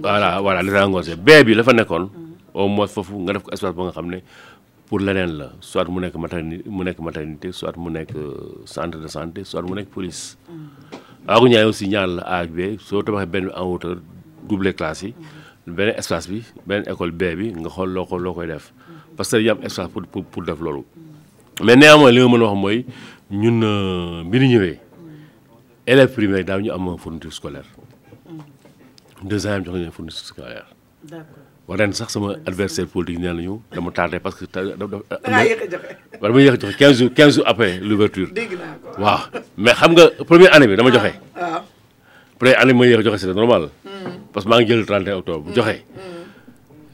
voilà 0.00 0.40
voilà 0.40 0.62
les 0.62 1.16
bébé 1.16 1.54
le 1.54 1.62
fa 1.64 1.72
au 2.54 2.68
moins 2.68 2.86
fofu 2.90 3.16
nga 3.22 3.32
def 3.36 3.42
ko 3.46 3.50
espace 3.52 3.74
ba 3.76 3.84
nga 3.88 3.92
xamné 3.96 4.18
pour 4.86 5.00
leneen 5.00 5.32
la 5.40 5.52
soit 5.60 5.86
mu 5.88 6.00
nek 6.00 6.14
maternité 6.18 6.66
mu 6.68 6.82
nek 6.84 6.98
maternité 7.00 7.52
soit 7.52 7.76
mu 7.76 7.90
nek 7.90 8.10
euh, 8.14 8.62
centre 8.64 8.98
de 8.98 9.08
santé 9.08 9.44
soit 9.44 9.62
mu 9.62 9.72
nek 9.74 9.88
police. 9.88 10.36
waaw 11.28 11.42
mm. 11.44 11.50
ñaay 11.50 11.64
aussi 11.64 11.88
ñaar 11.88 12.06
la 12.06 12.22
ak 12.22 12.50
bé 12.50 12.76
so 12.80 13.02
tabaxee 13.02 13.28
ben 13.34 13.50
en 13.56 13.64
hauteur 13.66 13.96
double 14.48 14.74
classe 14.74 15.02
yi. 15.02 15.14
ben 15.66 15.94
espace 15.96 16.28
bi 16.30 16.42
ben 16.66 16.82
école 16.86 17.12
B 17.12 17.22
bi 17.38 17.52
nga 17.54 17.68
xol 17.70 17.90
loko 17.94 18.18
lokoy 18.18 18.46
def. 18.46 18.72
Mm. 18.74 19.16
parce 19.16 19.30
que 19.30 19.36
yam 19.38 19.58
espace 19.62 19.88
pour 19.90 20.02
pour 20.10 20.24
pour 20.24 20.42
def 20.42 20.60
lolu 20.60 20.82
mais 21.62 21.76
néanmoins 21.76 22.10
li 22.10 22.18
ma 22.20 22.28
mën 22.38 22.42
wax 22.48 22.58
moy 22.58 22.86
ñun 23.30 23.62
euh, 23.62 24.22
bi 24.26 24.38
ñu 24.40 24.46
ñëwee. 24.48 24.78
élèves 25.86 26.12
primaires 26.14 26.44
daaw 26.44 26.60
ñu 26.60 26.70
am 26.72 26.98
fourniture 26.98 27.32
scolaire. 27.32 27.64
deux 29.22 29.46
ans 29.46 29.62
jox 29.64 29.74
nañu 29.78 29.90
fourniture 29.92 30.18
scolaire. 30.24 30.66
d'accord. 31.04 31.46
Je 31.72 31.84
ne 31.86 31.92
sax 31.92 32.08
sama 32.10 32.34
adversaire 32.46 32.84
politique 32.90 33.20
parce 34.24 34.34
que. 34.44 34.76
15 36.74 37.04
jours 37.34 37.44
après 37.46 37.78
l'ouverture 37.78 38.28
mais 39.56 39.72
première 40.26 40.52
année 40.54 40.66
ah, 40.66 40.70
ah. 41.40 41.62
première 42.38 42.60
année 42.60 42.96
c'est 43.16 43.32
normal. 43.34 43.62
Hmm. 43.84 44.12
parce 44.32 44.46
que 44.46 44.66
je 44.66 44.74
le 44.74 44.84
31 44.84 45.16
octobre 45.18 45.50
hmm. 45.50 45.58
Hmm. 45.60 45.66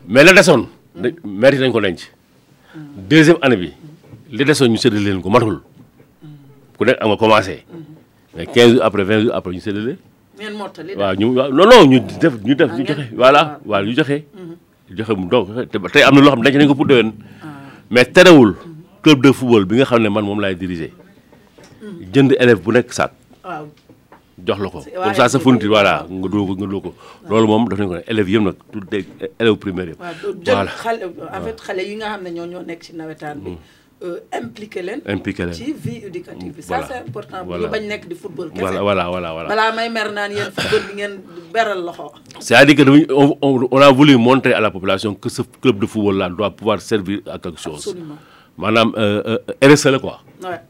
mais 0.08 0.24
la 0.24 0.32
deuxième 3.08 3.38
année 3.42 3.56
bi 3.56 3.72
nous, 4.30 4.62
nous 4.68 4.88
nous 7.02 7.16
commencé. 7.16 7.56
mais 8.36 8.46
15 8.46 8.80
après 8.82 9.04
20 9.04 9.20
jours 9.22 9.34
après 9.34 9.52
nous 9.52 9.62
nous, 11.18 11.32
non 11.32 11.48
non 11.50 11.84
nous 11.86 12.00
devons 12.00 12.38
nous 12.46 12.56
voilà 13.14 13.58
joxe 14.95 15.11
mu 15.14 15.26
donc 15.28 15.49
tey 15.93 16.03
am 16.03 16.14
na 16.14 16.20
loo 16.20 16.30
xam 16.32 16.41
ne 16.43 16.47
dañ 16.51 16.55
nañ 16.61 16.68
ko 16.68 16.74
pour 16.74 16.87
déwén 16.87 17.12
mais 17.91 18.05
terewul 18.07 18.55
club 19.03 19.18
de 19.24 19.30
football 19.32 19.64
bi 19.64 19.76
nga 19.76 19.84
xam 19.87 20.03
ne 20.03 20.09
man 20.09 20.24
moom 20.24 20.41
laay 20.41 20.55
diriger 20.55 20.93
jënd 22.12 22.32
élève 22.43 22.61
bu 22.64 22.72
nekk 22.72 22.93
saat 22.99 23.12
jox 24.47 24.59
la 24.64 24.68
ko 24.74 24.80
comme 25.05 25.14
ça 25.14 25.28
sa 25.32 25.39
fourniture 25.43 25.70
voilà 25.74 25.95
nga 26.18 26.28
doo 26.32 26.45
ko 26.49 26.53
nga 26.61 26.66
doo 26.70 26.80
ko 26.84 26.91
loolu 27.28 27.47
moom 27.53 27.62
daf 27.68 27.78
nañ 27.80 27.89
ko 27.91 27.95
ne 27.99 28.03
élèves 28.12 28.30
yëpp 28.32 28.43
nag 28.49 28.57
tout 28.72 28.84
élèves 29.41 29.57
primaires 29.64 29.91
yëpp 29.91 30.01
voilà 30.57 30.72
en 31.37 31.41
fait 31.45 31.57
xale 31.66 31.82
yi 31.91 31.97
nga 32.01 32.07
xam 32.14 32.22
ne 32.24 32.30
ñoo 32.37 32.47
ñoo 32.53 32.62
nekk 32.70 32.80
ci 32.84 32.91
nawetaan 32.99 33.34
bi 33.43 33.51
mm. 33.51 33.86
Euh, 34.03 34.20
impliquer 34.30 34.82
leen. 34.82 35.01
impliqué 35.09 35.47
leen 35.47 35.55
ci 35.55 35.72
vie 35.72 36.03
éducative 36.05 36.53
bi. 36.57 36.62
ça 36.62 36.80
c'est 36.86 36.97
important 36.99 37.38
ñu 37.47 37.66
bañ 37.66 37.84
nekk 37.88 38.05
di 38.07 38.14
football. 38.14 38.51
kese 38.53 38.76
voilà 38.86 39.05
voilà 39.09 39.30
voilà. 39.32 39.49
balaa 39.49 39.72
may 39.74 39.88
mer 39.88 40.11
naan 40.12 40.32
yéen 40.36 40.51
football 40.57 40.82
bi 40.90 40.99
ngeen 40.99 41.14
beral 41.51 41.80
loxo. 41.82 42.11
c'est-à-dire 42.38 42.76
que 42.76 42.82
on 43.14 43.68
on 43.70 43.80
a 43.80 43.90
voulu 43.90 44.18
montrer 44.18 44.53
à 44.53 44.61
la 44.61 44.70
population 44.70 45.14
que 45.14 45.30
ce 45.30 45.40
club 45.62 45.78
de 45.80 45.86
football 45.86 46.18
là 46.18 46.28
doit 46.28 46.51
pouvoir 46.51 46.82
servir 46.82 47.20
à 47.26 47.38
quelque 47.38 47.59
chose. 47.59 47.80
absolument 47.86 48.18
maanaam 48.59 48.92
euh, 48.99 49.38
euh 49.64 49.68
RSL 49.74 49.99
quoi. 49.99 50.22
ouais. 50.44 50.61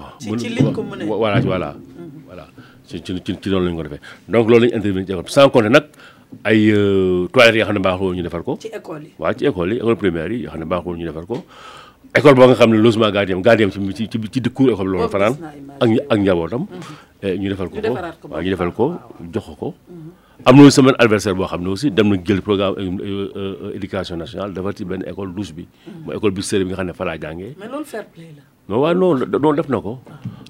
bon 0.00 0.04
ci 0.20 0.36
ci 0.40 0.50
liñ 0.50 0.70
ko 0.74 0.82
mënee. 0.82 1.06
voilà 1.22 1.40
voilà. 1.52 1.70
Mhm. 1.78 2.10
voilà 2.26 2.46
ci 2.86 3.00
ci 3.02 3.14
ci 3.24 3.48
loolu 3.48 3.64
la 3.64 3.70
ñu 3.72 3.76
ko 3.78 3.88
defee 3.88 4.02
donc 4.28 4.50
loolu 4.50 4.66
la 4.66 4.66
ñu 4.68 4.74
intervenir 4.76 5.06
ci 5.06 5.12
école 5.14 5.30
sans 5.38 5.48
compter 5.48 5.70
nag 5.70 5.86
ay 6.44 6.68
euh, 6.76 7.26
toilettes 7.32 7.56
yoo 7.56 7.64
xam 7.64 7.74
ne 7.76 7.80
baaxul 7.88 8.14
ñu 8.16 8.22
defar 8.28 8.44
ko. 8.44 8.58
ci 8.60 8.68
école 8.68 9.04
yi 9.08 9.12
waaw 9.18 9.32
ci 9.38 9.46
école 9.46 9.72
yi 9.72 9.78
école 9.78 9.96
primaire 10.04 10.30
yi 10.34 10.42
yoo 10.44 10.50
xam 10.52 10.60
ne 10.60 10.66
baaxul 10.74 10.98
ñu 10.98 11.06
defar 11.08 11.24
ko. 11.32 11.42
école 12.14 12.34
boo 12.36 12.46
nga 12.46 12.54
xam 12.58 12.70
ne 12.70 12.78
logement 12.78 13.10
gardien 13.10 13.40
gardien 13.42 13.70
ci 13.72 13.80
ci 13.94 14.08
ci 14.08 14.38
dëkku 14.40 14.70
école 14.70 14.86
loolu 14.88 15.08
fanaan 15.10 15.34
ak 15.80 15.88
ak 16.12 16.18
njabootam 16.20 16.62
mhm. 16.70 17.26
eh, 17.26 17.34
ñu 17.40 17.48
defal 17.50 17.68
ko 17.72 17.76
ko 17.82 17.94
waaw 18.30 18.42
ñu 18.44 18.50
defal 18.52 18.70
ko 18.72 18.84
jox 19.32 19.46
ko 19.58 19.68
mhm. 19.90 20.10
am 20.46 20.54
na 20.56 20.62
aussi 20.62 20.80
adversaire 21.02 21.34
boo 21.36 21.46
xam 21.48 21.62
ne 21.64 21.68
aussi 21.72 21.90
dem 21.90 22.08
na 22.12 22.16
jël 22.24 22.42
programme 22.42 22.74
euh, 22.78 23.00
euh, 23.00 23.28
euh, 23.36 23.70
éducation 23.76 24.16
nationale 24.16 24.52
defar 24.54 24.72
ci 24.76 24.84
benn 24.84 25.02
école 25.08 25.32
douce 25.34 25.50
bi 25.52 25.66
mhm. 25.86 25.94
mooy 26.06 26.16
école 26.16 26.30
bi 26.32 26.42
séré 26.42 26.62
bi 26.64 26.70
nga 26.70 26.76
xam 26.78 26.86
ne 26.86 26.92
falaa 26.94 27.16
laa 27.16 28.55
non 28.68 28.78
waaw 28.82 28.94
non 28.98 29.22
non 29.30 29.54
def 29.56 29.68
na 29.70 29.78
ko 29.78 30.02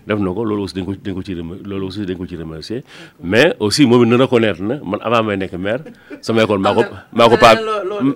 def 0.09 0.17
na 0.25 0.31
ko 0.33 0.41
loolu 0.47 0.64
aussi 0.64 0.77
dañ 0.81 0.87
dañ 1.05 1.12
ko 1.12 1.21
ci 1.23 1.35
loolu 1.37 1.85
aussi 1.87 2.07
dañ 2.09 2.17
ko 2.17 2.25
ci 2.25 2.37
remercier 2.41 2.81
mais 3.21 3.53
aussi 3.61 3.85
moom 3.87 4.05
it 4.09 4.09
na 4.09 4.17
reconnaître 4.25 4.61
na 4.64 4.81
man 4.81 5.01
avant 5.05 5.23
may 5.25 5.37
nekk 5.37 5.53
maire 5.61 5.85
sama 6.25 6.45
école 6.49 6.61
maa 6.64 6.73
ko 6.73 6.81
ah, 6.87 7.05
ah, 7.05 7.05
maa 7.12 7.29
ko 7.29 7.37
pavé 7.37 7.61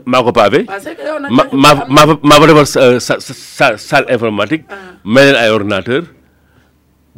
maa 0.09 0.23
ko 0.25 0.33
pavé 0.33 0.61
ma 1.29 1.71
maa 1.85 2.17
maa 2.17 2.41
fa 2.41 2.45
defar 2.49 2.67
sa 2.67 3.65
sa 3.77 3.97
informatique 4.09 4.65
ah. 4.73 4.97
may 5.05 5.35
leen 5.37 6.05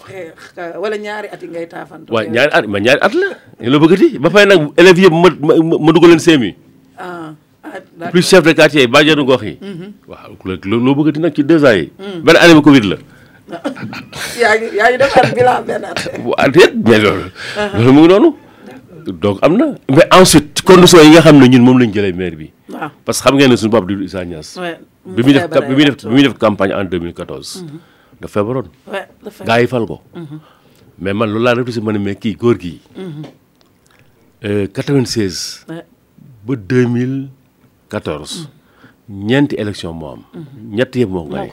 ak 0.55 0.79
wala 0.79 0.95
ñaari 0.95 1.27
at 1.27 1.41
yi 1.43 1.47
ngay 1.51 1.67
taafantoo. 1.67 2.15
waaw 2.15 2.25
ñaari 2.31 2.47
at 2.55 2.63
ma 2.71 2.79
ñaari 2.79 2.99
at 3.03 3.13
la. 3.13 3.29
la 3.59 3.77
bëggati 3.83 4.09
ba 4.23 4.31
fay 4.31 4.47
nag 4.47 4.71
élèves 4.79 5.03
yëpp 5.03 5.13
ma 5.19 5.29
ma 5.59 5.73
ma 5.75 6.07
leen 6.07 6.21
CMU. 6.23 6.49
ah, 6.95 7.35
ah 7.67 8.09
plus 8.09 8.23
chef 8.23 8.43
de 8.47 8.53
quartier 8.55 8.87
yi 8.87 8.87
bàjjenu 8.87 9.27
gox 9.27 9.43
yi. 9.43 9.59
Mhm. 9.59 10.07
waaw 10.07 10.31
loo 10.63 10.93
bëggati 10.95 11.19
nag 11.19 11.35
ci 11.35 11.43
deux 11.43 11.59
ans 11.67 11.75
yi. 11.75 11.91
Mhm. 11.99 12.19
benn 12.23 12.37
année 12.39 12.55
bi 12.55 12.61
Covid 12.63 12.85
la. 12.87 12.97
yaa 14.41 14.55
ngi 14.55 14.67
yaa 14.79 14.95
def 14.97 15.15
at 15.19 15.29
bilan 15.35 15.59
benn 15.67 15.83
at. 15.83 15.99
waaw 16.23 16.33
ah, 16.39 16.47
déet 16.47 16.71
uh-huh. 16.71 17.67
loolu. 17.83 17.91
mu 17.91 17.99
ngi 17.99 18.09
noonu. 18.15 18.31
donc 19.11 19.35
am 19.43 19.53
na 19.59 19.67
mais 19.91 20.07
ensuite 20.15 20.61
conditions 20.63 21.03
yi 21.03 21.11
nga 21.11 21.21
xam 21.27 21.35
ne 21.43 21.47
ñun 21.51 21.63
moom 21.67 21.77
lañ 21.83 21.91
jëlee 21.91 22.15
maire 22.15 22.37
bi. 22.39 22.47
waaw 22.71 22.91
parce 23.03 23.19
que 23.19 23.27
xam 23.27 23.33
ngeen 23.35 23.57
suñu 23.59 23.71
papa 23.75 23.85
Doudou 23.91 24.05
Issa 24.07 24.23
Niass. 24.23 24.55
bi 25.05 25.21
muy 26.15 26.23
def 26.23 26.35
campagne 26.39 26.71
en 26.71 26.87
da 28.21 28.27
febron 28.33 28.69
gaay 29.49 29.65
fal 29.71 29.85
ko. 29.89 29.97
Mhm. 30.15 30.39
mais 30.99 31.15
man 31.21 31.29
loolu 31.31 31.45
laa 31.47 31.53
réfléchir 31.59 31.83
ma 31.87 31.91
ne 31.95 31.99
mais 32.07 32.15
kii 32.23 32.33
góor 32.43 32.57
gi. 32.63 32.71
96. 34.77 35.41
Mhm. 35.55 35.73
Euh, 35.75 35.83
ba 36.45 36.53
2014. 36.71 38.35
ñeenti 39.29 39.55
élection 39.63 39.93
mo 39.99 40.07
am. 40.13 40.21
Mhm. 40.33 40.75
ñett 40.79 40.95
yeb 41.01 41.09
mo 41.17 41.23
gaay 41.33 41.49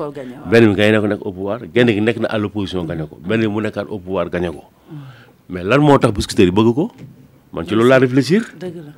benn 0.55 0.75
gaay 0.81 0.91
nak 0.97 1.05
nak 1.13 1.21
au 1.21 1.33
pouvoir 1.37 1.59
genn 1.75 1.89
gi 1.97 2.01
nek 2.09 2.19
na 2.25 2.29
à 2.35 2.39
l'opposition 2.39 2.85
gagné 2.91 3.07
ko 3.13 3.19
benn 3.29 3.47
mu 3.55 3.61
nekkat 3.69 3.87
au 3.89 3.99
pouvoir 3.99 4.31
gagné 4.35 4.49
ko. 4.57 4.65
mais 5.49 5.63
lan 5.71 5.81
moo 5.87 5.99
tax 5.99 6.13
Biscuiterie 6.21 6.51
bëgg 6.59 6.75
ko 6.81 6.91
man 7.53 7.67
ci 7.69 7.75
loolu 7.75 7.89
laa 7.93 7.99
réfléchir. 8.07 8.43
deug 8.65 8.77
la 8.87 8.93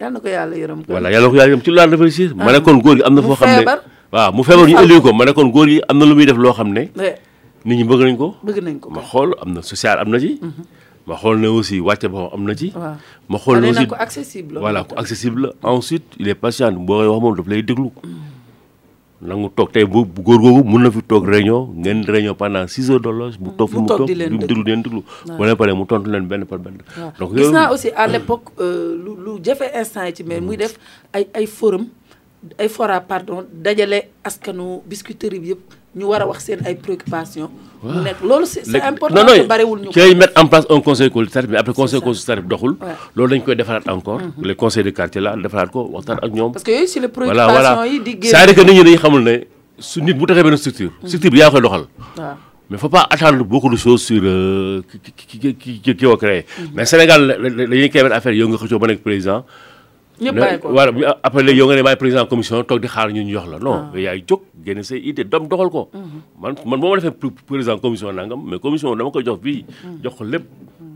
yalla 0.00 0.18
ko 0.20 0.28
yalla 0.36 0.56
yërëm. 0.62 0.80
ko 0.86 0.92
wala 0.92 1.10
yalla 1.10 1.28
ko 1.30 1.36
yalla 1.40 1.60
ci 1.64 1.70
loolu 1.76 1.90
réfléchir. 1.96 2.28
mané 2.44 2.60
kon 2.60 2.78
gor 2.84 2.96
gi 3.00 3.04
amna 3.08 3.22
fo 3.22 3.34
xamné 3.44 3.64
waaw 4.16 4.30
mu 4.36 4.42
feebar 4.48 4.64
ñu 4.70 4.76
indi 4.80 4.96
ko 5.04 5.10
ma 5.12 5.24
ne 5.28 5.30
kon 5.36 5.50
góor 5.52 5.68
yi 5.68 5.78
am 5.90 5.98
na 6.00 6.04
lu 6.08 6.14
muy 6.16 6.24
def 6.24 6.36
loo 6.40 6.52
xam 6.56 6.72
ne. 6.72 6.82
nit 6.96 7.20
ñi 7.78 7.84
bëgg 7.84 8.00
nañ 8.08 8.16
ko. 8.16 8.28
bëgg 8.46 8.58
nañ 8.64 8.76
ko 8.80 8.88
ma 8.90 9.02
xool 9.04 9.30
am 9.44 9.52
na 9.52 9.60
social 9.60 9.98
am 10.00 10.08
na 10.10 10.16
ci. 10.18 10.30
Mhm. 10.40 10.62
ma 11.06 11.14
xool 11.20 11.36
ne 11.36 11.48
aussi 11.52 11.80
wàcce 11.84 12.08
boppam 12.08 12.32
am 12.36 12.42
na 12.48 12.54
ci. 12.56 12.72
ma 13.28 13.36
xool 13.38 13.60
ne 13.60 13.68
aussi 13.76 13.86
ko 13.86 13.94
accessible 14.00 14.56
voilà 14.60 14.84
ko 14.88 14.96
accessible 14.96 15.52
ensuite 15.62 16.06
il 16.18 16.28
est 16.28 16.34
patient 16.38 16.72
boo 16.72 16.96
koy 17.02 17.08
wax 17.12 17.20
moom 17.20 17.36
daf 17.36 17.46
lay 17.46 17.62
déglu. 17.62 17.90
Mm. 17.90 18.24
nangu 19.28 19.48
toog 19.56 19.68
tey 19.76 19.84
bu 19.84 20.06
góor 20.24 20.38
googu 20.40 20.64
mun 20.64 20.82
na 20.88 20.88
fi 20.90 21.02
toog 21.04 21.28
réunion 21.28 21.68
ngeen 21.76 22.00
réunion 22.08 22.34
pendant 22.40 22.64
six 22.72 22.88
heures 22.90 23.00
de 23.04 23.10
loge. 23.12 23.36
mu 23.38 23.50
mm. 23.52 23.56
toog 23.60 23.68
fi 23.70 23.76
mu 23.84 23.88
toog 23.92 24.06
di 24.08 24.14
leen 24.14 24.38
déglu 24.40 24.64
di 24.64 24.70
leen 24.70 24.80
déglu. 24.82 25.02
bu 25.36 25.54
pare 25.60 25.74
mu 25.76 25.84
tontu 25.84 26.08
leen 26.10 26.24
benn 26.24 26.46
par 26.48 26.58
benn. 26.64 26.78
donc 27.20 27.36
gis 27.36 27.50
naa 27.52 27.68
aussi 27.70 27.90
à 27.92 28.06
l'époque 28.06 28.48
euh, 28.64 28.96
lu 28.96 29.12
lu 29.24 29.30
jafe 29.44 29.68
instant 29.76 30.06
yi 30.08 30.14
ci 30.16 30.24
mais 30.24 30.40
mm. 30.40 30.46
muy 30.46 30.56
def 30.56 30.72
ay 31.12 31.26
ay 31.36 31.44
forum. 31.46 31.86
Il 32.60 32.68
fora 32.68 33.00
pardon 33.00 33.44
dajale 33.66 33.98
askanu 34.28 34.66
biscuiterie 34.90 35.40
bi 35.44 35.54
ñu 35.98 36.04
war 36.12 36.22
wax 36.28 36.40
seen 36.44 36.60
ay 36.66 36.76
préoccupations. 36.76 37.48
important. 37.84 39.14
non 39.14 39.24
mettre 39.24 40.32
en 40.42 40.46
place 40.46 40.66
un 40.68 40.80
conseil 40.88 41.10
consultatif 41.10 41.48
mais 41.50 41.58
après 41.62 41.72
conseil 41.80 42.00
consultatif 42.08 42.44
doxul. 42.52 42.74
loolu 43.16 43.32
dañ 43.36 43.42
koy 43.44 43.56
encore. 43.96 44.20
les 44.48 44.54
conseils 44.54 44.84
de 44.84 44.90
quartier 44.90 45.20
là 45.22 45.32
ko 45.72 45.80
parce 46.52 46.62
que 46.64 46.86
si 46.86 47.00
les 47.00 47.08
préoccupations 47.08 47.84
yi 47.84 48.00
di 48.00 48.28
à 48.32 48.46
que 48.46 48.60
nit 48.60 49.34
ñi 49.96 50.50
ne 50.50 50.56
structure. 50.56 50.92
structure 51.04 51.30
bi 51.30 51.38
yaa 51.38 51.50
mais 52.68 52.78
faut 52.78 52.88
pas 52.88 53.06
attendre 53.08 53.44
beaucoup 53.44 53.70
de 53.70 53.76
choses 53.76 54.02
sur 54.02 54.20
ki 54.20 55.54
qui 55.56 55.80
ki 55.82 55.96
qui 55.96 56.06
créé. 56.18 56.44
mais 56.74 56.84
Sénégal 56.84 57.36
président. 59.02 59.44
ñëpp 60.24 60.36
bàyyi 60.40 60.56
ko 60.62 60.66
wala 60.72 60.92
après 61.22 61.42
léegi 61.44 61.58
yow 61.60 61.66
nga 61.68 61.76
ne 61.76 61.82
maay 61.82 61.96
président 62.00 62.24
commission 62.24 62.64
toog 62.64 62.80
di 62.80 62.88
xaar 62.88 63.12
ñu 63.12 63.20
ñu 63.22 63.32
jox 63.36 63.46
la 63.52 63.58
non 63.58 63.92
mais 63.92 64.00
ah. 64.00 64.04
yaay 64.12 64.24
jóg 64.28 64.40
génne 64.64 64.82
say 64.82 64.98
idée 65.04 65.24
dom 65.24 65.46
doxal 65.48 65.68
ko 65.68 65.90
mhm. 65.92 66.18
man 66.40 66.54
man 66.64 66.80
boo 66.80 66.96
président 67.48 67.78
commission 67.78 68.12
nangam 68.12 68.40
mais 68.44 68.58
commission 68.58 68.96
dama 68.96 69.10
koy 69.12 69.24
jox 69.24 69.40
bii 69.44 69.64
mhm. 69.68 70.00
jox 70.02 70.14
ko 70.16 70.24
lépp 70.24 70.44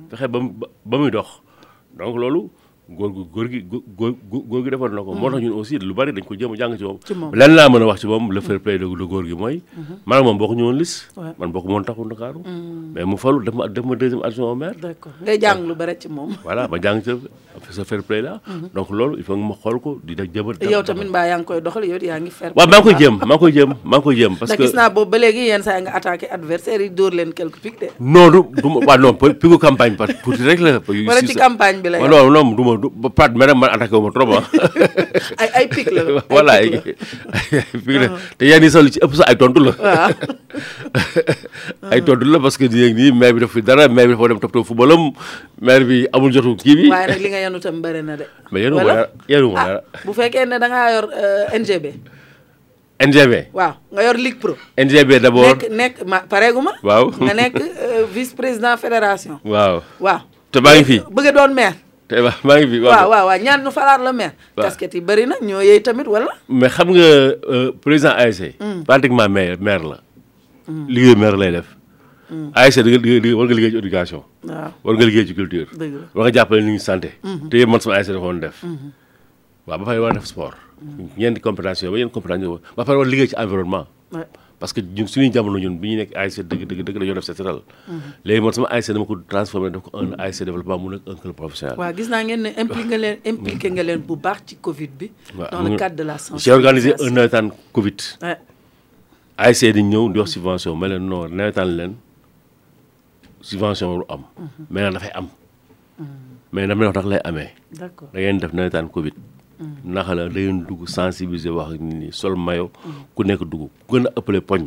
fexe 0.09 0.27
ba 0.33 0.39
ba 0.85 0.97
muy 0.99 1.11
dox 1.11 1.29
donc 1.97 2.17
loolu 2.17 2.49
góor 2.99 3.11
gu 3.15 3.23
góor 3.35 3.47
gi 3.51 3.63
góor 3.99 4.13
góor 4.31 4.65
gi 4.65 4.71
defoon 4.71 4.95
na 4.95 5.03
ko. 5.03 5.13
moo 5.15 5.31
tax 5.31 5.41
ñun 5.43 5.53
aussi 5.59 5.79
lu 5.79 5.95
bari 5.95 6.13
dañ 6.13 6.25
ko 6.29 6.35
jéem 6.39 6.53
a 6.55 6.57
jàng 6.61 6.77
ci 7.05 7.15
moom. 7.15 7.33
lenn 7.35 7.55
laa 7.57 7.69
mën 7.69 7.83
a 7.83 7.87
wax 7.87 8.01
ci 8.01 8.07
moom 8.07 8.31
le 8.33 8.41
mm-hmm. 8.41 8.47
fair 8.49 8.59
play 8.59 8.77
de 8.79 8.85
góor 8.85 9.25
gi 9.27 9.35
mooy. 9.43 9.57
Mm-hmm. 9.79 9.97
maanaam 10.07 10.25
moom 10.27 10.39
bokkuñu 10.39 10.63
woon 10.67 10.79
lis. 10.79 10.93
man 11.39 11.53
bokk 11.53 11.67
moon 11.67 11.85
taxu 11.85 12.05
Ndakaaru. 12.05 12.41
Mm. 12.45 12.93
mais 12.95 13.05
mu 13.11 13.17
falu 13.17 13.41
def 13.47 13.55
ma 13.55 13.69
def 13.69 13.85
ma 13.85 13.95
deuxième 13.95 14.23
adjoint 14.25 14.51
au 14.51 14.55
maire. 14.57 14.75
d'accord 14.83 15.13
ngay 15.23 15.39
ma 16.73 16.79
jàng 16.83 17.01
ci 17.05 17.11
sa 17.71 17.83
la. 18.09 18.33
Mm-hmm. 18.35 18.67
donc 18.75 18.89
koy 21.47 21.61
doxal 21.61 21.85
yow 21.85 21.99
koy 22.83 22.95
jéem 22.99 23.19
maa 23.27 23.39
koy 23.41 23.53
jéem 23.53 23.71
maa 23.85 24.01
koy 24.01 24.17
jéem. 24.17 24.37
parce 24.41 24.57
que 24.57 24.91
boobu 24.95 25.11
ba 25.11 25.19
léegi 25.19 25.47
yenn 25.49 25.63
saa 25.63 25.81
nga 25.81 25.91
attaqué 25.95 26.27
adversaire 26.31 26.81
yi 26.83 26.91
dóor 26.91 27.13
leen 27.15 27.33
quelque 27.33 27.63
de. 27.81 27.89
non 28.01 28.31
du 28.31 28.41
du 28.63 28.69
ma 28.69 30.07
tuuti 30.25 30.43
rek 30.45 30.61
la. 30.61 30.71
wala 31.09 31.21
ci 31.29 31.35
campagne 31.35 31.81
bi 31.83 31.89
la 31.89 32.01
du 32.81 32.89
Paat 33.13 33.33
Meram 33.37 33.59
man 33.61 33.71
attaqué 33.77 33.95
wu 33.97 34.03
ma 34.09 34.11
trop 34.17 34.31
ah. 34.39 34.45
ay 35.45 35.49
ay 35.61 35.67
pic 35.75 35.89
la 35.97 36.03
voilà 36.35 36.55
ay 36.57 36.73
la 36.73 36.81
ah. 36.81 38.19
te 38.41 38.49
yaa 38.49 38.59
ngi 38.63 38.71
sol 38.75 38.89
ci 38.95 39.03
ëpp 39.07 39.15
ay 39.29 39.37
tontu 39.41 39.65
la. 39.67 39.75
ay 41.93 42.01
tontu 42.09 42.25
la 42.33 42.39
parce 42.47 42.57
que 42.63 42.71
nii 42.75 42.93
nii 42.99 43.13
maire 43.21 43.37
bi 43.37 43.45
def 43.45 43.53
fi 43.57 43.63
dara 43.71 43.89
maire 43.89 44.09
bi 44.11 44.17
dafa 44.17 44.31
dem 44.33 44.41
toppatoo 44.45 44.67
footballam 44.71 45.11
maire 45.61 45.85
bi 45.91 46.01
amul 46.13 46.33
jot 46.35 46.65
kii 46.65 46.79
bi. 46.81 46.87
waaye 46.95 47.07
nag 47.13 47.21
li 47.25 47.29
nga 47.35 47.43
yanu 47.47 47.61
tam 47.65 47.83
bëri 47.85 48.01
na 48.07 48.17
de. 48.21 48.29
mais 48.53 48.65
yanu 48.67 48.81
ma 48.81 48.89
ah, 48.89 49.69
dara 49.69 49.83
bu 50.07 50.17
fekkee 50.21 50.47
ne 50.53 50.59
da 50.65 50.73
ngaa 50.73 50.89
yor 50.97 51.07
euh, 51.13 51.45
NGB. 51.61 51.85
NGB. 53.01 53.33
nga 53.57 54.03
yor 54.07 54.15
Ligue 54.21 54.37
Pro. 54.41 54.57
NGB 54.79 55.21
d' 55.23 55.29
abord 55.31 55.69
nekk 55.71 56.03
ma 56.09 56.25
pareegu 56.29 56.63
ma. 56.65 56.75
waaw 56.83 57.13
nga 57.21 57.37
nekk 57.45 57.61
euh, 57.61 58.05
vice 58.15 58.33
président 58.35 58.77
fédération. 58.81 59.37
waaw 59.45 59.83
waaw. 60.01 60.25
te 60.51 60.59
maa 60.65 60.75
ngi 60.77 60.85
fii 60.89 61.01
bëgg 61.13 61.85
wa 62.19 62.33
maa 62.43 62.59
ngi 62.59 62.67
fi 62.75 62.79
waaw 62.83 63.07
waaw 63.11 63.27
waaw 63.31 63.39
ñaan 63.39 63.63
ñu 63.63 63.71
falaar 63.71 64.01
la 64.03 64.11
maire. 64.13 64.35
waaw 64.57 64.67
casquette 64.67 64.95
yi 64.99 65.03
bëri 65.03 65.25
na 65.31 65.37
ñoo 65.41 65.63
yey 65.63 65.79
tamit 65.81 66.07
wala. 66.11 66.35
mais 66.49 66.69
xam 66.75 66.91
nga 66.91 67.07
euh, 67.07 67.71
président 67.85 68.15
ASC. 68.19 68.59
Hmm. 68.59 68.83
pratiquement 68.83 69.29
maire 69.31 69.59
la. 69.85 69.99
Hmm. 70.67 70.87
liggéey 70.91 71.15
maire 71.15 71.37
lay 71.39 71.53
def. 71.53 71.69
Hmm. 72.31 72.51
ASC 72.55 72.79
war 72.83 72.87
nga 72.87 72.99
liggéey 72.99 73.23
ci 73.23 73.35
war 73.35 74.97
nga 74.97 75.05
liggéey 75.07 75.27
ci 75.27 75.35
culture. 75.35 75.69
la 75.79 75.87
war 76.15 76.27
nga 76.27 76.35
jàppale 76.35 76.63
ni 76.63 76.73
ñu 76.75 76.81
santé. 76.83 77.15
te 77.49 77.57
yëpp 77.59 77.69
man 77.71 77.81
sama 77.81 77.95
ASC 77.99 78.09
dafa 78.11 78.21
woon 78.27 78.41
def. 78.41 78.59
waaw 79.67 79.79
ba 79.79 79.85
pare 79.87 79.99
war 80.03 80.13
def 80.13 80.27
sport. 80.27 80.57
ñeenti 81.17 81.41
compétence 81.41 81.87
ba 81.87 81.95
ñeenti 81.97 82.13
compétence 82.13 82.43
yooyu 82.43 83.71
ba 83.71 84.27
parce 84.61 84.73
que 84.77 84.83
ñun 84.85 85.09
suñuy 85.09 85.33
jamono 85.33 85.57
ñun 85.59 85.77
bi 85.81 85.93
ñu 85.93 85.99
nekk 86.05 86.11
ASC 86.21 86.45
dëgg 86.45 86.67
dëgg 86.69 86.81
dëgg 86.85 86.99
dañoo 87.01 87.17
def 87.17 87.25
set 87.25 87.39
setal 87.41 87.63
léegi 88.29 88.53
sama 88.57 88.69
ASC 88.75 88.93
dama 88.93 89.07
ko 89.09 89.17
transformé 89.33 89.71
def 89.73 89.81
ko 89.81 89.91
un 89.97 90.13
ASC 90.21 90.45
mu 90.53 90.91
nekk 90.95 91.09
un 91.09 91.17
club 91.23 91.41
gis 91.97 92.09
naa 92.13 92.21
ngeen 92.23 92.47
ne 93.89 93.97
bu 94.11 94.17
baax 94.27 94.39
ci 94.47 94.55
Covid 94.67 94.93
bi. 95.01 95.09
di 99.77 99.83
ñëw 99.91 100.05
di 100.13 100.19
wax 100.21 100.31
subvention 100.35 100.77
ma 100.79 100.87
leen 100.93 101.05
non 101.09 101.29
nawetaan 101.37 101.69
leen 101.79 101.93
subvention 103.41 103.89
waru 103.91 104.05
am. 104.15 104.23
Mhm. 104.39 104.65
mais 104.71 104.83
nag 104.85 104.93
dafay 104.93 105.11
am. 105.21 105.27
mais 106.53 106.67
dama 106.69 106.81
ne 106.81 106.87
wax 106.87 106.97
nag 106.97 107.09
lay 107.13 107.21
amee. 107.25 108.41
def 108.43 109.21
nax 109.85 110.09
la 110.19 110.29
day 110.29 110.49
dugg 110.69 110.87
sensibiliser 110.89 111.53
wax 111.53 111.79
nit 111.81 112.13
sol 112.15 112.35
mayo 112.37 112.71
ku 113.15 113.23
nekk 113.25 113.43
dugg 113.51 113.63
ku 113.87 113.97
gën 113.97 114.07
a 114.09 114.13
ëppale 114.19 114.41
poñ. 114.41 114.63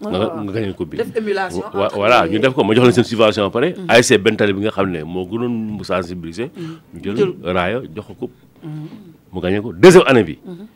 Oh. 0.00 0.10
nga 0.12 0.44
nga 0.44 0.76
ko 0.76 0.84
bi 0.84 0.98
def 1.00 1.08
émulation 1.16 1.62
voilà 1.94 2.28
ñu 2.28 2.36
def 2.38 2.52
ko 2.54 2.60
ma 2.64 2.74
jox 2.76 2.84
leen 2.84 2.92
seen 2.92 3.04
subvention 3.08 3.48
pare. 3.50 3.72
Mm. 3.76 3.88
ASC 3.88 4.20
tali 4.36 4.52
bi 4.52 4.60
nga 4.60 4.70
xam 4.70 4.90
ne 4.92 5.00
moo 5.04 5.24
gënoon 5.26 5.80
sensibiliser. 5.84 6.50
Mm. 6.52 6.76
ñu 7.00 7.16
jël 7.16 7.32
raaya 7.42 7.80
jox 7.94 8.06
ko 8.08 8.14
ko. 8.20 8.30
Mm. 8.60 8.84
mu 9.32 9.40
gañe 9.40 9.60
ko 9.62 9.72
deuxième 9.72 10.04
année 10.06 10.22
bi. 10.24 10.36
Mm-hmm. 10.36 10.68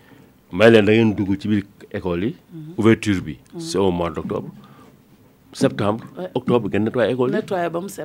may 0.52 0.70
leen 0.70 0.86
da 1.10 1.16
dugg 1.16 1.36
ci 1.38 1.48
biir 1.48 1.62
école 1.92 2.24
yi. 2.24 2.30
Mm-hmm. 2.32 2.78
ouverture 2.78 3.20
bi. 3.20 3.36
c'est 3.58 3.76
au 3.78 3.90
mois 3.90 4.08
d'octobre 4.10 4.48
septembre. 5.52 6.04
octobre 6.34 6.68
ngeen 6.70 6.84
nettoyé 6.84 7.12
école 7.12 7.32
yi 7.36 8.04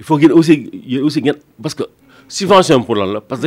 il 0.00 0.04
faut 0.06 0.16
que 0.16 0.22
yéen 0.22 0.32
aussi 0.32 0.54
yéen 0.88 1.02
aussi 1.04 1.20
ngeen 1.20 1.36
parce 1.62 1.74
que 1.74 1.84
subvention 2.26 2.82
pour 2.82 2.96
la 2.96 3.20
parce 3.20 3.44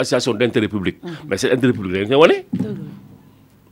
association 0.00 0.32
d' 0.34 0.42
intérêt 0.42 0.68
public. 0.68 0.96
Mm-hmm. 1.02 1.26
mais 1.28 1.36
seen 1.38 1.52
intérêt 1.52 1.72
public 1.74 2.10
wane. 2.22 2.36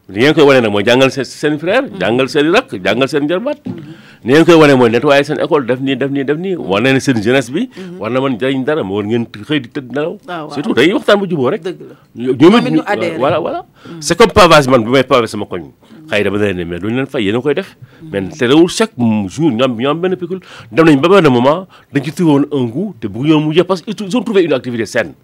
li 0.09 0.21
ngeen 0.21 0.35
koy 0.37 0.45
wane 0.45 0.61
nag 0.61 0.69
mooy 0.73 0.85
jàngal 0.85 1.09
seen 1.09 1.25
seen 1.25 1.55
frère 1.57 1.81
mm-hmm. 1.81 2.01
jàngal 2.01 2.29
seen 2.29 2.47
i 2.47 2.51
rakk 2.53 2.75
jàngal 2.85 3.09
seen 3.09 3.25
jarbaat 3.29 3.57
li 3.65 4.33
ngeen 4.37 4.45
koy 4.45 4.57
wane 4.61 4.77
mooy 4.77 4.91
nettoyé 4.93 5.25
seen 5.25 5.39
école 5.41 5.65
def 5.69 5.81
nii 5.81 5.97
def 5.97 6.11
nii 6.13 6.25
def 6.29 6.37
nii 6.39 6.57
war 6.61 6.83
na 6.85 6.93
ne 6.93 7.01
seen 7.01 7.17
jeunesse 7.25 7.49
bi 7.53 7.63
mm-hmm. 7.65 7.97
war 8.01 8.11
na 8.13 8.21
mën 8.21 8.37
jëriñ 8.37 8.65
dara 8.69 8.85
moo 8.85 9.01
war 9.01 9.07
ngeen 9.07 9.25
xëy 9.33 9.61
di 9.65 9.69
tëdd 9.73 9.95
nelaw 9.97 10.19
ah, 10.29 10.45
surtout 10.53 10.77
dañuy 10.77 10.93
waxtaan 10.93 11.17
bu 11.17 11.25
juboo 11.27 11.49
rek 11.51 11.65
ñoom 11.65 12.57
it 12.69 13.17
voilà 13.17 13.41
voilà 13.41 13.65
mm-hmm. 13.65 14.01
c'est 14.05 14.19
comme 14.19 14.29
pavage 14.33 14.69
man 14.69 14.85
bu 14.85 14.91
may 14.91 15.05
pavé 15.09 15.27
sama 15.27 15.47
koñ 15.49 15.73
xëy 16.11 16.21
dama 16.25 16.37
leen 16.39 16.57
ne 16.57 16.65
mais 16.69 16.79
duñu 16.81 16.97
leen 16.97 17.07
fay 17.09 17.25
yéen 17.25 17.37
a 17.41 17.41
koy 17.41 17.55
def 17.55 17.75
mais 18.13 18.29
te 18.29 18.45
rewul 18.45 18.69
chaque 18.69 18.93
jour 19.33 19.51
ñoom 19.57 19.73
ñoo 19.81 19.89
am 19.91 20.01
benn 20.05 20.17
picul 20.21 20.41
dem 20.71 20.85
nañ 20.85 21.01
ba 21.01 21.09
benn 21.09 21.33
moment 21.33 21.65
dañ 21.93 22.05
ci 22.05 22.13
trouvé 22.13 22.33
woon 22.33 22.45
un 22.53 22.67
goût 22.69 22.93
te 23.01 23.07
bëgg 23.09 23.25
ñoo 23.25 23.41
mujjee 23.41 23.65
parce 23.65 23.81
que 23.81 23.91
ils 23.91 24.17
ont 24.17 24.21
trouvé 24.23 24.45
une 24.45 24.53
activité 24.53 24.85
saine 24.85 25.15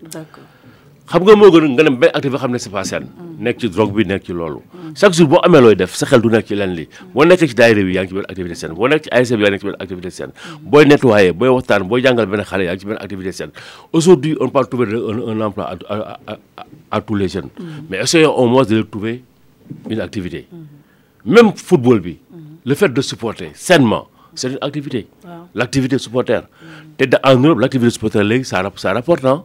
xam 1.07 1.23
nga 1.25 1.35
moo 1.37 1.51
gën 1.53 1.67
nga 1.69 1.83
dem 1.85 1.97
benn 2.01 2.11
activité 2.15 2.39
xam 2.41 2.51
ne 2.53 2.59
c'est 2.59 2.71
pas 2.73 2.83
saine 2.85 3.07
nek 3.41 3.57
ci 3.61 3.69
drogue 3.73 3.97
bi 3.97 4.05
nek 4.09 4.23
ci 4.25 4.33
lolu 4.37 4.61
chaque 4.95 5.15
jour 5.17 5.27
bo 5.33 5.39
amee 5.49 5.61
looy 5.65 5.75
def 5.79 5.95
sa 5.97 6.05
xel 6.07 6.21
du 6.21 6.29
nek 6.29 6.45
ci 6.47 6.57
leen 6.59 6.75
li 6.77 6.85
boo 7.15 7.25
nek 7.25 7.41
ci 7.41 7.55
daire 7.57 7.83
bi 7.87 7.95
yaa 7.97 8.05
ci 8.07 8.13
benn 8.13 8.27
activité 8.29 8.55
seen 8.61 8.75
boo 8.77 8.89
nek 8.91 9.05
ci 9.05 9.09
ASC 9.17 9.33
e 9.33 9.37
bi 9.41 9.45
yaa 9.49 9.59
ci 9.59 9.65
benn 9.71 9.77
activité 9.81 10.11
seen 10.13 10.31
boy 10.61 10.85
nettoyer 10.85 11.33
boy 11.33 11.49
waxtan 11.57 11.89
boy 11.89 12.03
jangal 12.05 12.27
ben 12.29 12.43
xalé 12.45 12.65
yaa 12.69 12.77
ci 12.77 12.85
ben 12.91 12.99
activité 13.01 13.33
seen 13.33 13.51
aujourd'hui 13.97 14.37
on 14.45 14.51
peut 14.53 14.65
trouver 14.69 14.87
un 14.93 15.41
emploi 15.41 15.71
à 16.91 17.01
tous 17.01 17.15
les 17.15 17.29
jeunes 17.29 17.49
mm-hmm. 17.49 17.89
mais 17.89 18.03
essayons 18.05 18.37
au 18.37 18.47
moins 18.47 18.65
de 18.67 18.83
trouver 18.83 19.25
une 19.89 20.01
activité 20.01 20.47
mm-hmm. 20.53 21.33
même 21.35 21.53
football 21.57 22.01
bi 22.01 22.13
mm-hmm. 22.19 22.57
le 22.67 22.75
fait 22.75 22.93
de 22.93 23.01
supporter 23.01 23.51
sainement 23.55 24.07
c'est 24.35 24.51
une 24.51 24.59
activité 24.61 25.07
l'activité 25.55 25.97
supporter 25.97 26.43
te 26.99 27.05
en 27.25 27.39
Europe 27.41 27.61
l'activité 27.61 27.91
supporter 27.91 28.45
ça 28.45 28.63
ça 28.77 28.93
rapporte 28.93 29.25
hein. 29.25 29.45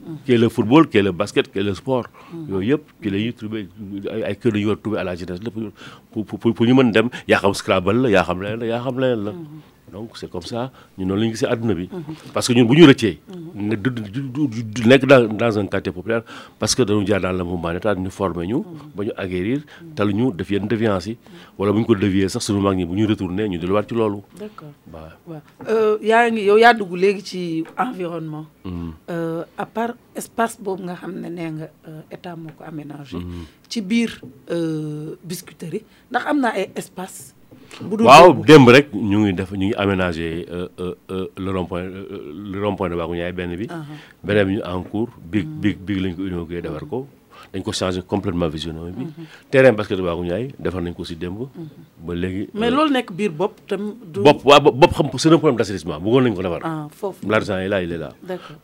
qui 0.25 0.33
est 0.33 0.37
le 0.37 0.49
football 0.49 0.87
qui 0.87 0.97
est 0.97 1.01
le 1.01 1.11
basket 1.11 1.51
qui 1.51 1.59
est 1.59 1.63
le 1.63 1.73
sport. 1.73 2.05
yooyu 2.49 2.71
yëpp 2.71 2.83
ci 3.03 3.09
la 3.09 3.17
ñuy 3.19 3.33
trouvé 3.33 3.61
ay 4.13 4.23
ay 4.29 4.35
kër 4.41 4.53
war 4.67 4.77
trouvé 4.83 4.99
à 4.99 5.03
la 5.03 5.15
jeunesse 5.15 5.41
la 5.43 5.49
pour 6.11 6.25
pour 6.25 6.53
pour 6.55 6.65
ñu 6.67 6.73
mën 6.79 6.91
dem 6.91 7.07
yaa 7.27 7.39
xam 7.41 7.53
Scrabble 7.59 7.99
la 8.03 8.09
yaa 8.15 8.23
xam 8.27 8.39
leneen 8.43 8.59
la 8.61 8.65
yaa 8.73 8.81
xam 8.83 8.99
leneen 8.99 9.23
la. 9.25 9.31
donc 9.91 10.11
c'est 10.17 10.29
comme 10.31 10.47
ça 10.49 10.71
ñu 10.97 11.05
non 11.05 11.15
la 11.15 11.25
ñu 11.27 11.31
gisee 11.35 11.47
àdduna 11.51 11.73
bi. 11.75 11.89
parce 12.33 12.47
que 12.47 12.53
ñun 12.53 12.65
buñu 12.65 12.87
ñu 12.87 12.95
né 13.55 14.97
nga 14.97 14.97
dans 14.97 15.23
dans 15.27 15.59
un 15.59 15.65
quartier 15.67 15.91
populaire 15.91 16.23
parce 16.59 16.73
que 16.75 16.83
dañu 16.83 17.05
jaar 17.05 17.21
dans 17.21 17.31
le 17.33 17.43
mouvement 17.43 17.71
état 17.71 17.93
ñu 17.95 18.09
former 18.09 18.47
ñu. 18.47 18.59
bañu 18.95 19.09
ñu 19.09 19.13
aguerrir 19.17 19.61
tal 19.95 20.13
ñu 20.13 20.31
def 20.33 20.49
yenn 20.49 20.67
déviance 20.67 21.07
yi. 21.09 21.17
wala 21.57 21.73
buñ 21.73 21.83
ko 21.85 21.95
dévier 21.95 22.29
sax 22.29 22.43
suñu 22.45 22.61
mag 22.61 22.77
ñi 22.77 22.83
retourner 22.83 23.03
ñu 23.03 23.09
retourné 23.11 23.49
ñu 23.49 23.57
delluwaat 23.59 23.89
ci 23.89 23.95
lolu 23.95 24.21
d'accord 24.39 24.71
accord 24.95 25.41
euh 25.69 25.97
yaa 26.01 26.29
ngi 26.31 26.41
yow 26.45 26.57
yaa 26.57 26.73
dugg 26.73 26.93
léegi 26.95 27.21
ci 27.25 27.63
environnement. 27.77 28.45
Hmm. 28.63 28.91
euh 29.09 29.43
à 29.57 29.65
part 29.65 29.95
espace 30.15 30.57
bob 30.61 30.79
nga 30.81 30.95
xamné 30.95 31.29
ne 31.29 31.49
nga 31.57 31.67
euh, 31.87 32.01
état 32.11 32.35
moko 32.37 32.63
aménager 32.63 33.17
aménagé. 33.17 33.17
Hmm. 33.17 33.43
ci 33.67 33.81
biir 33.81 34.21
euh, 34.51 35.15
biscuiterie 35.23 35.83
ndax 36.11 36.23
amna 36.27 36.49
ay 36.55 36.69
espace 36.75 37.35
waaw 38.07 38.29
démb 38.47 38.67
rek 38.75 38.85
ñu 39.11 39.17
ngi 39.21 39.31
def 39.37 39.51
ñu 39.59 39.65
ngi 39.67 39.75
aménagé 39.81 40.29
euh, 40.57 40.67
euh, 40.83 40.95
euh, 41.13 41.27
le 41.45 41.49
rond 41.55 41.65
point 41.71 41.83
le 42.51 42.57
rond 42.67 42.75
point 42.77 42.89
de 42.89 42.95
Babou 42.99 43.15
benn 43.39 43.55
bi. 43.61 43.67
Uh-huh. 43.67 43.97
beneen 44.25 44.47
bi 44.47 44.53
ñu 44.57 44.61
en 44.71 44.81
cours. 44.91 45.09
big 45.31 45.45
mm. 45.47 45.61
big 45.63 45.75
big 45.85 45.97
lañ 46.03 46.13
ko 46.17 46.21
inauguré 46.29 46.61
defar 46.61 46.85
ko. 46.91 46.99
dañ 47.53 47.61
ko 47.65 47.71
changé 47.73 48.01
complètement 48.05 48.45
visionnement 48.47 48.89
bi. 48.93 49.07
terrain 49.49 49.73
basket 49.73 49.97
Babou 49.99 50.23
Ndiaye 50.23 50.53
defal 50.59 50.83
nañ 50.83 50.93
ko 50.93 51.05
ci 51.05 51.15
démb. 51.15 51.47
ba 51.99 52.13
légui 52.15 52.49
mais 52.53 52.67
euh, 52.67 52.71
loolu 52.71 52.91
nek 52.91 53.11
bir 53.11 53.31
bop 53.31 53.57
tam. 53.67 53.95
bop 54.13 54.43
bopp 54.43 54.91
waaw 54.97 55.09
xam 55.09 55.09
c' 55.17 55.25
est 55.27 55.33
un 55.33 55.37
problème 55.37 55.55
d'assainissement 55.57 55.95
assainissement 55.97 55.99
bëggoon 55.99 56.21
nañ 56.25 56.35
ko 56.35 56.43
defar. 56.43 56.59
ah 56.63 56.87
foofu 56.91 57.25
l' 57.25 57.33
argent 57.33 57.59
yi 57.59 57.67
là 57.69 57.81
il 57.81 57.91
est 57.91 57.97
là. 57.97 58.09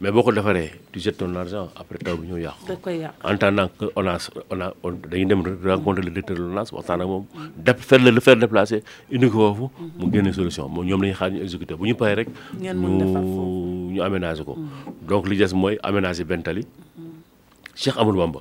mais 0.01 0.11
boko 0.11 0.31
ko 0.31 0.41
tu 0.91 0.99
jettes 0.99 1.17
ton 1.17 1.33
argent 1.35 1.69
après 1.75 1.97
taw 1.99 2.17
bi 2.17 2.27
ñëw 2.27 2.37
yàqu. 2.37 2.67
da 2.67 2.75
koy 2.75 2.97
yàq 2.99 3.13
en 3.23 3.37
tant 3.37 3.67
que 3.77 3.85
ONAS 3.95 4.29
ONAS 4.51 4.71
dañuy 5.09 5.25
dem 5.25 5.41
rencontrer 5.63 6.03
le 6.03 6.09
directeur 6.11 6.37
de 6.37 6.43
l'ONAS 6.43 6.69
waxtana 6.71 7.05
mom 7.05 7.25
moom. 7.33 7.47
faire 7.77 7.99
le 7.99 8.19
faire 8.19 8.37
déplacer 8.37 8.83
une 9.09 9.29
ko 9.29 9.53
foofu. 9.53 9.73
mu 9.99 10.11
génne 10.13 10.33
solution 10.33 10.69
mo 10.69 10.83
ñom 10.83 11.01
la 11.01 11.07
ñuy 11.09 11.15
xaar 11.15 11.31
ñu 11.31 11.41
exécuter 11.41 11.75
bu 11.75 11.87
ñu 11.87 11.95
paree 11.95 12.13
rek. 12.15 12.29
ñu 12.59 12.69
ñu 13.89 14.01
aménager 14.01 14.43
ko. 14.45 14.55
donc 15.07 15.27
li 15.27 15.37
des 15.37 15.53
moy 15.53 15.77
aménager 15.83 16.23
bentali 16.23 16.65
Cheikh 17.77 17.95
Amadou 17.95 18.17
Bamba. 18.19 18.39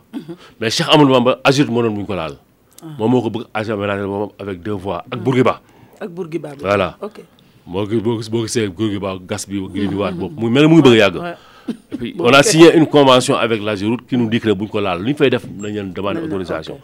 mais 0.59 0.74
Cheikh 0.74 0.89
Amadou 0.89 1.12
Bamba 1.12 1.41
Azur 1.45 1.70
mon 1.70 1.82
doon 1.84 1.91
bu 1.93 2.01
ñu 2.01 2.07
ko 2.07 2.14
laal. 2.14 2.34
Ah. 2.82 2.87
moom 2.99 3.11
moo 3.11 3.30
bëgg 3.32 3.47
Azur 3.55 3.76
mélangé 3.78 4.05
moom 4.07 4.30
avec 4.39 4.62
deux 4.62 4.72
voix 4.76 5.05
ak 5.11 5.18
Bourguiba. 5.20 5.61
Ah. 5.62 6.05
ak 6.05 6.11
Bourguiba 6.11 6.51
voilà 6.61 6.89
ok. 7.03 7.18
Mo 7.66 7.82
ko 7.89 7.99
boo 8.01 8.16
ko 8.20 8.45
gisee 8.49 8.68
Bourguiba 8.68 9.16
gas 9.28 9.45
bi. 9.49 9.61
gën 9.72 9.89
di 9.93 9.95
waat 9.97 10.12
boobu 10.12 10.41
mu 10.41 10.49
mel 10.51 10.62
ne 10.64 10.68
mu 10.68 10.74
ngi 10.76 10.84
bëgg 10.89 10.97
a 10.97 10.97
yàgg. 11.01 11.16
Puis, 11.99 12.14
on 12.19 12.33
a 12.33 12.43
signé 12.43 12.77
une 12.77 12.87
convention 12.87 13.37
avec 13.37 13.59
la 13.61 13.67
l'Ageroute 13.73 14.07
qui 14.07 14.17
nous 14.17 14.29
dit 14.29 14.41
que 14.41 14.49
le 14.49 14.55
ko 14.55 14.81
laal 14.81 15.03
li 15.03 15.11
ñu 15.11 15.14
fay 15.21 15.31
def 15.31 15.45
dañu 15.47 15.75
leen 15.75 15.93
demander 15.93 16.21
autorisation 16.21 16.79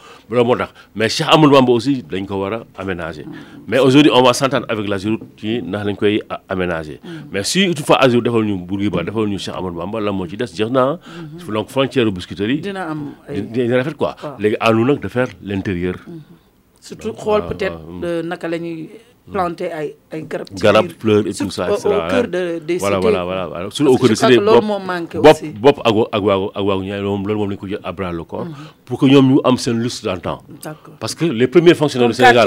mais 0.96 1.08
Cheikh 1.08 1.26
Amoul 1.30 1.50
Bamba 1.50 1.72
aussi 1.72 2.02
dañ 2.02 2.24
ko 2.26 2.36
war 2.42 2.64
aménager 2.78 3.24
mm. 3.24 3.62
mais 3.68 3.78
aujourd'hui 3.78 4.10
on 4.14 4.22
va 4.22 4.32
s'entendre 4.32 4.64
avec 4.68 4.88
la 4.88 4.98
ci 4.98 5.10
qui 5.36 5.60
lañ 5.60 5.94
koy 5.94 6.22
aménager 6.48 6.98
mm. 7.04 7.08
mais 7.30 7.44
si 7.44 7.66
toutefois 7.74 8.02
Ageroute 8.02 8.24
defal 8.24 8.42
ñu 8.44 8.56
Bourguiba 8.56 9.02
mm. 9.02 9.06
defal 9.06 9.26
ñu 9.26 9.38
Cheikh 9.38 9.54
Amoul 9.54 9.72
Bamba 9.74 10.00
la 10.00 10.12
moo 10.12 10.26
ci 10.26 10.36
des 10.36 10.46
Je 10.46 10.64
na 10.64 10.98
ah. 10.98 10.98
mm-hmm. 11.06 11.52
donc 11.52 11.68
frontière 11.68 12.10
Biscuiterie 12.10 12.60
dina 12.60 12.90
am 12.90 13.12
fait 13.26 13.96
quoi 13.96 14.16
léegi 14.38 14.56
à 14.58 14.72
nous 14.72 14.84
de 14.96 15.08
faire 15.08 15.28
l'intérieur 15.44 15.94
mm-hmm. 15.96 16.80
surtout 16.80 17.12
xool 17.12 17.42
peut-être 17.48 17.78
euh, 18.04 18.22
naka 18.22 18.48
planter 19.30 19.70
ay 19.70 19.94
ay 20.10 20.20
garab. 20.26 20.50
ci 20.50 20.58
garab 20.66 20.88
fleur 20.98 21.22
et 21.30 21.34
tout 21.34 21.50
ça. 21.54 21.66
au 21.70 21.78
cœur 21.78 22.26
de 22.26 22.58
des 22.66 22.78
cités 22.78 22.80
voilà 23.00 23.22
voilà 23.24 23.44
voilà. 23.46 23.70
sur 23.70 23.86
au 23.90 23.96
cœur 24.02 24.10
de 24.10 24.14
cité 24.18 24.38
bop 24.38 24.64
bop 25.26 25.42
bopp 25.62 25.78
ak 25.84 25.94
ak 26.18 26.22
waagu 26.28 26.48
ak 26.58 26.62
waagu 26.62 26.82
ñaay 26.86 27.00
lool 27.00 27.22
mom 27.22 27.50
la 27.50 27.56
ko 27.60 27.66
jël 27.72 27.78
à 27.84 27.92
bras 27.98 28.10
le 28.16 28.24
corps. 28.32 28.44
Mhm. 28.46 28.54
pour 28.86 28.98
que 28.98 29.06
ñom 29.12 29.26
ñu 29.32 29.38
am 29.50 29.56
sen 29.64 29.78
lustre 29.86 30.06
dans 30.06 30.14
le 30.18 30.24
temps. 30.26 30.42
parce 30.98 31.14
que 31.14 31.24
les 31.40 31.46
premiers 31.56 31.74
fonctionnaires 31.80 32.08
du 32.12 32.18
Sénégal 32.18 32.42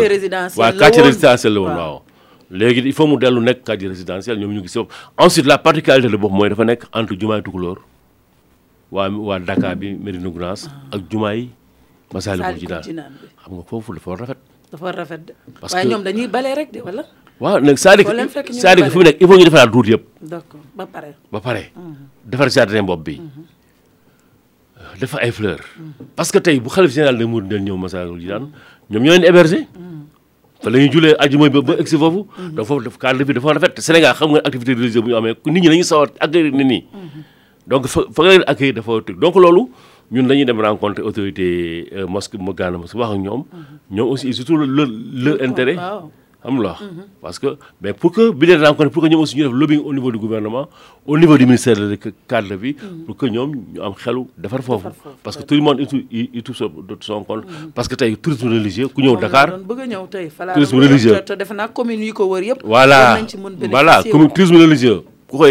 waaw 0.58 0.74
quartier 0.82 1.02
résidentiel 1.10 1.54
la 1.58 1.66
woon 1.66 1.76
waaw. 1.82 1.98
légui 2.64 2.82
il 2.86 2.94
faut 2.98 3.08
mu 3.12 3.18
delu 3.26 3.40
nek 3.50 3.64
quartier 3.70 3.88
résidentiel 3.96 4.38
ñom 4.40 4.52
ñu 4.56 4.60
ngi 4.64 4.68
si 4.76 4.80
ensuite 5.28 5.46
la 5.52 5.58
particularité 5.68 6.10
de 6.16 6.22
bop 6.26 6.32
moy 6.42 6.50
dafa 6.56 6.66
nek 6.72 6.84
entre 6.92 7.16
djumaay 7.16 7.42
Tukulóor 7.46 7.80
wa 8.92 9.08
wa 9.32 9.40
Dakar 9.52 9.76
bi 9.76 9.94
Médina 9.94 10.30
Gounass 10.36 10.68
ah. 10.72 10.96
ak 10.98 11.08
jumaay 11.14 11.48
Massalikul 12.14 12.60
Jinaan 12.66 12.84
xam 13.42 13.56
nga 13.56 13.64
fofu 13.68 13.86
foofu 13.86 14.00
dafa 14.04 14.20
rafet. 14.26 14.44
dafa 14.76 14.98
rafet 14.98 15.26
de. 15.28 15.34
parce 15.60 15.74
que 15.74 15.78
waaye 15.78 15.90
ñoom 15.92 16.04
dañuy 16.06 16.28
bale 16.36 16.52
rek 16.60 16.70
de 16.76 16.80
wala. 16.88 17.04
waaw 17.40 17.60
nag 17.70 17.78
c'est-à-dire 17.86 18.28
que 18.44 18.54
c'est-à-dire 18.54 18.88
que 18.88 18.92
pas 18.92 19.00
mu 19.00 19.08
nekk 19.08 19.24
il 19.24 19.28
faut 19.28 19.38
ñu 19.40 19.46
defaraat 19.50 19.72
route 19.78 19.88
yëpp. 19.94 20.04
d'accord 20.34 20.64
ba 20.80 20.86
pare. 20.98 21.10
ba 21.34 21.40
pare 21.48 21.64
mhm. 21.72 22.06
defar 22.34 22.50
jardin 22.58 22.84
bopp 22.92 23.04
bi. 23.08 23.16
Mhm. 23.22 23.44
Euh, 24.80 24.94
dafa 25.02 25.18
ay 25.28 25.32
fleur 25.40 25.60
mhm. 25.60 25.92
parce 26.16 26.32
que 26.34 26.40
tey 26.40 26.60
bu 26.60 26.70
xalif 26.76 26.92
général 26.98 27.18
de 27.18 27.26
Mouride 27.26 27.58
ñëw 27.68 27.78
Massalikul 27.78 28.20
Jinaan 28.20 28.46
ñoom 28.92 29.04
ñoo 29.04 29.14
leen 29.18 29.24
héberger. 29.30 29.64
fa 30.64 30.70
la 30.70 30.78
ñuy 30.80 30.90
julee 30.98 31.16
ajuma 31.20 31.50
ba 31.56 31.62
ba 31.70 31.74
egg 31.82 31.88
si 31.94 31.98
foofu. 32.04 32.22
donc 32.60 32.66
foofu 32.66 32.84
dafa 32.88 33.32
dafa 33.40 33.54
rafet 33.60 33.74
Sénégal 33.88 34.14
xam 34.20 34.32
nga 34.32 34.42
activité 34.50 34.72
religieuse 34.74 35.04
bu 35.04 35.10
ñu 35.10 35.16
amee 35.22 35.36
nit 35.54 35.62
ñi 35.62 35.68
dañuy 35.74 35.84
sawar 35.92 36.08
accueillir 36.20 36.52
nit 36.60 36.66
ñi. 36.72 36.80
donc 37.68 37.88
fa 37.88 38.02
fa 38.16 38.22
accueillir 38.52 38.76
dafa 38.80 38.92
donc 39.24 39.36
loolu. 39.46 39.70
ñun 40.12 40.28
la 40.28 40.36
ñuy 40.36 40.46
dem 40.46 40.60
rencontrer 40.62 41.04
autorité 41.06 41.88
euh, 41.94 42.06
mosquée 42.08 42.38
Maguana 42.38 42.78
mosquée 42.78 42.98
wax 42.98 43.12
ak 43.12 43.18
ñoom. 43.20 43.44
ñoom 43.90 44.10
aussi 44.10 44.34
surtout 44.34 44.58
le 44.58 44.66
le 44.86 45.44
intérêt. 45.44 45.78
am 46.48 46.62
la 46.62 46.74
mhm. 46.80 47.06
wax 47.24 47.40
parce 47.40 47.40
que 47.40 47.58
mais 47.82 47.92
pour 47.94 48.12
que 48.12 48.30
bi 48.32 48.46
leen 48.46 48.62
rencontré 48.64 48.92
pour 48.92 49.08
ñoom 49.08 49.22
aussi 49.22 49.36
ñu 49.36 49.50
def 49.68 49.80
au 49.84 49.92
niveau 49.94 50.12
du 50.12 50.20
gouvernement 50.20 50.68
au 51.08 51.18
niveau 51.18 51.36
du 51.40 51.48
ministère 51.48 51.78
cadre 52.28 52.56
bi 52.56 52.76
mhm. 52.80 53.06
pour 53.06 53.18
que 53.18 53.26
ñoom 53.26 53.52
am 53.82 53.94
xelu 53.96 54.26
defar 54.38 54.62
foofu 54.62 54.90
parce 55.24 55.38
que 55.38 55.44
tout 55.44 55.56
le 55.56 55.62
monde 55.62 55.80
il 56.12 56.30
il 56.34 56.44
touche 56.44 56.62
son 57.02 57.24
compte 57.24 57.46
mhm. 57.46 57.72
parce 57.74 57.88
que 57.88 57.96
tey 57.96 58.16
tourisme 58.16 58.50
religieux 58.50 58.88
ku 58.90 59.02
ñëw 59.02 59.18
Dakar 59.18 59.58
tourisme 60.54 60.80
religieux 60.86 61.16
te 61.26 61.34
defe 61.34 61.54
naa 61.58 61.68
commune 61.70 62.02
yi 62.04 62.14
ko 62.14 62.26
wër 62.30 62.44
yëpp 62.52 62.62
voilà 62.64 63.18
voilà 63.72 64.04
tourisme 64.04 64.58
religieux 64.62 65.02
ku 65.28 65.42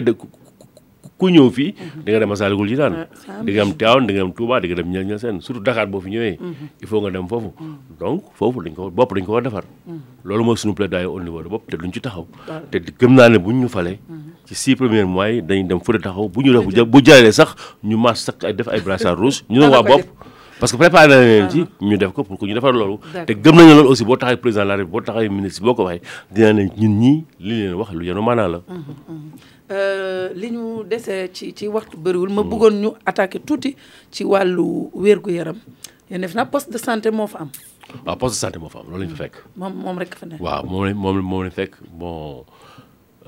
ku 1.24 1.32
ñëw 1.32 1.48
fii 1.56 1.70
mhm. 1.72 2.00
di 2.04 2.08
nga 2.12 2.20
dem 2.20 2.28
Masaalikul 2.34 2.68
Jinaan 2.72 2.94
ah, 3.00 3.40
di 3.44 3.50
nga 3.56 3.64
dem 3.64 3.72
Tiwaawan 3.72 4.04
di 4.06 4.12
nga 4.12 4.22
dem 4.28 4.32
Touba 4.38 4.54
di 4.60 4.66
nga 4.68 4.76
dem 4.84 4.88
ñel 4.92 5.04
ñel 5.08 5.16
seen 5.22 5.36
surtout 5.44 5.64
Dakar 5.66 5.86
boo 5.88 6.02
fi 6.04 6.10
ñëwee 6.12 6.36
mhm. 6.40 6.82
il 6.82 6.86
faut 6.88 7.00
nga 7.00 7.08
dem 7.10 7.24
foofu 7.28 7.50
mhm. 7.56 7.76
donc 7.98 8.20
foofu 8.38 8.58
dañ 8.64 8.74
ko 8.76 8.90
bopp 8.92 9.10
dañ 9.16 9.24
ko 9.24 9.32
war 9.32 9.44
defar 9.44 9.64
loolu 10.24 10.44
mooy 10.44 10.56
suñu 10.60 10.74
plaidoyer 10.76 11.08
au 11.08 11.16
niveau 11.20 11.40
de 11.42 11.48
bopp 11.48 11.64
te 11.70 11.76
duñ 11.80 11.88
ci 11.96 12.00
taxaw 12.04 12.28
ah. 12.52 12.60
te 12.68 12.76
gëm 12.78 13.16
naa 13.16 13.28
ne 13.32 13.38
buñ 13.40 13.56
ñu 13.64 13.68
fale 13.72 13.98
ci 14.44 14.52
six 14.54 14.74
premiers 14.76 15.04
mois 15.08 15.30
yi 15.32 15.40
dañ 15.40 15.64
dem 15.68 15.80
fële 15.80 15.96
taxaw 16.04 16.28
bu 16.28 16.44
ñu 16.44 16.52
def 16.60 16.84
bu 16.92 16.98
jëlee 17.00 17.32
sax 17.32 17.56
ñu 17.82 17.96
mas 17.96 18.16
sax 18.26 18.44
ay 18.44 18.52
def 18.52 18.68
ay 18.68 18.80
brassard 18.84 19.16
rouge 19.18 19.40
ñu 19.48 19.58
ne 19.60 19.66
ah, 19.66 19.74
waa 19.76 19.82
bopp 19.82 20.04
parce 20.60 20.70
que 20.72 20.76
préparé 20.78 21.08
na 21.08 21.16
leen 21.24 21.48
ci 21.48 21.60
ñu 21.80 21.96
def 21.96 22.12
ko 22.12 22.22
pour 22.24 22.36
que 22.36 22.44
ñu 22.44 22.52
defar 22.52 22.72
loolu 22.76 23.00
te 23.26 23.32
gëm 23.32 23.56
nañu 23.56 23.72
loolu 23.80 23.88
aussi 23.88 24.04
boo 24.04 24.16
taxawee 24.18 24.36
président 24.44 24.64
de 24.64 24.68
la 24.68 24.76
République 24.76 25.00
boo 25.06 25.12
taxawee 25.12 25.32
ministre 25.32 25.64
boo 25.64 25.72
ko 25.74 25.84
waxee 25.88 26.04
dina 26.30 26.52
ne 26.52 26.62
ñun 26.76 26.94
ñii 27.00 27.24
li 27.46 27.54
leen 27.64 27.74
wax 27.80 27.88
lu 27.96 28.04
yenu 28.04 28.20
maanaa 28.20 28.48
la 28.52 28.60
Euh, 29.70 30.28
li 30.36 30.50
ñu 30.52 30.84
dese 30.84 31.32
ci 31.32 31.54
ci 31.56 31.66
waxtu 31.68 31.96
bëriwul 31.96 32.28
ma 32.36 32.42
buggoon 32.44 32.74
ñu 32.82 32.90
attaqué 33.06 33.38
tuuti 33.40 33.74
ci 34.12 34.22
wàllu 34.22 34.90
wér-gu-yaram 34.92 35.56
yéen 36.10 36.20
def 36.20 36.34
naa 36.34 36.44
poste 36.44 36.68
de 36.70 36.76
santé 36.76 37.08
moo 37.10 37.26
fa 37.26 37.38
am 37.40 37.48
waaw 38.04 38.18
poste 38.20 38.34
de 38.36 38.40
santé 38.44 38.58
moo 38.60 38.68
fa 38.68 38.80
am 38.80 38.86
loolu 38.90 39.00
lañu 39.04 39.14
fa 39.16 39.22
fekk 39.24 39.34
moom 39.58 39.72
moom 39.82 39.96
rek 40.02 40.12
fa 40.20 40.26
nekk 40.28 40.40
waaw 40.44 40.62
moom 40.68 40.84
lañ 40.86 40.94
moom 41.02 41.18
moom 41.30 41.42
lañ 41.46 41.50
fekk 41.56 41.72
bon 41.98 42.44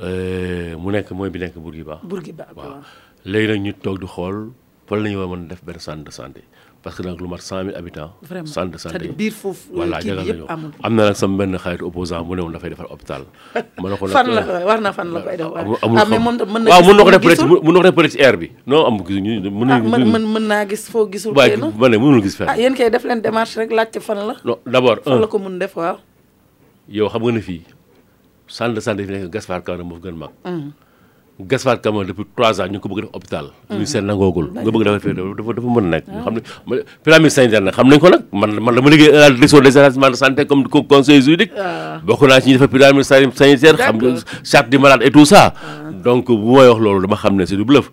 euh, 0.02 0.76
mu 0.76 0.90
nekk 0.92 1.08
mooy 1.16 1.30
bi 1.32 1.38
nekk 1.40 1.54
Bourguiba 1.56 1.96
Bourguiba 2.04 2.44
waaw 2.58 2.84
léegi 3.32 3.52
nag 3.54 3.60
ñu 3.64 3.72
toog 3.82 3.98
di 4.00 4.06
xool 4.14 4.52
fan 4.86 5.02
la 5.04 5.08
ñu 5.08 5.16
war 5.18 5.38
a 5.40 5.48
def 5.52 5.64
benn 5.64 5.80
centre 5.80 6.04
de 6.04 6.10
santé 6.12 6.42
parce 6.86 7.02
que 7.02 7.02
nag 7.02 7.18
lu 7.18 7.26
mat 7.26 7.42
cent 7.42 7.64
mille 7.66 7.76
habitants. 7.80 8.10
vraiment 8.30 8.52
centre 8.56 8.70
de 8.72 8.78
santé 8.78 9.08
biir 9.20 9.32
foofu. 9.38 9.62
kii 10.02 10.12
bi 10.18 10.26
yëpp 10.28 10.52
amul 10.54 10.70
am 10.88 10.92
na 10.98 11.06
nag 11.10 11.16
sama 11.20 11.38
benn 11.40 11.58
xarit 11.64 11.82
opposant 11.82 12.22
mu 12.28 12.36
ne 12.38 12.44
dafay 12.56 12.70
defar 12.74 12.86
hôpital. 12.92 13.22
ko 13.54 13.88
nag 13.90 14.04
fan 14.18 14.30
la 14.36 14.44
war 14.68 14.78
na 14.84 14.92
fan 14.98 15.10
la 15.16 15.20
koy 15.26 15.34
def. 15.40 15.50
amul 15.88 15.98
ah, 16.02 16.06
xam 16.10 16.28
mën 16.28 16.38
na 16.44 16.70
waaw 16.72 16.86
mën 16.86 16.96
na 16.98 17.06
ko 17.08 17.12
def 17.16 17.26
ah, 18.20 19.98
na 20.20 20.44
naa 20.46 20.62
gis 20.70 20.86
foo 20.92 21.10
gisul. 21.16 21.34
tey 21.42 21.58
na 21.66 21.74
waaye 21.82 21.98
mënul 22.06 22.22
gis 22.28 22.38
fenn. 22.38 22.46
ah 22.54 22.56
yéen 22.62 22.78
kay 22.78 22.86
def 22.96 23.02
leen 23.10 23.18
démarche 23.28 23.58
rek 23.62 23.74
laajte 23.78 23.98
fan 24.08 24.22
la. 24.30 24.38
non 24.46 24.90
fan 25.10 25.18
la 25.26 25.30
ko 25.34 25.42
mun 25.48 25.58
def 25.66 25.74
waaw. 25.82 25.98
yow 26.98 27.10
xam 27.12 27.26
nga 27.28 27.34
ne 27.36 27.42
fii 27.50 27.62
centre 28.46 28.78
fi 29.06 29.10
nekk 29.14 29.30
Gaspard 29.38 29.66
Camara 29.66 29.82
moo 29.90 29.98
fi 29.98 30.06
gën 30.06 30.14
mag. 30.22 30.30
Mm. 30.54 30.70
Gaspard 31.40 31.78
Camara 31.82 32.06
depuis 32.06 32.24
trois 32.34 32.58
ans 32.62 32.64
ñu 32.66 32.78
ngi 32.78 32.80
ko 32.80 32.88
bëgg 32.88 33.04
def 33.04 33.12
hôpital. 33.12 33.44
ministère 33.68 34.00
mm-hmm. 34.00 34.08
nangoogul 34.08 34.46
nga 34.56 34.64
bëgg 34.72 34.82
dafa 34.84 35.12
dafa 35.36 35.52
dafa 35.52 35.68
mën 35.76 35.86
nekk. 35.92 36.04
xam 36.24 36.34
ne 36.34 36.40
pyramide 37.04 37.32
sanitaire 37.36 37.64
nag 37.64 37.74
xam 37.76 37.88
nañ 37.88 37.98
ko 38.00 38.08
nag 38.08 38.22
man 38.32 38.50
man 38.56 38.72
dama 38.74 38.88
liggéey 38.90 39.12
à 39.12 39.20
la 39.28 39.30
direction 39.30 39.60
des 39.60 39.76
arrangements 39.76 40.10
de 40.10 40.16
santé 40.16 40.46
comme 40.46 40.64
conseil 40.66 41.20
juridique. 41.20 41.52
Ah. 41.58 42.00
bokk 42.06 42.22
naa 42.22 42.40
ci 42.40 42.48
ñi 42.48 42.52
defar 42.56 42.68
pyramide 42.72 43.04
sanitaire 43.04 43.76
xam 43.76 43.96
nga 44.00 44.10
charte 44.42 44.72
et 45.02 45.10
tout 45.10 45.26
ça. 45.26 45.52
Ah. 45.54 45.92
donc 45.92 46.24
bu 46.26 46.52
may 46.56 46.68
wax 46.70 46.80
loolu 46.80 47.02
dama 47.06 47.16
xam 47.20 47.36
ne 47.36 47.44
c'est 47.44 47.56
du 47.60 47.64
bluff. 47.68 47.92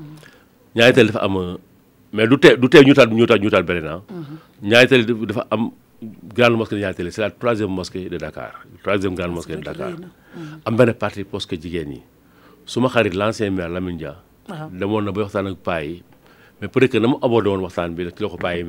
ñaari 0.75 0.93
tel 0.93 1.07
dafa 1.11 1.21
am 1.25 1.57
mais 2.13 2.27
du 2.27 2.37
tee 2.37 2.57
du 2.57 2.67
tee 2.69 2.83
ñu 2.85 2.93
taal 2.93 3.09
ñu 3.13 3.25
taal 3.25 3.39
ñu 3.41 3.49
ñaari 3.49 4.85
ah. 4.85 4.97
mhm. 4.97 5.25
dafa 5.27 5.45
am 5.49 5.71
grande 6.33 6.57
mosquée 6.57 6.75
de 6.75 6.81
ñaari 6.81 6.95
tali 6.95 7.11
c' 7.11 7.17
la 7.21 7.31
troisième 7.31 7.69
mosquée 7.69 8.09
de 8.09 8.17
Dakar 8.17 8.65
troisième 8.83 9.15
grande 9.15 9.33
mosquée 9.33 9.55
de 9.55 9.61
Dakar. 9.61 9.93
am 10.65 10.75
benn 10.75 10.93
parti 10.93 11.25
que 11.25 11.55
jigen 11.55 11.89
ni 11.89 12.01
suma 12.65 12.87
xarit 12.89 13.13
l'ancien 13.13 13.49
maire 13.51 13.69
Lamine 13.69 13.97
Dia. 13.97 14.15
demoon 14.71 15.01
na 15.03 15.11
ba 15.11 15.21
waxtan 15.21 15.47
ak 15.47 15.55
paa 15.63 15.81
mais 16.61 16.67
peut 16.67 16.83
être 16.83 16.91
que 16.91 16.97
na 16.97 17.07
abordé 17.21 17.49
won 17.49 17.59
waxtan 17.59 17.89
bi 17.89 18.03
rek 18.05 18.15
ko 18.15 18.37
paa 18.37 18.55
yi 18.57 18.63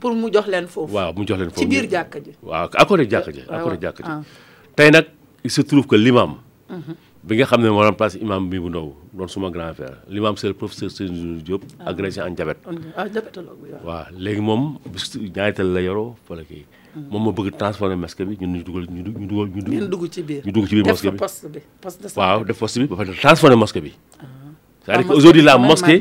pour 0.00 0.14
mu 0.14 0.30
jox 0.32 0.46
len 0.48 0.66
foofu. 0.66 0.94
waaw 0.94 1.12
mu 1.12 1.26
jox 1.26 1.38
len 1.40 1.50
foofu 1.50 1.60
ci 1.60 1.66
bir 1.66 1.84
jàkka 1.90 2.18
waaw 2.42 2.68
accordé 2.74 3.08
jàkka 3.10 3.32
ji 3.32 3.42
ah. 3.48 5.00
il 5.44 5.50
se 5.50 5.60
trouve 5.62 5.86
que 5.86 5.96
l'imam 5.96 6.36
mhm. 6.70 6.94
bi 7.24 7.36
nga 7.36 7.44
xamné 7.44 7.68
mo 7.68 7.80
remplacer 7.82 8.18
imam 8.20 8.48
bi 8.48 8.58
bu 8.58 8.68
ndaw 8.70 8.94
doon 9.18 9.28
suma 9.34 9.50
grand 9.54 9.74
frère 9.74 9.98
li 10.14 10.20
ma 10.22 10.30
am 10.30 10.36
c'est 10.40 10.48
le 10.52 10.56
professeur 10.60 10.90
Serigne 10.96 11.38
Diop 11.46 11.62
ah. 11.80 11.90
agrégé 11.90 12.20
en 12.22 12.30
diabète 12.30 12.62
ah, 12.96 13.04
waaw 13.88 14.18
léegi 14.24 14.42
moom 14.48 14.64
bis 14.94 15.06
ñaarital 15.36 15.72
la 15.76 15.80
yoroo 15.86 16.10
fala 16.28 16.44
kii 16.50 16.62
hmm. 16.62 17.06
moom 17.10 17.24
ma 17.28 17.32
bëgg 17.40 17.56
transformer 17.62 17.98
masque 18.04 18.24
bi 18.28 18.38
ñun 18.40 18.52
ñu 18.56 18.62
dugal 18.68 18.84
ñu 18.96 19.02
ñu 19.06 19.26
dugal 19.32 19.48
ñu 19.56 19.88
dugg 19.94 20.04
ci 20.16 20.22
biir 20.28 20.42
ñu 20.46 20.52
dugg 20.58 20.68
ci 20.70 20.74
biir 20.76 20.86
masque 20.92 21.10
bi 21.10 21.18
poste 21.24 21.48
bi 21.54 22.12
waaw 22.20 22.44
def 22.50 22.60
poste 22.64 22.82
bi 22.82 22.86
ba 22.90 22.96
pare 23.00 23.16
transformé 23.24 23.56
masque 23.64 23.82
bi 23.86 23.92
ah. 23.96 24.22
c'est-à-dire 24.84 25.08
que 25.10 25.18
aujourd'hui 25.18 25.42
la 25.48 25.58
mosquée 25.58 26.00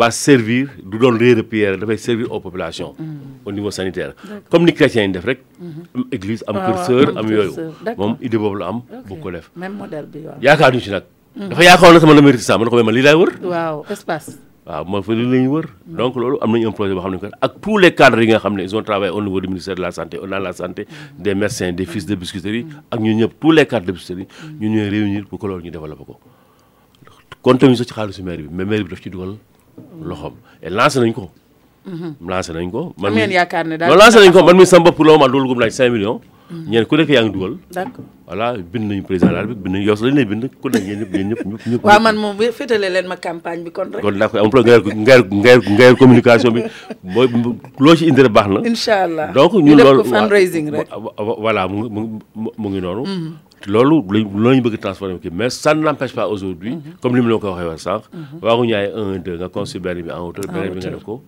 va 0.00 0.10
servir 0.12 0.70
du 0.90 0.96
doon 1.02 1.18
réer 1.22 1.42
pierre 1.42 1.76
dafay 1.78 1.98
servir 1.98 2.30
aux 2.34 2.40
populations 2.46 2.94
hmm. 2.98 3.16
au 3.46 3.52
niveau 3.56 3.72
sanitaire 3.78 4.12
comme 4.50 4.64
ni 4.64 4.72
chrétien 4.74 5.08
def 5.16 5.24
rek 5.30 5.42
am 5.60 5.72
hmm. 5.72 6.06
église 6.12 6.44
am 6.46 6.60
curseur 6.68 7.18
am 7.18 7.26
yooyu 7.36 7.68
moom 7.98 8.14
idée 8.30 8.38
boobu 8.38 8.60
la 8.62 8.68
am 8.74 8.80
bu 9.10 9.18
ko 9.26 9.34
def 9.38 9.50
même 9.56 9.76
modèle 9.84 10.06
bi 10.14 10.22
waaw 10.28 10.38
yaakaar 10.48 10.70
ñu 10.78 10.86
ci 10.86 10.94
nag 10.94 11.10
dafa 11.42 11.62
yaakaaroon 11.66 11.94
ne 11.94 12.00
sama 12.04 12.14
numéro 12.18 12.38
600 12.38 12.58
ma 12.58 12.64
ne 12.64 12.70
ko 12.74 12.82
man 12.88 12.94
lii 12.96 13.02
laay 13.06 13.16
wër. 13.20 13.32
waaw 13.52 13.76
espace. 13.94 14.30
waaw 14.68 14.82
mooy 14.92 15.02
fa 15.02 15.12
lii 15.18 15.26
la 15.32 15.38
ñuy 15.44 15.50
wër. 15.56 15.66
donc 16.00 16.14
loolu 16.16 16.36
am 16.42 16.52
nañu 16.52 16.68
un 16.70 17.10
ne 17.12 17.18
que 17.18 17.26
ak 17.40 17.60
tous 17.60 17.78
les 17.78 17.92
cadres 17.92 18.22
yi 18.24 18.28
nga 18.30 18.38
xam 18.38 18.54
ne 18.54 18.62
ils 18.62 18.74
ont 18.76 18.82
travaillé 18.84 19.12
au 19.12 19.20
niveau 19.20 19.40
la 19.78 19.90
santé 19.90 20.18
dans 20.20 20.38
la 20.38 20.52
santé 20.52 20.86
des 21.18 21.34
médecins 21.34 21.72
des 21.72 21.86
ñeen 36.50 36.84
ku 36.84 36.96
nekk 37.00 37.08
yaa 37.08 37.24
ngi 37.24 37.32
dugal. 37.32 37.54
d'accord 37.72 38.04
voilà 38.28 38.52
bind 38.58 38.84
nañu 38.90 39.02
président 39.02 39.28
de 39.28 39.32
la 39.34 39.40
République 39.40 39.64
bind 39.64 39.74
nañu 39.74 39.86
yow 39.88 39.96
lañu 40.04 40.14
lay 40.16 40.24
bind 40.24 40.44
ku 40.60 40.68
ne 40.68 40.80
ñeen 40.80 40.98
ñëpp 41.00 41.12
ñeen 41.12 41.28
ñëpp 41.30 41.40
ñëpp 41.46 41.66
ñëpp. 41.68 41.84
waaw 41.88 42.00
man 42.04 42.16
moom 42.20 42.36
féetale 42.52 42.88
leen 42.92 43.06
ma 43.08 43.16
campagne 43.16 43.64
bi 43.64 43.70
kon 43.72 43.88
rek. 43.92 44.02
kon 44.04 44.12
naa 44.18 44.28
ko 44.28 44.38
am 44.38 44.50
problème 44.52 44.84
nga 45.02 45.16
nga 45.24 45.54
nga 45.72 45.94
communication 45.96 46.52
bi 46.52 46.62
mooy 47.02 47.28
loo 47.84 47.96
ci 47.96 48.04
indi 48.08 48.20
rek 48.28 48.32
baax 48.36 48.48
na. 48.52 48.60
incha 48.68 48.96
allah 49.06 49.32
donc 49.32 49.54
ñu 49.56 49.72
loolu 49.76 50.02
def 50.04 50.10
ko 50.10 50.16
fundraising 50.16 50.68
rek. 50.70 50.88
voilà 51.38 51.66
mu 51.68 51.88
mu 52.36 52.66
ngi 52.68 52.80
noonu. 52.84 53.02
Mm-hmm. 53.04 53.70
loolu 53.72 53.96
lañ 54.12 54.22
loolu 54.36 54.54
ñu 54.60 54.64
bëgg 54.68 54.78
transformer 54.84 55.18
kii 55.24 55.32
mais 55.32 55.48
ça 55.50 55.72
n'empêche 55.74 56.12
pas 56.14 56.28
aujourd'hui 56.28 56.76
mm-hmm. 56.76 57.00
comme 57.00 57.16
li 57.16 57.22
mu 57.24 57.30
la 57.32 57.38
ko 57.40 57.52
waxee 57.56 57.66
woon 57.72 57.78
sànq. 57.88 58.02
Mm-hmm. 58.12 58.42
waaruñu 58.44 58.74
ay 58.76 58.92
un 58.94 59.16
deux 59.18 59.36
nga 59.40 59.48
conçu 59.48 59.80
benn 59.80 59.96
bi 60.04 60.10
en 60.12 60.20
hauteur 60.26 60.44
beneen 60.52 60.74
bi 60.76 60.80
nga 60.84 60.90
def 60.92 61.04
ko. 61.08 61.22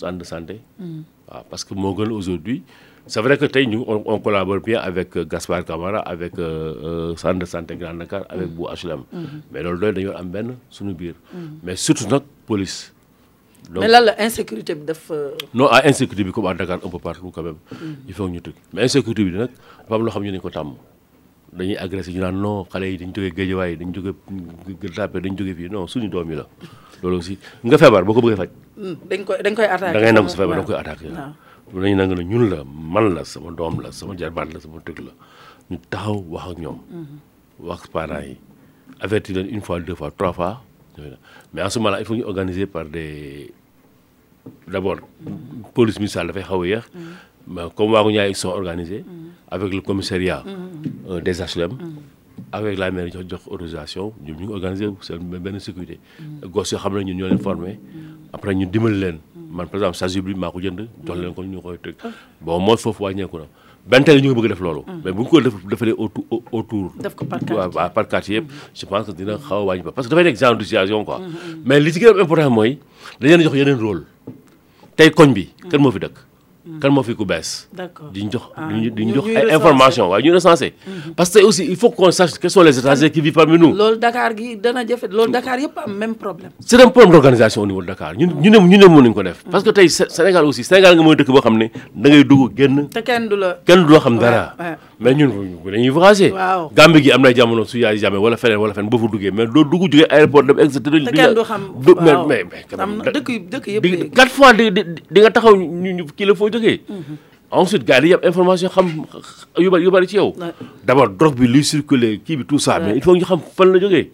centre 0.00 0.18
de 0.22 0.26
santé. 0.32 0.54
waaw 0.78 1.42
parce 1.50 1.64
que 1.66 1.74
moo 1.74 1.94
gën 1.98 2.10
aujourd'hui 2.14 2.62
C'est 3.08 3.20
vrai 3.22 3.38
que 3.38 3.64
nous, 3.66 3.84
on, 3.86 4.02
on, 4.04 4.18
collabore 4.18 4.58
bien 4.60 4.80
avec 4.80 5.16
euh, 5.16 5.24
Gaspard 5.24 5.64
Camara, 5.64 6.00
avec 6.00 6.36
euh, 6.40 7.10
euh, 7.12 7.16
Centre 7.16 7.38
de 7.38 7.44
Santé 7.44 7.76
Grand 7.76 7.94
Dakar, 7.94 8.22
mm-hmm. 8.22 8.26
avec 8.34 8.48
Bou 8.48 8.66
HLM. 8.66 8.98
Mm-hmm. 8.98 9.26
Mais 9.52 9.62
nous 9.62 9.70
avons 10.08 10.16
un 10.18 10.24
ben 10.24 10.54
sur 10.68 10.84
nos 10.84 10.96
Mais 11.62 11.76
surtout 11.76 12.06
notre 12.08 12.26
police. 12.46 12.92
Donc, 13.70 13.82
mais 13.84 13.88
là, 13.88 14.00
l'insécurité. 14.00 14.76
Euh, 15.10 15.30
non, 15.54 15.68
l'insécurité, 15.84 16.28
ah, 16.28 16.32
comme 16.32 16.46
à 16.46 16.54
Dakar, 16.54 16.80
un 16.84 16.88
peu 16.88 16.98
partout 16.98 17.30
quand 17.32 17.44
même. 17.44 17.54
Mm-hmm. 17.72 17.78
Il 18.08 18.14
faut 18.14 18.24
un 18.24 18.38
truc. 18.40 18.56
Mais 18.72 18.82
l'insécurité, 18.82 19.22
nous 19.24 19.38
ne 19.38 19.46
savons 19.88 20.04
pas 20.06 20.52
ce 20.52 20.64
dañuy 21.56 21.76
agressé 21.78 22.12
ñu 22.12 22.20
naan 22.20 22.34
non 22.36 22.64
xale 22.68 22.88
yi 22.90 22.98
dañ 23.00 23.14
jógee 23.14 23.32
géejawaay 23.34 23.76
dañ 23.80 23.94
jógee 23.94 24.12
Gueule-Tapée 24.80 25.20
dañ 25.24 25.38
jógee 25.38 25.54
fii 25.56 25.70
non 25.72 25.86
suñu 25.86 26.08
doom 26.08 26.28
yi 26.30 26.36
la 26.36 26.44
loolu 27.02 27.16
aussi 27.16 27.38
nga 27.64 27.78
feebar 27.78 28.04
boo 28.04 28.12
ko 28.12 28.20
bëggee 28.26 28.36
faj. 28.36 28.50
Mm, 28.76 28.94
dañ 29.10 29.24
koy 29.24 29.38
dañ 29.46 29.54
koy 29.56 29.64
attaqué 29.64 29.92
da 29.94 30.00
ngay 30.02 30.12
nangu 30.12 30.28
sa 30.28 30.36
feebar 30.42 30.58
da 30.60 30.64
koy 30.66 30.76
attaqué 30.76 31.08
bu 31.76 31.82
lañu 31.84 32.22
ñun 32.32 32.44
la 32.52 32.58
man 32.64 33.06
la 33.16 33.20
sama 33.30 33.50
doom 33.58 33.74
la 33.84 33.88
sama 33.98 34.12
jarbaat 34.20 34.48
la 34.54 34.58
sama 34.64 34.80
tëgg 34.86 35.00
la 35.06 35.12
ñu 35.68 35.76
taxaw 35.92 36.16
wax 36.32 36.44
ak 36.50 36.58
ñoom 36.64 36.78
mm-hmm. 36.78 37.18
wax 37.68 37.80
parents 37.94 38.24
yi 38.30 38.36
averti 39.04 39.30
leen 39.36 39.46
une 39.54 39.60
fois 39.66 39.78
deux 39.86 39.94
fois 39.98 40.10
trois 40.18 40.32
fois 40.38 40.54
mais 41.52 41.60
en 41.66 41.70
ce 41.72 41.78
moment 41.78 41.90
là 41.90 42.00
il 42.00 42.06
faut 42.06 42.16
ñu 42.18 42.24
organiser 42.32 42.64
par 42.74 42.86
des 42.94 43.52
d' 44.70 44.74
abord 44.78 45.00
mm-hmm. 45.04 45.74
police 45.76 45.98
municipale 46.00 46.26
dafay 46.32 46.44
xaw 46.48 46.62
a 46.64 46.66
yéex 46.72 46.84
mm-hmm. 46.84 47.52
mais 47.52 47.66
comme 47.76 47.92
waagu 47.92 48.10
ñaay 48.14 48.28
ils 48.32 48.36
sont 48.42 48.52
organisés 48.60 49.04
avec 49.54 49.68
le 49.78 49.82
commissariat 49.88 50.42
euh, 51.10 51.20
des 51.26 51.36
HLM 51.42 51.74
avec 52.56 52.74
la 52.80 52.86
mairie 52.94 53.12
jox 53.14 53.24
jox 53.30 53.42
autorisation 53.52 54.06
ñoom 54.24 54.36
ñu 54.38 54.44
ngi 54.46 54.54
organiser 54.58 54.86
seen 55.06 55.18
benn 55.44 55.58
sécurité 55.66 55.96
gos 56.54 56.68
yoo 56.72 56.80
xam 56.82 56.92
ne 56.96 57.00
ñun 57.08 57.16
ñoo 57.20 57.28
leen 57.32 57.38
formé 57.46 57.72
après 58.36 58.54
ñu 58.58 58.64
dimbali 58.72 58.96
leen 59.04 59.18
man 59.56 59.66
par 59.68 59.78
exemple 59.80 59.96
sage 60.00 60.20
bi 60.26 60.34
maa 60.44 60.52
ko 60.56 60.60
jënd 60.64 60.82
jox 61.08 61.18
leen 61.20 61.34
ko 61.38 61.44
ñu 61.52 61.62
koy 61.66 61.78
teg 61.86 62.04
bon 62.46 62.62
mooy 62.66 62.78
foofu 62.84 63.04
wàññeeku 63.06 63.38
na 63.42 63.46
benn 63.92 64.04
ñu 64.08 64.28
ngi 64.30 64.36
bëgg 64.40 64.48
def 64.52 64.60
lolu 64.66 64.82
mm. 64.84 65.00
mais 65.04 65.12
bu 65.12 65.24
ñu 65.24 65.40
def 65.46 65.54
defalee 65.72 65.96
autour 66.04 66.24
autour 66.58 66.92
ko 67.16 67.24
par 67.24 67.40
wa 67.50 67.88
par 67.96 68.08
quartier 68.08 68.36
yëpp 68.36 68.50
mm-hmm. 68.50 68.80
je 68.82 68.86
pense 68.92 69.06
que 69.06 69.12
dina 69.18 69.38
xaw 69.48 69.64
wañ 69.68 69.82
ba 69.82 69.92
parce 69.92 70.06
que 70.06 70.14
dafay 70.14 70.24
nekk 70.28 70.38
genre 70.40 70.56
de 70.56 70.64
situation 70.64 71.04
quoi 71.04 71.18
mm-hmm. 71.18 71.56
mais 71.64 71.80
li 71.80 71.92
ci 71.92 72.00
gën 72.00 72.08
a 72.16 72.22
important 72.22 72.50
moy 72.50 72.78
dañu 73.20 73.36
leen 73.36 73.44
jox 73.48 73.54
yeneen 73.60 73.78
rôle 73.86 74.02
tay 74.96 75.10
koñ 75.10 75.32
bi 75.32 75.44
kan 75.70 75.80
mo 75.80 75.90
fi 75.90 76.00
dëkk 76.04 76.18
kan 76.66 76.90
mm. 76.90 76.94
moo 76.98 77.02
fi 77.06 77.14
ku 77.14 77.24
bees. 77.30 77.68
d'accord 77.78 78.10
duñ 78.10 78.26
jox 78.34 78.50
ah. 78.58 78.66
duñ 78.66 79.10
jox 79.14 79.24
ay 79.30 79.54
information 79.54 80.08
waaye 80.10 80.24
ñu 80.26 80.32
recensé. 80.34 80.72
parce 81.18 81.30
que 81.30 81.38
aussi 81.46 81.62
il 81.64 81.76
faut 81.80 81.90
qu'on 81.94 82.10
sache 82.10 82.32
quels 82.42 82.50
sont 82.50 82.62
les 82.66 82.76
étrangers 82.80 83.10
qui 83.14 83.20
vivent 83.26 83.34
parmi 83.38 83.56
nous. 83.58 83.70
loolu 83.72 83.98
Dakar 84.04 84.32
gi 84.38 84.56
dana 84.64 84.82
jafe 84.88 85.06
loolu 85.16 85.30
Dakar 85.30 85.58
yëpp 85.62 85.78
am 85.86 85.94
même 86.02 86.14
problème. 86.22 86.50
c'est 86.58 86.80
un 86.82 86.88
problème 86.88 87.12
d'organisation 87.14 87.62
au 87.62 87.66
niveau 87.66 87.82
de 87.82 87.86
Dakar 87.86 88.14
ñun 88.18 88.34
ñu 88.42 88.50
ne 88.50 88.58
ñu 88.58 88.78
ne 88.82 88.86
mënuñ 88.90 89.14
ko 89.14 89.22
def. 89.22 89.44
parce 89.50 89.62
que 89.62 89.70
tey 89.70 89.88
Sénégal 89.88 90.44
aussi 90.44 90.64
Sénégal 90.64 90.96
nga 90.98 91.04
mooy 91.06 91.14
dëkk 91.16 91.28
boo 91.30 91.40
xam 91.46 91.56
ne 91.56 91.68
da 91.94 92.10
ngay 92.10 92.24
dugg 92.24 92.50
génn. 92.58 92.88
te 92.90 93.00
kenn 93.10 93.28
du 93.28 93.36
la 93.38 93.52
kenn 93.64 93.86
du 93.86 93.92
la 93.94 94.00
xam 94.02 94.18
dara. 94.18 94.56
mais 94.98 95.14
ñun 95.14 95.30
dañuy 95.70 95.88
voyager. 95.94 96.32
Gambie 96.74 97.02
gi 97.06 97.12
am 97.12 97.22
na 97.22 97.32
jamono 97.34 97.64
su 97.64 97.78
yaay 97.78 97.98
jàmmee 98.02 98.18
wala 98.26 98.36
feneen 98.42 98.58
wala 98.58 98.74
feneen 98.74 98.90
boo 98.90 98.98
fa 99.04 99.12
duggee 99.14 99.30
mais 99.30 99.46
doo 99.46 99.62
dugg 99.62 99.82
jógee 99.86 100.06
aéroport 100.10 100.42
dem 100.42 100.58
egg. 100.58 100.72
te 100.74 101.12
kenn 101.14 101.34
du 101.38 101.44
xam 101.46 101.70
waaw 101.86 102.26
am 102.82 102.98
na 103.04 103.12
dëkk 103.14 103.28
yu 103.30 103.38
dëkk 103.54 103.64
yëpp. 103.78 104.10
quatre 104.18 104.32
fois 104.34 104.52
di 104.52 104.70
di 104.74 105.18
nga 105.22 105.30
taxaw 105.30 105.54
ñu 105.54 106.06
kii 106.18 106.26
la 106.26 106.34
foo 106.34 106.50
jógee. 106.56 106.80
ensuite 107.52 107.84
gars 107.86 108.00
yi 108.02 108.10
dañuy 108.12 108.14
am 108.14 108.24
information 108.28 108.68
xam 108.76 108.86
yu 109.62 109.70
bari 109.70 109.84
yu 109.84 109.90
bari 109.90 110.06
ci 110.06 110.16
yow. 110.16 110.30
d' 110.86 110.90
abord 110.90 111.16
drogue 111.18 111.36
bi 111.38 111.46
luy 111.46 111.62
circuler 111.62 112.18
kii 112.26 112.36
bi 112.40 112.44
tout 112.44 112.58
ça 112.60 112.80
mais 112.80 112.96
il 112.96 113.02
faut 113.02 113.14
ñu 113.16 113.22
xam 113.24 113.40
fan 113.56 113.72
la 113.72 113.78
jógee. 113.80 114.10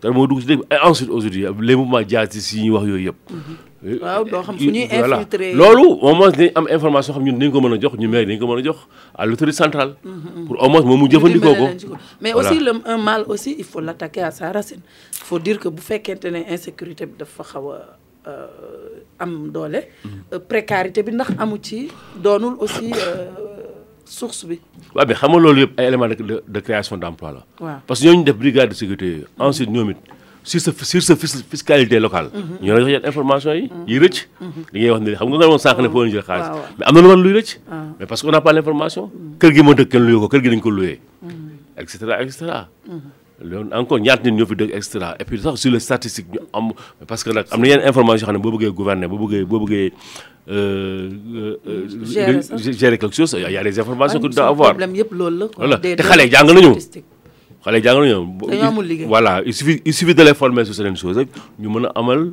te 0.00 0.08
moo 0.10 0.26
dugg 0.26 0.40
ci 0.40 0.46
dëgg 0.46 0.60
et 0.70 0.78
ensuite 0.82 1.08
aujourd'hui 1.10 1.44
les 1.60 1.76
mouvements 1.76 2.02
am 6.54 6.66
information 6.70 7.12
xam 7.14 7.22
ñun 7.22 7.38
dañ 7.38 7.50
ko 7.52 7.60
mën 7.60 7.72
a 7.74 7.78
jox 7.80 7.96
ñu 7.96 8.08
maire 8.08 8.28
a 9.16 9.86
pour 10.46 10.62
au 10.62 10.68
moom 10.68 10.98
mu 11.02 11.08
jëfandikoo 11.10 11.54
ko. 11.54 11.94
mais 12.20 12.32
aussi 12.34 12.58
le 12.58 12.72
un 12.86 12.98
mal 12.98 13.24
aussi 13.28 13.54
il 13.56 13.64
faut 13.64 13.80
l' 13.80 13.88
attaquer 13.88 14.22
à 14.22 14.30
sa 14.32 14.52
faut 15.12 15.38
dire 15.38 15.58
que 15.60 15.68
bu 15.68 15.80
fekkente 15.80 16.24
ne 16.26 16.40
insécurité 16.52 17.06
bi 17.06 17.12
dafa 17.18 17.44
xaw 17.44 17.70
a. 17.72 17.78
Euh, 18.26 18.46
am 19.18 19.48
doole. 19.52 19.80
Euh, 20.32 20.38
précarité 20.48 21.02
bi 21.02 21.12
ndax 21.12 21.30
amu 21.38 21.58
ci 21.62 21.88
doonul 22.22 22.54
aussi 22.58 22.90
euh, 22.92 23.30
source 24.04 24.44
bi. 24.46 24.60
waaw 24.94 25.06
mais 25.06 25.14
xam 25.14 25.30
nga 25.30 25.38
loolu 25.40 25.60
yëpp 25.60 25.78
ay 25.78 25.84
élément 25.88 26.08
de 26.08 26.42
de 26.54 26.60
création 26.60 26.96
d' 26.96 27.04
emploi 27.04 27.30
la. 27.32 27.42
waaw 27.60 27.76
parce 27.86 28.00
que 28.00 28.06
ñooñu 28.06 28.24
def 28.24 28.36
brigade 28.36 28.70
de 28.70 28.74
sécurité 28.74 29.06
yooyu 29.06 29.26
ensuite 29.38 29.70
ñoom 29.70 29.90
it 29.90 29.96
sur 30.42 30.60
sa 30.60 30.72
sur 30.84 31.02
sa 31.02 31.16
fiscalité 31.16 31.98
locale. 31.98 32.28
Mhm. 32.34 32.56
ñoo 32.64 32.76
la 32.78 32.84
jox 32.92 33.06
information 33.10 33.52
yi. 33.52 33.62
Mhm. 33.72 33.84
yi 33.88 33.98
rëcc. 33.98 34.28
Mhm. 34.40 34.62
li 34.72 34.80
ngay 34.80 34.90
wax 34.90 35.00
ni 35.04 35.12
xam 35.16 35.28
nga 35.30 35.36
nga 35.38 35.46
doon 35.48 35.58
sànq 35.64 35.78
ne 35.84 35.88
foo 35.88 36.02
leen 36.02 36.12
jël 36.14 36.22
xaalis. 36.28 36.48
mais 36.78 36.84
am 36.88 36.94
na 36.94 37.00
lu 37.00 37.08
war 37.08 37.16
luy 37.16 37.32
rëcc. 37.38 37.60
Ah. 37.70 37.74
mais 37.98 38.06
parce 38.06 38.22
que 38.22 38.26
on 38.26 38.30
n' 38.32 38.34
a 38.34 38.40
pas 38.40 38.52
l' 38.52 38.58
information. 38.58 39.10
kër 39.40 39.50
gi 39.54 39.62
moo 39.62 39.74
dëkk 39.74 39.90
kenn 39.92 40.04
luye 40.06 40.18
ko 40.20 40.28
kër 40.28 40.42
gi 40.44 40.50
dañ 40.50 40.60
ko 40.60 40.70
luye. 40.70 40.98
et 41.78 41.86
cetera 41.88 42.20
et 42.22 42.28
cetera 42.30 42.68
encore 43.72 44.00
ñaata 44.00 44.24
nit 44.30 44.34
ñoo 44.40 44.46
fi 44.46 44.54
dëkk 44.56 44.72
et 44.74 44.80
cetera 44.82 45.16
et 45.20 45.24
puis 45.24 45.38
sax 45.38 45.56
sur 45.60 45.70
le 45.70 45.78
statistique 45.78 46.26
ñu 46.32 46.38
am 46.52 46.72
parce 47.06 47.22
que 47.24 47.30
nak 47.30 47.46
am 47.52 47.60
na 47.60 47.86
information 47.88 48.26
xamne 48.26 48.40
bo 48.40 48.50
ne 48.58 48.68
gouverner 48.68 49.06
bo 49.08 49.16
bëggee 49.18 49.44
bo 49.44 49.60
bëggee. 49.60 49.92
euh 50.48 51.10
ça 52.04 52.20
euh, 52.20 52.40
euh, 52.52 52.72
gérer 52.80 52.98
quelque 52.98 53.14
chose 53.16 53.34
il 53.38 53.52
y' 53.52 53.56
a 53.56 53.64
des 53.64 53.78
informations 53.80 54.20
que 54.20 54.26
tu 54.26 54.34
dois 54.36 54.46
avoir 54.48 54.68
problème 54.70 54.94
yépp 54.96 55.10
loolu 55.12 55.38
la. 55.38 55.48
voilà 55.56 55.76
te 55.78 56.02
xalé 56.02 56.30
jang 56.30 56.46
nañu. 56.46 56.74
xale 57.62 57.78
yi 57.78 57.84
nañu. 57.84 59.04
voilà 59.12 59.42
il 59.46 59.54
suffit 59.54 59.80
il 59.84 59.94
suffit 59.94 60.14
de 60.14 60.22
les 60.22 60.34
former 60.34 60.64
sur 60.64 60.74
certaines 60.74 60.96
choses 60.96 61.18
ñu 61.60 61.68
mën 61.68 61.88
amal 61.94 62.32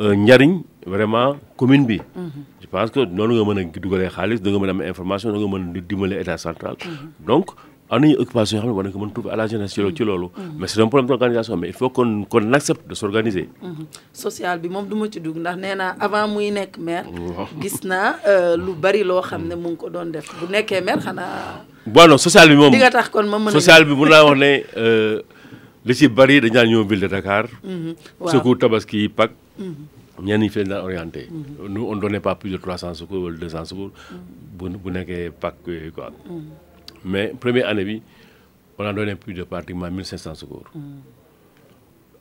euh, 0.00 0.14
njariñ 0.14 0.62
vraiment 0.86 1.36
commune 1.56 1.84
bi. 1.86 1.98
Mhm. 2.16 2.30
je 2.62 2.66
pense 2.74 2.90
que 2.90 3.00
noonu 3.06 3.34
nga 3.36 3.44
mën 3.54 4.04
a 4.06 4.10
xaliss 4.16 4.40
da 4.42 4.50
nga 4.50 4.58
mën 4.58 4.68
am 4.70 4.80
information 4.82 5.30
nga 5.32 5.48
mën 6.00 6.12
a 6.14 6.20
état 6.20 6.38
central 6.38 6.74
mhm. 6.84 7.26
donc 7.28 7.46
am 7.90 8.00
nañu 8.02 8.20
occupation 8.20 8.60
yoo 8.62 8.64
a 8.64 8.68
ne 8.68 8.72
war 8.76 8.84
nañu 8.86 9.10
trouver 9.14 9.32
à 9.32 9.36
la 9.36 9.46
jeunesse 9.46 9.80
ci 9.96 10.04
lolo. 10.04 10.30
mais 10.36 10.44
mm-hmm. 10.44 10.68
c'est 10.68 10.80
un 10.80 10.88
problème 10.88 11.06
d'organisation 11.08 11.56
mais 11.56 11.68
il 11.68 11.74
faut 11.74 11.90
qu'on 11.90 12.24
qu'on 12.24 12.52
accepte 12.52 12.88
de 12.88 12.94
s'organiser. 12.94 13.48
Mm-hmm. 13.62 13.86
social 14.12 14.58
bi 14.60 14.68
moom 14.68 14.86
du 14.88 14.94
ma 14.94 15.06
ci 15.10 15.20
dugg 15.20 15.36
ndax 15.38 15.56
nee 15.58 15.74
avant 15.98 16.28
muy 16.28 16.50
nekk 16.52 16.78
maire. 16.78 17.04
gisna, 17.60 17.96
naa 17.96 18.16
euh, 18.28 18.56
lu 18.56 18.72
bari 18.80 19.02
lo, 19.02 19.20
xam 19.22 19.46
ne 19.48 19.54
mu 19.56 19.74
ko 19.76 19.90
doon 19.90 20.12
def 20.12 20.26
bu 20.40 20.48
nekkee 20.50 20.80
maire 20.80 21.00
xanaa. 21.02 21.64
bon 21.86 22.06
non 22.06 22.16
social 22.18 22.48
bi 22.48 22.54
moom 22.54 23.50
social 23.50 23.84
bi 23.84 23.94
mun 23.94 24.08
naa 24.10 24.22
wax 24.24 24.38
ne 24.38 24.52
euh, 24.76 25.22
li 25.84 25.94
ci 25.94 26.08
bari 26.08 26.40
dañu 26.40 26.50
daan 26.54 26.68
ñëw 26.68 26.84
ville 26.86 27.02
de 27.02 27.08
Dakar. 27.08 27.44
Mm-hmm. 27.44 27.94
waaw 28.20 28.32
secours 28.36 28.58
tabaski 28.58 29.08
Pâques. 29.08 29.34
ñenn 30.22 30.48
fi 30.48 30.58
leen 30.60 30.68
daan 30.68 30.84
orienté. 30.84 31.26
nous 31.68 31.86
on 31.88 31.96
donnait 31.96 32.20
pas 32.20 32.36
plus 32.36 32.50
de 32.50 32.56
300 32.56 32.94
secours 32.94 33.22
ou 33.24 33.30
200 33.30 33.64
secours. 33.64 33.90
bu 34.58 34.68
bu 34.68 34.90
nekkee 34.90 35.30
Pâques 35.40 35.92
quoi 35.94 36.12
mais 37.04 37.28
première 37.28 37.68
année 37.68 38.02
on 38.78 38.84
a 38.84 38.92
donné 38.92 39.14
plus 39.14 39.34
de 39.34 39.42
pratiquement 39.42 39.90
1500 39.90 40.34
secours. 40.34 40.64
Hmm. 40.74 41.02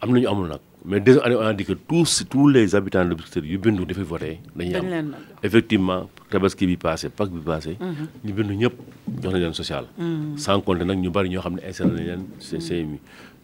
am 0.02 0.14
na 0.18 0.30
amul 0.30 0.60
mais 0.86 1.00
deuxième 1.00 1.24
année 1.26 1.36
on 1.36 1.42
a 1.42 1.54
dit 1.54 1.66
que 1.66 1.74
tous 1.74 2.24
tous 2.30 2.48
les 2.48 2.74
habitants 2.76 3.04
de 3.06 3.14
Biscuiterie 3.16 3.50
yu 3.50 3.58
bindu 3.58 3.86
dafay 3.86 4.04
voté. 4.04 4.40
Effectivement, 4.58 4.98
am 5.14 5.16
effectivement 5.44 6.10
qui 6.58 6.68
bi 6.68 6.78
passé 6.78 7.10
Pâques 7.10 7.32
bi 7.32 7.42
passé. 7.42 7.76
Hmm. 7.80 8.08
ñu 8.24 8.34
bindu 8.34 8.54
ñëpp 8.56 8.74
jox 9.22 9.34
nañ 9.34 9.40
leen 9.40 9.54
social. 9.54 9.86
Hmm. 9.98 10.38
sans 10.38 10.62
compter 10.62 10.86
nag 10.86 10.98
ñu 10.98 11.10
bari 11.12 11.30
ñoo 11.30 11.42
xam 11.42 11.56
ne 11.56 11.62
installé 11.68 12.04
leen 12.04 12.24
CMU. 12.40 13.00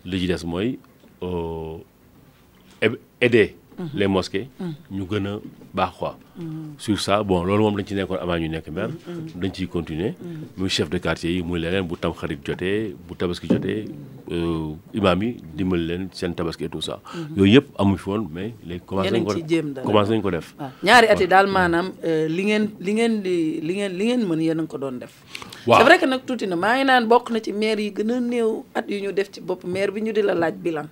li 0.05 0.27
Le 0.27 0.27
des 0.27 0.45
mooy 0.45 0.79
euh, 1.23 1.79
aider. 3.19 3.55
Mhm. 3.77 3.89
les 3.97 4.07
mosquées. 4.07 4.47
Mhm. 4.59 4.75
ñu 4.91 5.03
gën 5.09 5.27
a 5.77 5.91
quoi. 5.99 6.15
Mhm. 6.37 6.75
sur 6.77 6.99
ça 6.99 7.23
bon 7.23 7.43
loolu 7.47 7.63
moom 7.63 7.75
dañ 7.77 7.85
ci 7.85 7.95
nekkoon 7.95 8.19
avant 8.19 8.37
ñu 8.37 8.47
nekk 8.49 8.67
maire. 8.71 8.89
dañ 9.41 9.67
continuer. 9.67 10.13
muy 10.57 10.69
chef 10.69 10.89
de 10.89 10.97
quartier 10.99 11.31
yi 11.33 11.43
muy 11.43 11.59
leneen 11.59 11.87
bu 11.87 11.95
tam 11.97 12.11
xarit 12.13 12.39
jotee 12.45 12.95
bu 13.07 13.15
tabaski 13.15 13.47
jotee 13.47 13.85
euh, 14.29 14.75
imaam 14.93 15.21
yi 15.21 15.37
dimbali 15.53 15.83
leen 15.87 16.09
seen 16.11 16.33
tabaski 16.35 16.65
et 16.65 16.69
tout 16.69 16.81
ça. 16.81 16.99
yooyu 17.37 17.53
yep, 17.53 17.67
amu 17.77 17.97
fi 17.97 18.09
woon 18.09 18.27
mais 18.33 18.53
les 18.65 18.79
commencé 18.85 19.11
nañ 19.11 19.23
ko 19.23 19.33
commencé 19.83 20.11
nañ 20.11 20.21
ko 20.21 20.31
def. 20.31 20.55
ñaari 20.83 21.07
at 21.07 21.19
yi 21.19 21.27
daal 21.27 21.47
maanaam 21.47 21.91
euh, 22.03 22.27
li 22.27 22.43
ngeen 22.45 22.69
li 22.79 22.93
ngeen 22.93 23.21
di 23.21 23.61
li 23.61 23.73
ngeen 23.77 23.93
li 23.97 24.05
ngeen 24.05 24.67
ko 24.67 24.77
def. 24.77 25.13
c'est 25.65 25.83
vrai 25.83 25.97
que 25.99 26.05
nag 26.05 26.21
tuuti 26.25 26.47
na 26.47 26.55
maa 26.55 27.01
bok 27.01 27.31
na 27.31 27.39
ci 27.39 27.51
maire 27.53 27.79
yi 27.81 27.91
gën 27.91 28.11
a 28.11 28.19
néew 28.19 28.63
at 28.73 28.85
yu 28.89 28.99
ñu 29.03 29.11
def 29.13 29.31
ci 29.31 29.39
bop 29.41 29.63
maire 29.63 29.91
bi 29.91 30.01
ñu 30.01 30.13
di 30.13 30.21
la 30.21 30.33
laaj 30.33 30.55
bilan. 30.65 30.87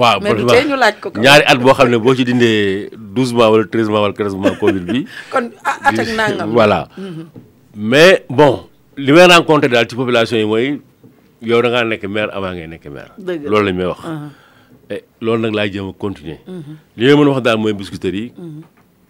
waaw 0.00 0.20
mais 0.22 0.34
du 0.38 0.44
tey 0.46 0.64
ñaari 1.24 1.44
at 1.52 1.58
boo 1.62 1.72
xam 1.76 1.88
ne 1.92 1.98
boo 2.04 2.14
ci 2.14 2.24
dindee 2.24 2.90
douze 3.14 3.32
mois 3.34 3.50
wala 3.52 3.64
treize 3.72 3.88
mois 3.92 4.02
wala 4.02 4.14
quinze 4.14 4.34
mois 4.36 4.54
Covid 4.60 4.84
bi. 4.90 5.04
kon 5.32 5.50
ah, 5.64 5.78
at 5.90 5.98
ak 5.98 6.08
nangam 6.16 6.52
mm-hmm. 6.54 7.24
mais 7.74 8.22
bon 8.28 8.66
li 8.96 9.12
may 9.12 9.26
rencontré 9.26 9.68
daal 9.68 9.86
ci 9.90 9.96
population 9.96 10.36
yi 10.38 10.44
mooy 10.46 10.80
yow 11.42 11.62
da 11.62 11.68
ngaa 11.70 11.84
nekk 11.90 12.04
maire 12.06 12.30
avant 12.32 12.52
ngay 12.54 12.66
nekk 12.74 12.86
maire. 12.94 13.10
dëgg 13.18 13.46
loolu 13.50 13.64
lañ 13.66 13.74
may 13.76 13.86
wax. 13.90 13.98
Uh-huh. 13.98 15.02
loolu 15.20 15.40
nag 15.42 15.54
laa 15.58 15.68
jéem 15.72 15.88
a 15.88 15.92
continuer. 15.92 16.38
Mm-hmm. 16.46 16.76
li 16.96 17.02
may 17.06 17.14
mën 17.16 17.26
a 17.28 17.30
wax 17.34 17.42
daal 17.42 17.58
mooy 17.58 17.72
Biscuiterie 17.74 18.22
yi. 18.24 18.32
Mm-hmm. 18.38 18.62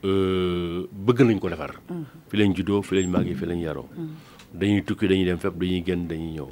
Euh, 0.04 0.88
bëgg 0.92 1.22
nañ 1.28 1.38
ko 1.40 1.48
defar. 1.50 1.72
fi 2.28 2.34
lañ 2.40 2.54
juddoo 2.56 2.82
fi 2.82 2.94
lañ 2.96 3.06
màggee 3.12 3.34
fi 3.36 3.44
lañ 3.44 3.60
yaroo. 3.60 3.88
dañuy 4.54 4.82
tukki 4.82 5.08
dañuy 5.08 5.24
dem 5.28 5.38
fépp 5.38 5.54
dañuy 5.60 5.82
génn 5.86 6.08
dañuy 6.08 6.32
ñëw. 6.40 6.48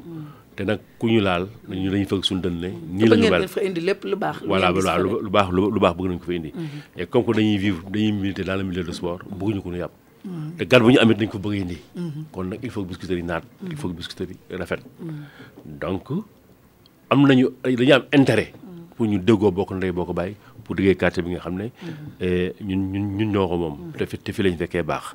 te 0.58 0.64
nag 0.68 0.80
ku 1.00 1.06
ñu 1.12 1.20
laal 1.28 1.44
ñu 1.70 1.90
dañuy 1.92 2.06
fëgg 2.10 2.24
suñu 2.28 2.42
dënn 2.44 2.56
ne 2.62 2.70
nii 2.98 3.06
la 3.10 3.14
ñu 3.22 3.30
mel 3.34 3.46
fa 3.54 3.60
indi 3.68 3.80
lu 3.88 3.94
lu 4.12 4.16
baax 4.18 4.42
lu 4.42 5.78
baax 5.78 5.94
bëgg 5.96 6.08
nañ 6.10 6.18
ko 6.20 6.26
fa 6.30 6.34
indi 6.38 6.50
mhm. 6.54 6.78
et 7.00 7.06
comme 7.10 7.24
que 7.26 7.32
dañuy 7.38 7.56
vivre 7.64 7.82
dañuy 7.92 8.10
milité 8.12 8.42
dans 8.48 8.56
le 8.58 8.64
milieu 8.68 8.82
de 8.88 8.92
sport 8.98 9.20
ñu 9.54 9.60
ko 9.64 9.70
ñu 9.70 9.76
yàpp 9.82 9.94
mhm. 10.24 10.56
te 10.58 10.64
gan 10.70 10.80
bu 10.84 10.90
ñu 10.94 10.98
amit 11.04 11.16
dañ 11.20 11.28
ko 11.34 11.38
bëgg 11.44 11.60
indi 11.62 11.78
mhm. 11.96 12.22
kon 12.32 12.44
nag 12.50 12.58
il 12.62 12.70
faut 12.74 12.82
que 12.82 12.88
biscuiterie 12.88 13.22
naat 13.30 13.44
il 13.70 13.76
faut 13.76 13.88
que 13.90 13.94
biscuiterie 13.98 14.36
rafet 14.60 14.82
donc 15.82 16.06
am 17.10 17.20
nañu 17.30 17.50
dañu 17.64 17.92
am 17.98 18.02
intérêt 18.18 18.52
pour 18.96 19.06
ñu 19.06 19.18
déggoo 19.20 19.52
bokk 19.58 19.70
ndey 19.76 19.92
boko 19.92 20.12
ko 20.12 20.20
pour 20.64 20.74
liggéey 20.74 20.96
quartier 20.96 21.22
bi 21.22 21.30
nga 21.30 21.38
xamné 21.44 21.70
euh 22.22 22.50
ñun 22.68 22.80
ñun 22.92 23.06
ñun 23.18 23.30
ñoo 23.34 23.46
ko 23.50 23.56
moom 23.62 23.76
te 24.24 24.30
fi 24.34 24.42
lañu 24.42 24.58
fekkee 24.62 24.82
baax 24.90 25.06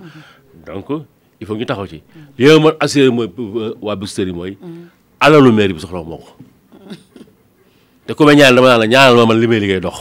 donc 0.67 0.89
il 1.41 1.45
faut 1.47 1.55
ñu 1.57 1.65
taxaw 1.65 1.87
ci 1.91 1.99
li 2.37 2.47
ma 2.63 2.69
assurer 2.79 3.11
moy 3.17 3.27
euh, 3.39 3.73
wa 3.81 3.95
biscuiterie 3.97 4.31
moy 4.39 4.57
alalu 5.26 5.49
mairie 5.57 5.76
bi 5.78 5.82
soxla 5.84 6.01
moo 6.11 6.19
ko 6.24 6.95
te 8.05 8.11
ku 8.17 8.26
may 8.28 8.36
ñaan 8.39 8.55
dama 8.57 8.67
naan 8.69 8.82
la 8.84 8.88
ñaanal 8.93 9.15
ma 9.19 9.24
man 9.30 9.38
li 9.41 9.47
may 9.51 9.59
liggéey 9.63 9.80
dox. 9.86 9.97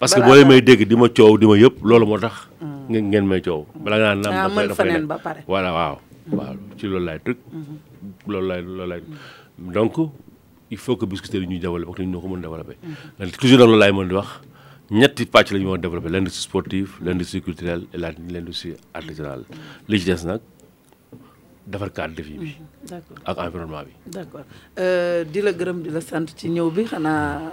parce 0.00 0.12
que 0.14 0.20
boo 0.26 0.34
leen 0.36 0.48
may 0.48 0.60
dégg 0.68 0.82
di 0.90 0.96
ma 1.02 1.08
coow 1.16 1.32
di 1.40 1.46
ma 1.50 1.54
yëpp 1.64 1.76
loolu 1.88 2.06
moo 2.10 2.18
tax. 2.24 2.36
Mm. 2.60 3.08
ngeen 3.08 3.26
may 3.30 3.40
coow. 3.46 3.62
bala 3.84 3.96
nga 3.98 4.08
naan 4.12 4.20
naam 4.22 4.56
dafay 4.56 4.68
dafay 4.72 4.90
ba 5.12 5.16
pare. 5.26 5.40
voilà 5.50 5.70
waaw 5.78 5.94
mm. 6.02 6.36
waaw 6.38 6.54
ci 6.78 6.84
loolu 6.92 7.06
laay 7.08 7.18
tëgg. 7.24 7.38
Mm-hmm. 7.44 7.78
loolu 8.32 8.46
laay 8.50 8.60
loolu 8.66 8.86
laay 8.92 9.00
mm. 9.06 9.72
donc 9.76 9.94
il 10.74 10.78
faut 10.84 10.96
que 11.00 11.06
biscuiterie 11.10 11.44
yi 11.44 11.50
ñuy 11.50 11.58
développé 11.64 11.88
wax 11.88 11.98
dëgg 12.00 12.10
ñoo 12.12 12.20
ko 12.22 12.28
mën 12.32 12.38
a 12.38 12.42
développé. 12.46 12.74
Mm-hmm. 12.84 13.30
toujours 13.40 13.58
nag 13.60 13.68
loolu 13.70 13.80
laay 13.82 13.92
mën 13.96 14.08
di 14.10 14.14
wax 14.20 14.28
ñetti 15.00 15.22
pàcc 15.32 15.48
la 15.52 15.58
ñu 15.60 15.66
mën 15.72 15.78
a 15.80 15.82
développé 15.84 16.08
l'industrie 16.14 16.44
sportive 16.48 16.90
l'industrie 17.06 17.40
culturelle 17.46 17.82
et 17.94 17.98
l'industrie 18.34 18.76
artisanale 18.98 19.44
li 19.88 19.98
ci 20.00 20.04
des 20.10 20.24
nag. 20.32 20.40
defar 21.70 21.90
lëf 22.16 22.28
yi 22.32 22.38
bi 22.42 22.50
mhm. 22.56 23.24
ak 23.30 23.36
environnement 23.44 23.84
bi 23.84 23.92
d'accord 24.06 24.44
euh, 24.84 25.20
di 25.34 25.40
la 25.44 25.52
gërëm 25.60 25.82
di 25.86 25.90
la 25.94 26.00
sant 26.02 26.28
ci 26.36 26.48
ñëw 26.54 26.70
bi 26.72 26.84
xanaa 26.84 27.52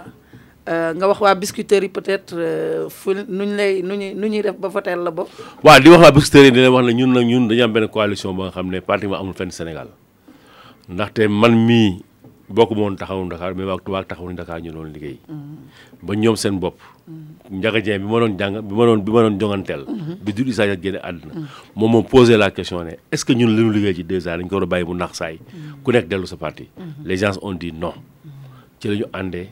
euh, 0.68 0.90
nga 0.96 1.06
wax 1.12 1.20
waa 1.20 1.34
biscuiterie 1.36 1.86
yi 1.86 1.92
peut-être 1.92 2.32
euh, 2.38 2.88
fu 2.88 3.10
nuñ 3.14 3.52
lay 3.60 3.82
nu 3.82 3.94
ñuy 4.00 4.14
nu 4.14 4.28
ñuy 4.28 4.42
def 4.42 4.56
ba 4.58 4.68
voteel 4.68 5.00
la 5.04 5.10
bo 5.10 5.28
waaw 5.62 5.80
di 5.84 5.88
wax 5.92 6.00
waa 6.04 6.12
biscuiterie 6.16 6.48
yi 6.48 6.52
di 6.56 6.60
leen 6.64 6.72
wax 6.72 6.84
ne 6.86 6.92
ñun 6.94 7.12
nag 7.12 7.26
ñun 7.26 7.48
dañu 7.48 7.62
am 7.64 7.72
benn 7.72 7.88
coalition 7.88 8.32
ba 8.34 8.44
nga 8.44 8.50
xam 8.56 8.70
ne 8.72 8.80
pratiquement 8.80 9.20
amul 9.20 9.34
fenn 9.34 9.50
Sénégal 9.50 9.88
ndaxte 10.88 11.28
man 11.28 11.54
mii 11.66 12.00
bokk 12.48 12.70
moon 12.72 12.96
taxawu 12.96 13.28
Dakar 13.28 13.54
mais 13.54 13.66
waa 13.68 13.78
tubaab 13.84 14.06
taxawu 14.08 14.32
ni 14.32 14.36
ñu 14.64 14.70
doon 14.72 14.90
liggéey 14.96 15.18
mhm. 15.28 15.56
ba 16.02 16.16
ñoom 16.16 16.36
seen 16.36 16.58
bopp 16.58 16.80
mhm. 17.06 17.25
Ndiaga 17.50 17.80
Dieng 17.80 18.02
bi 18.02 18.10
ma 18.10 18.18
doon 18.20 18.34
jàng 18.38 18.54
bi 18.66 18.74
ma 18.74 18.84
doon 18.86 19.00
bi 19.06 19.10
ma 19.14 19.20
doon 19.22 19.38
jonganteel 19.38 19.82
bi 20.22 20.32
du 20.32 20.42
Issa 20.50 20.66
Diagne 20.66 20.82
génne 20.82 20.98
àdduna 21.02 21.46
moom 21.76 21.90
moom 21.92 22.04
posé 22.04 22.36
la 22.36 22.50
question 22.50 22.82
ne 22.84 22.90
est 23.12 23.16
ce 23.16 23.24
que 23.24 23.32
ñun 23.32 23.48
li 23.48 23.62
ñu 23.64 23.72
liggéey 23.72 23.94
ci 23.94 24.04
deux 24.04 24.26
ans 24.28 24.36
dañ 24.36 24.48
ko 24.48 24.56
war 24.56 24.62
a 24.64 24.66
bàyyi 24.66 24.84
mu 24.86 24.94
nax 24.94 25.18
saay 25.18 25.38
ku 25.84 25.92
nekk 25.92 26.08
dellu 26.08 26.26
sa 26.26 26.36
parti 26.36 26.68
les 27.04 27.16
gens 27.16 27.38
ont 27.42 27.54
dit 27.54 27.72
non 27.72 27.92
ci 28.80 28.88
la 28.88 28.94
ñu 28.96 29.04
àndee 29.12 29.48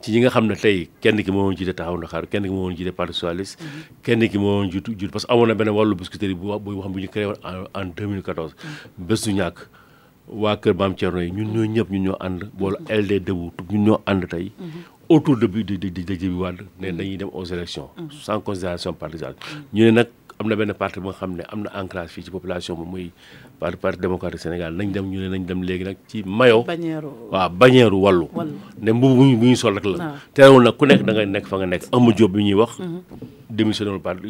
ci 0.00 0.12
ñi 0.12 0.20
nga 0.20 0.30
xam 0.30 0.46
ne 0.46 0.54
tey 0.56 0.88
kenn 1.00 1.22
ki 1.22 1.30
moom 1.30 1.44
woon 1.48 1.56
jiite 1.56 1.76
taxaw 1.76 1.96
Ndakaaru 1.98 2.26
kenn 2.28 2.44
ki 2.44 2.50
moo 2.50 2.62
woon 2.64 2.76
jiite 2.76 2.92
parti 2.94 3.12
socialiste 3.14 3.62
kenn 4.02 4.26
ki 4.28 4.38
moo 4.38 4.56
woon 4.60 4.70
jiitu 4.70 4.92
jiitu 4.94 5.08
parce 5.12 5.26
que 5.26 5.32
amoon 5.32 5.48
na 5.48 5.54
benn 5.54 5.68
wàllu 5.68 5.94
biscuiterie 5.96 6.34
bu 6.34 6.56
bu 6.64 6.80
xam 6.80 6.92
bu 6.92 7.00
ñu 7.02 7.08
créé 7.08 7.26
woon 7.26 7.36
en 7.74 7.84
2014 7.84 8.54
bés 8.98 9.22
du 9.24 9.32
ñàkk 9.34 9.58
waa 10.28 10.56
kër 10.56 10.74
Maam 10.74 10.94
Thierno 10.94 11.20
yi 11.20 11.30
ñun 11.30 11.52
ñoo 11.52 11.64
ñëpp 11.66 11.90
ñun 11.90 12.02
ñoo 12.04 12.16
ànd 12.20 12.48
boolu 12.56 12.76
LD 12.88 13.24
debout 13.24 13.52
ñun 13.70 13.84
ñoo 13.84 14.00
autour 15.08 15.36
de 15.38 15.46
bi 15.46 15.64
de 15.64 15.76
de 15.76 15.88
de 15.90 17.24
mm. 17.24 17.28
aux 17.32 17.44
élections 17.44 17.88
mm. 17.96 18.08
sans 18.22 18.40
considération 18.40 18.92
partisane 18.92 19.34
ñu 19.72 19.84
né 19.84 19.92
nak 19.92 20.08
amna 20.38 20.54
un 20.56 20.72
parti 20.74 21.00
nga 21.00 22.30
population 22.30 22.76
par 22.76 22.86
muy 22.86 23.10
parti 23.58 24.00
démocratique 24.00 24.40
Sénégal 24.40 24.74
nañ 24.76 24.92
dem 24.92 25.06
ñu 25.10 25.20
né 25.20 25.28
nañ 25.28 25.44
dem 25.44 25.60
mayo 26.24 26.64
sol 29.56 29.74
la 29.74 30.06
ah. 30.06 30.72
ku 30.78 30.86
nekk 30.86 31.02
da 31.04 31.26
nekk 31.26 31.46
fa 31.46 31.56
nga 31.58 31.66
nekk 31.66 31.84
mm-hmm. 31.92 32.32
bi 32.32 32.42
ñuy 32.44 32.54
wax 32.54 32.78
mm-hmm. 32.80 33.98
parti 34.00 34.28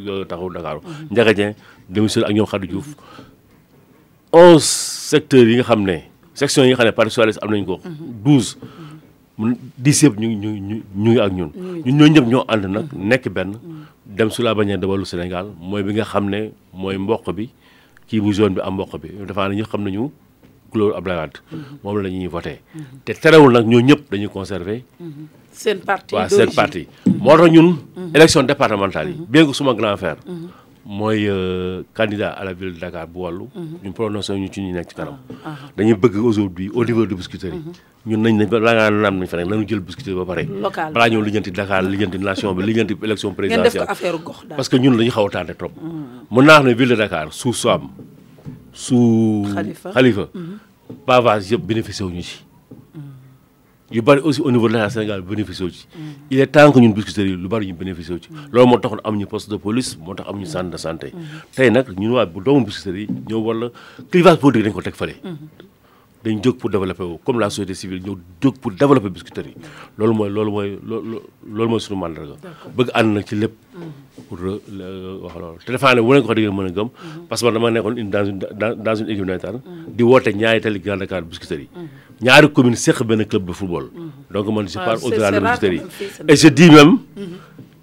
euh, 4.35 4.57
mm-hmm. 4.57 4.59
secteurs 4.59 5.47
yi 5.47 5.62
nga 5.62 6.85
dix 9.78 10.05
yëpp 10.07 10.16
ñu 10.20 10.26
ngi 10.30 10.37
ñu 10.43 10.51
ñu 10.95 11.11
ngi 11.11 11.18
ak 11.20 11.32
ñun. 11.35 11.51
ñu 11.85 11.93
ñoo 11.99 12.07
ñëpp 12.14 12.26
ñoo 12.30 12.45
ànd 12.49 12.64
nag 12.70 12.85
mm-hmm. 12.87 13.09
nekk 13.11 13.24
benn. 13.35 13.51
Mm-hmm. 13.51 14.14
dem 14.16 14.30
su 14.30 14.43
laa 14.43 14.55
bannière 14.55 14.78
de 14.80 14.87
Wallu 14.87 15.05
Sénégal 15.05 15.47
mooy 15.68 15.82
bi 15.82 15.93
nga 15.95 16.05
xam 16.05 16.24
ne 16.30 16.41
mooy 16.72 16.99
mboq 16.99 17.26
bi 17.37 17.49
kii 18.09 18.20
bu 18.20 18.32
zone 18.32 18.55
bi 18.55 18.61
am 18.61 18.74
mboq 18.74 18.93
bi 19.03 19.09
defaa 19.28 19.49
ne 19.49 19.57
ñu 19.57 19.64
xam 19.72 19.82
nañu 19.85 20.11
couleur 20.70 20.95
Abdoulaye 20.97 21.20
Wade 21.20 21.37
mm-hmm. 21.51 21.78
moom 21.82 21.99
la 22.03 22.11
ñuy 22.11 22.26
voté. 22.28 22.55
te 23.05 23.12
terewul 23.22 23.53
nag 23.53 23.66
ñoo 23.66 23.80
ñëpp 23.80 24.03
dañuy 24.11 24.28
conservé. 24.28 24.85
seen 25.53 25.78
parti 25.80 26.14
waaw 26.14 26.28
seen 26.28 26.51
parti. 26.55 26.87
moo 27.24 27.37
tax 27.37 27.51
ñun. 27.51 27.68
élection 28.14 28.45
départementale 28.45 29.11
yi. 29.11 29.16
bien 29.28 29.47
que 29.47 29.53
suma 29.55 29.72
grand 29.74 29.97
frère. 29.97 30.18
mooy 30.85 31.26
euh, 31.28 31.82
candidat 31.95 32.30
a 32.39 32.45
la 32.45 32.53
ville 32.53 32.74
de 32.74 32.78
Dakar 32.78 33.07
bu 33.07 33.20
wàllu. 33.22 33.47
Mhm. 33.55 33.78
ñu 33.85 33.93
prononcé 33.93 34.35
ñu 34.39 34.49
ci 34.53 34.61
ñu 34.61 34.72
nekk 34.72 34.91
ci 34.91 34.95
kanam. 34.95 35.16
Ah, 35.30 35.35
ah, 35.45 35.49
ah. 35.64 35.68
dañu 35.76 35.95
bëgg 35.97 36.16
aujourd'hui 36.16 36.70
au 36.74 36.85
niveau 36.85 37.07
de 37.07 37.14
Biscuiterie. 37.14 37.55
Mhm. 37.59 37.72
ñun 38.07 38.22
nañ 38.22 38.37
ne 38.37 38.45
balaa 38.47 38.91
ngaa 38.91 39.09
am 39.09 39.18
nañ 39.18 39.26
fa 39.26 39.37
rek 39.39 39.47
nañu 39.49 39.64
jël 39.66 39.80
Biscuiterie 39.80 40.16
ba 40.16 40.24
pare. 40.26 40.45
local 40.45 40.93
balaa 40.93 41.09
ñëw 41.09 41.22
lijjanti 41.22 41.51
Dakar 41.51 41.82
lijjanti 41.85 42.18
nation 42.18 42.55
bi 42.55 42.62
lijjanti 42.64 42.95
élection 43.03 43.32
présidentielle. 43.35 43.87
parce 44.57 44.68
que 44.68 44.76
ñun 44.76 44.97
dañu 44.97 45.11
xaw 45.11 45.26
a 45.26 45.30
tardé 45.30 45.55
trop. 45.57 45.72
Mhm. 45.80 46.05
mën 46.37 46.45
naa 46.45 46.57
wax 46.57 46.64
ne 46.66 46.74
ville 46.74 46.91
de 46.91 46.95
Dakar 46.97 47.32
sous 47.32 47.55
Soham 47.55 47.89
sous. 48.72 49.47
Khalifa 49.55 49.91
Khalifa. 49.93 50.28
yëpp 51.51 51.62
bénéficié 51.62 52.05
ñu 52.07 52.22
ci. 52.22 52.45
yu 53.91 54.01
bari 54.03 54.20
aussi 54.24 54.41
au 54.41 54.51
niveau 54.51 54.66
de 54.68 54.72
l'État 54.74 54.91
Sénégal 54.91 55.20
bénéficié 55.20 55.68
ci. 55.70 55.87
Mm. 55.97 56.01
il 56.30 56.41
est 56.41 56.47
temps 56.47 56.72
que 56.72 56.78
ñun 56.80 56.93
biscuiterie 56.95 57.37
lu 57.37 57.49
bari 57.49 57.66
ñu 57.66 57.74
bénéficié 57.74 58.16
ci. 58.22 58.28
Mm. 58.30 58.37
loolu 58.53 58.68
moo 58.70 58.78
taxoon 58.78 59.01
amuñu 59.05 59.26
poste 59.26 59.51
de 59.51 59.57
police 59.59 59.99
moo 59.99 60.14
tax 60.14 60.28
ñu 60.32 60.47
centre 60.47 60.70
de 60.70 60.76
santé. 60.78 61.12
Mm. 61.12 61.20
tay 61.55 61.70
nak 61.70 61.89
ñun 61.97 62.12
wa 62.12 62.24
bu 62.24 62.41
doomu 62.43 62.64
biscuiterie 62.64 63.09
ñoo 63.28 63.41
wala 63.43 63.70
clivage 64.11 64.39
politique 64.41 64.64
dañ 64.64 64.72
ko 64.74 64.80
tek 64.80 64.97
falé 64.97 65.16
mm-hmm. 65.22 66.24
dañ 66.24 66.41
jóg 66.43 66.57
pour 66.57 66.70
développer 66.72 67.05
comme 67.24 67.39
la 67.41 67.51
société 67.51 67.74
civile 67.74 68.01
ñoo 68.07 68.16
jóg 68.41 68.55
pour 68.59 68.72
développer 68.72 69.11
biscuiterie 69.11 69.53
mm-hmm. 69.53 70.01
lolu 70.01 70.14
moy 70.14 70.30
lolu 70.32 70.51
moy 70.51 70.78
lolu 71.47 71.68
moy 71.68 71.80
suñu 71.85 71.99
màndarga 72.01 72.37
bëgg 72.76 72.89
ànd 72.97 73.12
nag 73.16 73.24
ci 73.28 73.35
lépp 73.37 73.53
mm-hmm. 73.53 74.24
pour 74.30 74.39
wax 75.24 75.35
lolu 75.43 75.59
téléphone 75.66 76.01
defe 76.01 76.07
wu 76.09 76.22
ko 76.24 76.28
wax 76.28 76.53
mëna 76.59 76.70
gëm 76.76 76.89
parce 77.28 77.43
que 77.45 77.51
dama 77.53 77.68
nekkoon 77.70 77.97
une 78.01 78.09
dans 78.14 78.24
une 78.24 78.39
dans 78.87 78.97
une 79.01 79.09
équipe 79.12 79.26
nationale 79.28 79.61
di 79.97 80.03
woote 80.03 80.30
ñaay 80.35 80.59
tali 80.64 80.80
Grand 80.85 80.97
Dakar 81.01 81.20
biscuiterie 81.30 81.68
yi 81.76 81.93
ñaari 82.21 82.49
commune 82.53 82.77
séq 82.77 83.03
benn 83.03 83.25
club 83.25 83.45
de 83.49 83.53
football. 83.53 83.87
Mhm. 83.95 84.11
donc 84.31 84.47
man 84.55 84.69
je 84.69 84.75
parle 84.79 84.99
au-delà 85.03 85.31
de 85.31 85.39
Biscuiterie 85.41 85.83
et 86.29 86.37
je 86.37 86.49
dis 86.49 86.71
même. 86.71 86.99
Mhm. 87.17 87.39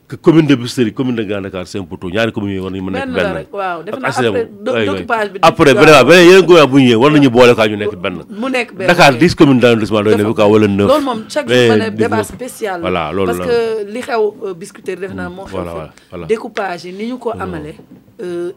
que 0.08 0.16
commune 0.18 0.46
de 0.48 0.56
Biscuiterie 0.56 0.94
commune 0.94 1.16
de 1.16 1.24
Grand 1.24 1.42
Dakar 1.42 1.68
c'est 1.68 1.80
un 1.80 1.84
poteau 1.84 2.10
ñaari 2.10 2.32
communes 2.32 2.56
yooyu 2.56 2.64
war 2.64 2.72
nañu 2.72 2.84
mën 2.84 2.96
a 2.96 3.06
nekk 3.06 3.16
benn. 3.16 3.34
benn 3.34 3.46
waaw 3.52 3.84
defe 3.84 4.00
naa 4.00 4.10
après 4.10 4.84
découpage 4.86 5.30
bi. 5.34 5.40
après 5.42 5.74
vraiment 5.74 6.08
beneen 6.10 6.26
yeneen 6.30 6.46
goment 6.46 6.68
bu 6.72 6.78
ñu 6.80 6.88
ñëwee 6.90 6.96
war 7.02 7.12
nañu 7.14 7.30
boole 7.30 7.56
kaa 7.56 7.68
ñu 7.70 7.78
nekk 7.78 7.96
benn. 7.96 8.18
mu 8.30 8.50
nekk 8.50 8.74
benn 8.74 8.88
Dakar 8.88 9.14
dix 9.18 9.36
communes 9.36 9.60
d'arrondissement 9.62 10.02
doy 10.04 10.16
na 10.18 10.26
fi 10.26 10.34
quoi 10.34 10.48
wala 10.48 10.68
neuf. 10.68 10.88
loolu 10.90 11.04
moom 11.06 11.24
chaque 11.30 11.48
jour 11.48 11.68
ma 11.70 11.76
ne 11.78 11.90
débat 11.90 12.24
spécial. 12.24 12.80
voilà 12.82 13.12
loolu 13.14 13.32
la 13.32 13.38
parce 13.38 13.50
que 13.52 13.92
li 13.92 14.00
xew 14.00 14.22
euh, 14.46 14.54
Biscuiterie 14.54 15.00
defe 15.00 15.16
naa 15.16 15.30
mm. 15.30 15.44
ko 17.20 17.32
euh, 18.22 18.52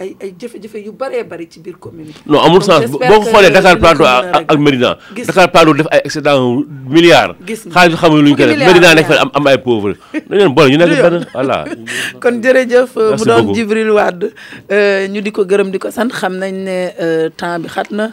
ay 0.00 0.16
ay 0.16 0.30
jafe 0.32 0.80
yu 0.80 0.92
bëree 0.96 1.20
bëri 1.28 1.46
ci 1.50 1.60
biir 1.60 1.76
commune 1.78 2.08
bi. 2.08 2.16
non 2.24 2.40
amul 2.40 2.64
sens 2.64 2.88
boo 2.88 2.98
ko 2.98 3.28
xoolee 3.28 3.52
Dakar 3.52 3.76
Plateau 3.76 4.08
ak 4.08 4.56
Médina. 4.56 4.96
Dakar 5.12 5.52
Plateau 5.52 5.76
def 5.76 5.88
ay 5.92 6.00
excédent 6.08 6.64
milliards. 6.88 7.36
gis 7.44 7.68
nga 7.68 7.84
xaalis 7.84 8.00
xamul 8.00 8.24
lu 8.24 8.32
ñu 8.32 8.36
koy 8.40 8.48
def 8.48 8.64
Médina 8.64 8.94
nekk 8.96 9.12
fa 9.12 9.20
am 9.20 9.30
am 9.36 9.46
ay 9.52 9.58
pauvres. 9.60 10.00
dañu 10.24 10.38
leen 10.40 10.54
boole 10.56 10.70
ñu 10.72 10.78
nekk 10.80 11.04
benn 11.04 11.26
voilà. 11.36 11.58
kon 12.22 12.40
jërëjëf 12.40 12.96
euh, 12.96 13.12
mu 13.18 13.24
doon 13.28 13.52
Djibril 13.52 13.90
Wade 13.92 14.32
euh, 14.72 15.06
ñu 15.12 15.20
di 15.20 15.32
ko 15.36 15.44
gërëm 15.44 15.68
di 15.70 15.76
ko 15.78 15.90
sant 15.92 16.08
xam 16.16 16.40
nañ 16.40 16.64
ne 16.64 16.78
euh, 16.98 17.28
temps 17.36 17.58
bi 17.60 17.68
xat 17.68 17.92
na 17.92 18.08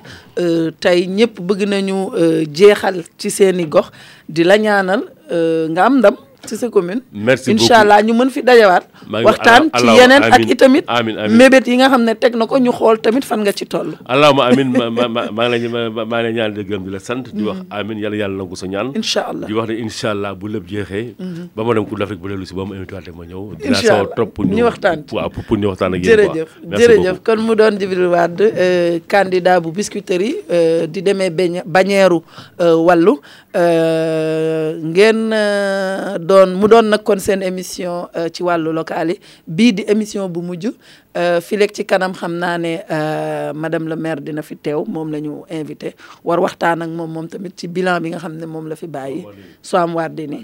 tey 0.83 1.07
ñëpp 1.07 1.39
bëgg 1.39 1.63
nañu 1.71 2.11
jeexal 2.51 2.99
ci 3.17 3.31
seeni 3.31 3.63
gox 3.65 3.95
di 4.27 4.43
la 4.43 4.57
ñaanal 4.59 5.07
nga 5.71 5.83
am 5.87 6.03
ndam. 6.03 6.19
ci 6.47 6.55
sa 6.55 6.69
commune. 6.71 7.01
merci 7.11 7.51
beaucoup 7.51 7.63
incha 7.67 7.83
allah 7.83 7.99
ñu 8.01 8.13
mën 8.15 8.29
fi 8.31 8.41
dajawaat. 8.41 8.83
waxtaan 9.27 9.67
ci 9.75 9.85
yeneen 9.99 10.23
ak 10.23 10.41
itamit. 10.47 10.85
mébét 11.29 11.67
yi 11.67 11.77
nga 11.83 11.91
xam 11.91 12.03
ne 12.07 12.15
teg 12.15 12.35
na 12.39 12.47
ko 12.47 12.55
ñu 12.57 12.71
xool 12.71 12.97
tamit 13.03 13.25
fan 13.27 13.43
nga 13.43 13.51
ci 13.51 13.67
toll. 13.67 13.93
allahuma 14.07 14.47
amiin 14.47 14.71
ma 14.71 14.87
ma 14.89 15.05
ma 15.11 15.23
maa 15.35 15.49
ngi 15.51 15.67
lay 15.67 15.91
maa 15.91 16.21
ngi 16.23 16.31
ñaan 16.39 16.51
di 16.55 16.63
gërëm 16.63 16.83
di 16.87 16.91
la 16.95 16.99
sant. 16.99 17.25
wax 17.27 17.35
mm-hmm. 17.35 17.77
amiin 17.77 17.99
yàlla 17.99 18.17
yàlla 18.23 18.35
nangu 18.39 18.55
sa 18.55 18.65
ñaan. 18.71 18.87
incha 18.95 19.23
di 19.47 19.53
wax 19.59 19.67
ne 19.69 19.75
incha 19.83 20.09
bu 20.39 20.47
lépp 20.47 20.65
jeexee. 20.71 21.13
Mm-hmm. 21.19 21.51
ba 21.53 21.61
ma 21.63 21.73
dem 21.75 21.83
Coupe 21.85 21.99
d'Afrique 21.99 22.21
bu 22.21 22.29
dellu 22.29 22.45
si 22.45 22.55
ba 22.55 22.63
mu 22.65 22.73
ma 23.19 23.23
ñëw. 23.27 23.43
incha 23.61 23.93
allah 23.99 24.55
ñu 24.57 24.63
waxtaan 24.63 25.03
waxtaan 25.67 25.91
jërëjëf 25.99 27.19
kon 27.25 27.39
mu 27.43 27.55
doon 27.55 27.75
Djibril 27.77 28.07
Wade 28.07 28.41
euh, 28.55 28.99
candidat 29.07 29.59
bu 29.59 29.71
Biscuiterie 29.71 30.35
euh, 30.51 30.87
di 30.87 31.01
demee 31.01 31.31
bañeeru 31.65 32.21
wàllu 32.59 33.19
Euh, 33.57 34.77
ngeen 34.83 35.33
euh, 35.33 36.15
doon 36.21 36.53
mu 36.59 36.67
doon 36.69 36.89
nag 36.93 37.01
kon 37.01 37.17
seen 37.17 37.41
émission 37.41 38.05
euh, 38.15 38.29
ci 38.29 38.43
wàllu 38.45 38.69
locale 38.69 39.15
yi 39.17 39.19
bii 39.49 39.73
di 39.73 39.81
émission 39.89 40.29
bu 40.29 40.43
mujj 40.45 40.69
fileeg 41.41 41.71
ci 41.73 41.81
kanam 41.89 42.11
xam 42.13 42.35
naa 42.37 42.57
ne 42.61 42.75
madame 43.57 43.89
le 43.89 43.95
maire 43.97 44.21
dina 44.21 44.43
fi 44.45 44.53
teew 44.61 44.85
moom 44.85 45.09
la 45.11 45.17
ñu 45.19 45.31
invité 45.49 45.95
war 46.23 46.37
waxtaan 46.39 46.83
ak 46.85 46.89
moom 46.93 47.09
moom 47.11 47.25
tamit 47.27 47.57
ci 47.57 47.65
bilan 47.67 47.97
bi 47.99 48.11
nga 48.13 48.19
xam 48.21 48.37
ne 48.37 48.45
moom 48.45 48.67
la 48.69 48.75
fi 48.77 48.85
bàyyi 48.85 49.25
Soham 49.63 49.97
ni 50.15 50.37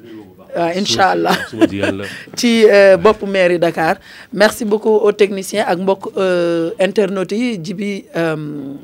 euh, 0.55 0.71
inshallah 0.77 1.33
incha 1.49 1.85
allah 1.89 2.07
ci 2.37 2.63
euh, 2.69 3.57
Dakar 3.57 3.97
merci 4.31 4.65
beaucoup 4.65 4.91
aux 4.93 5.11
techniciens 5.11 5.65
ak 5.67 5.79
euh, 6.17 6.69
internautes 6.79 7.31
yi 7.35 7.57
Djibi 7.61 8.05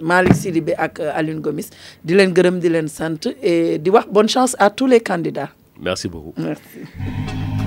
Malick 0.02 0.34
Sidibé 0.34 0.74
ak 0.76 1.00
Aline 1.00 1.42
Gomis 1.42 1.70
di 2.04 2.16
len 2.16 2.34
gërëm 2.34 2.60
di 2.60 2.70
len 2.70 2.88
sante 2.88 3.36
et 3.42 3.78
di 3.78 3.90
wax 3.92 4.08
bonne 4.12 4.28
chance 4.30 4.56
à 4.58 4.70
tous 4.72 4.88
les 4.88 5.00
candidats. 5.00 5.50
merci 5.80 6.08
beaucoup 6.08 6.34
merci. 6.38 7.59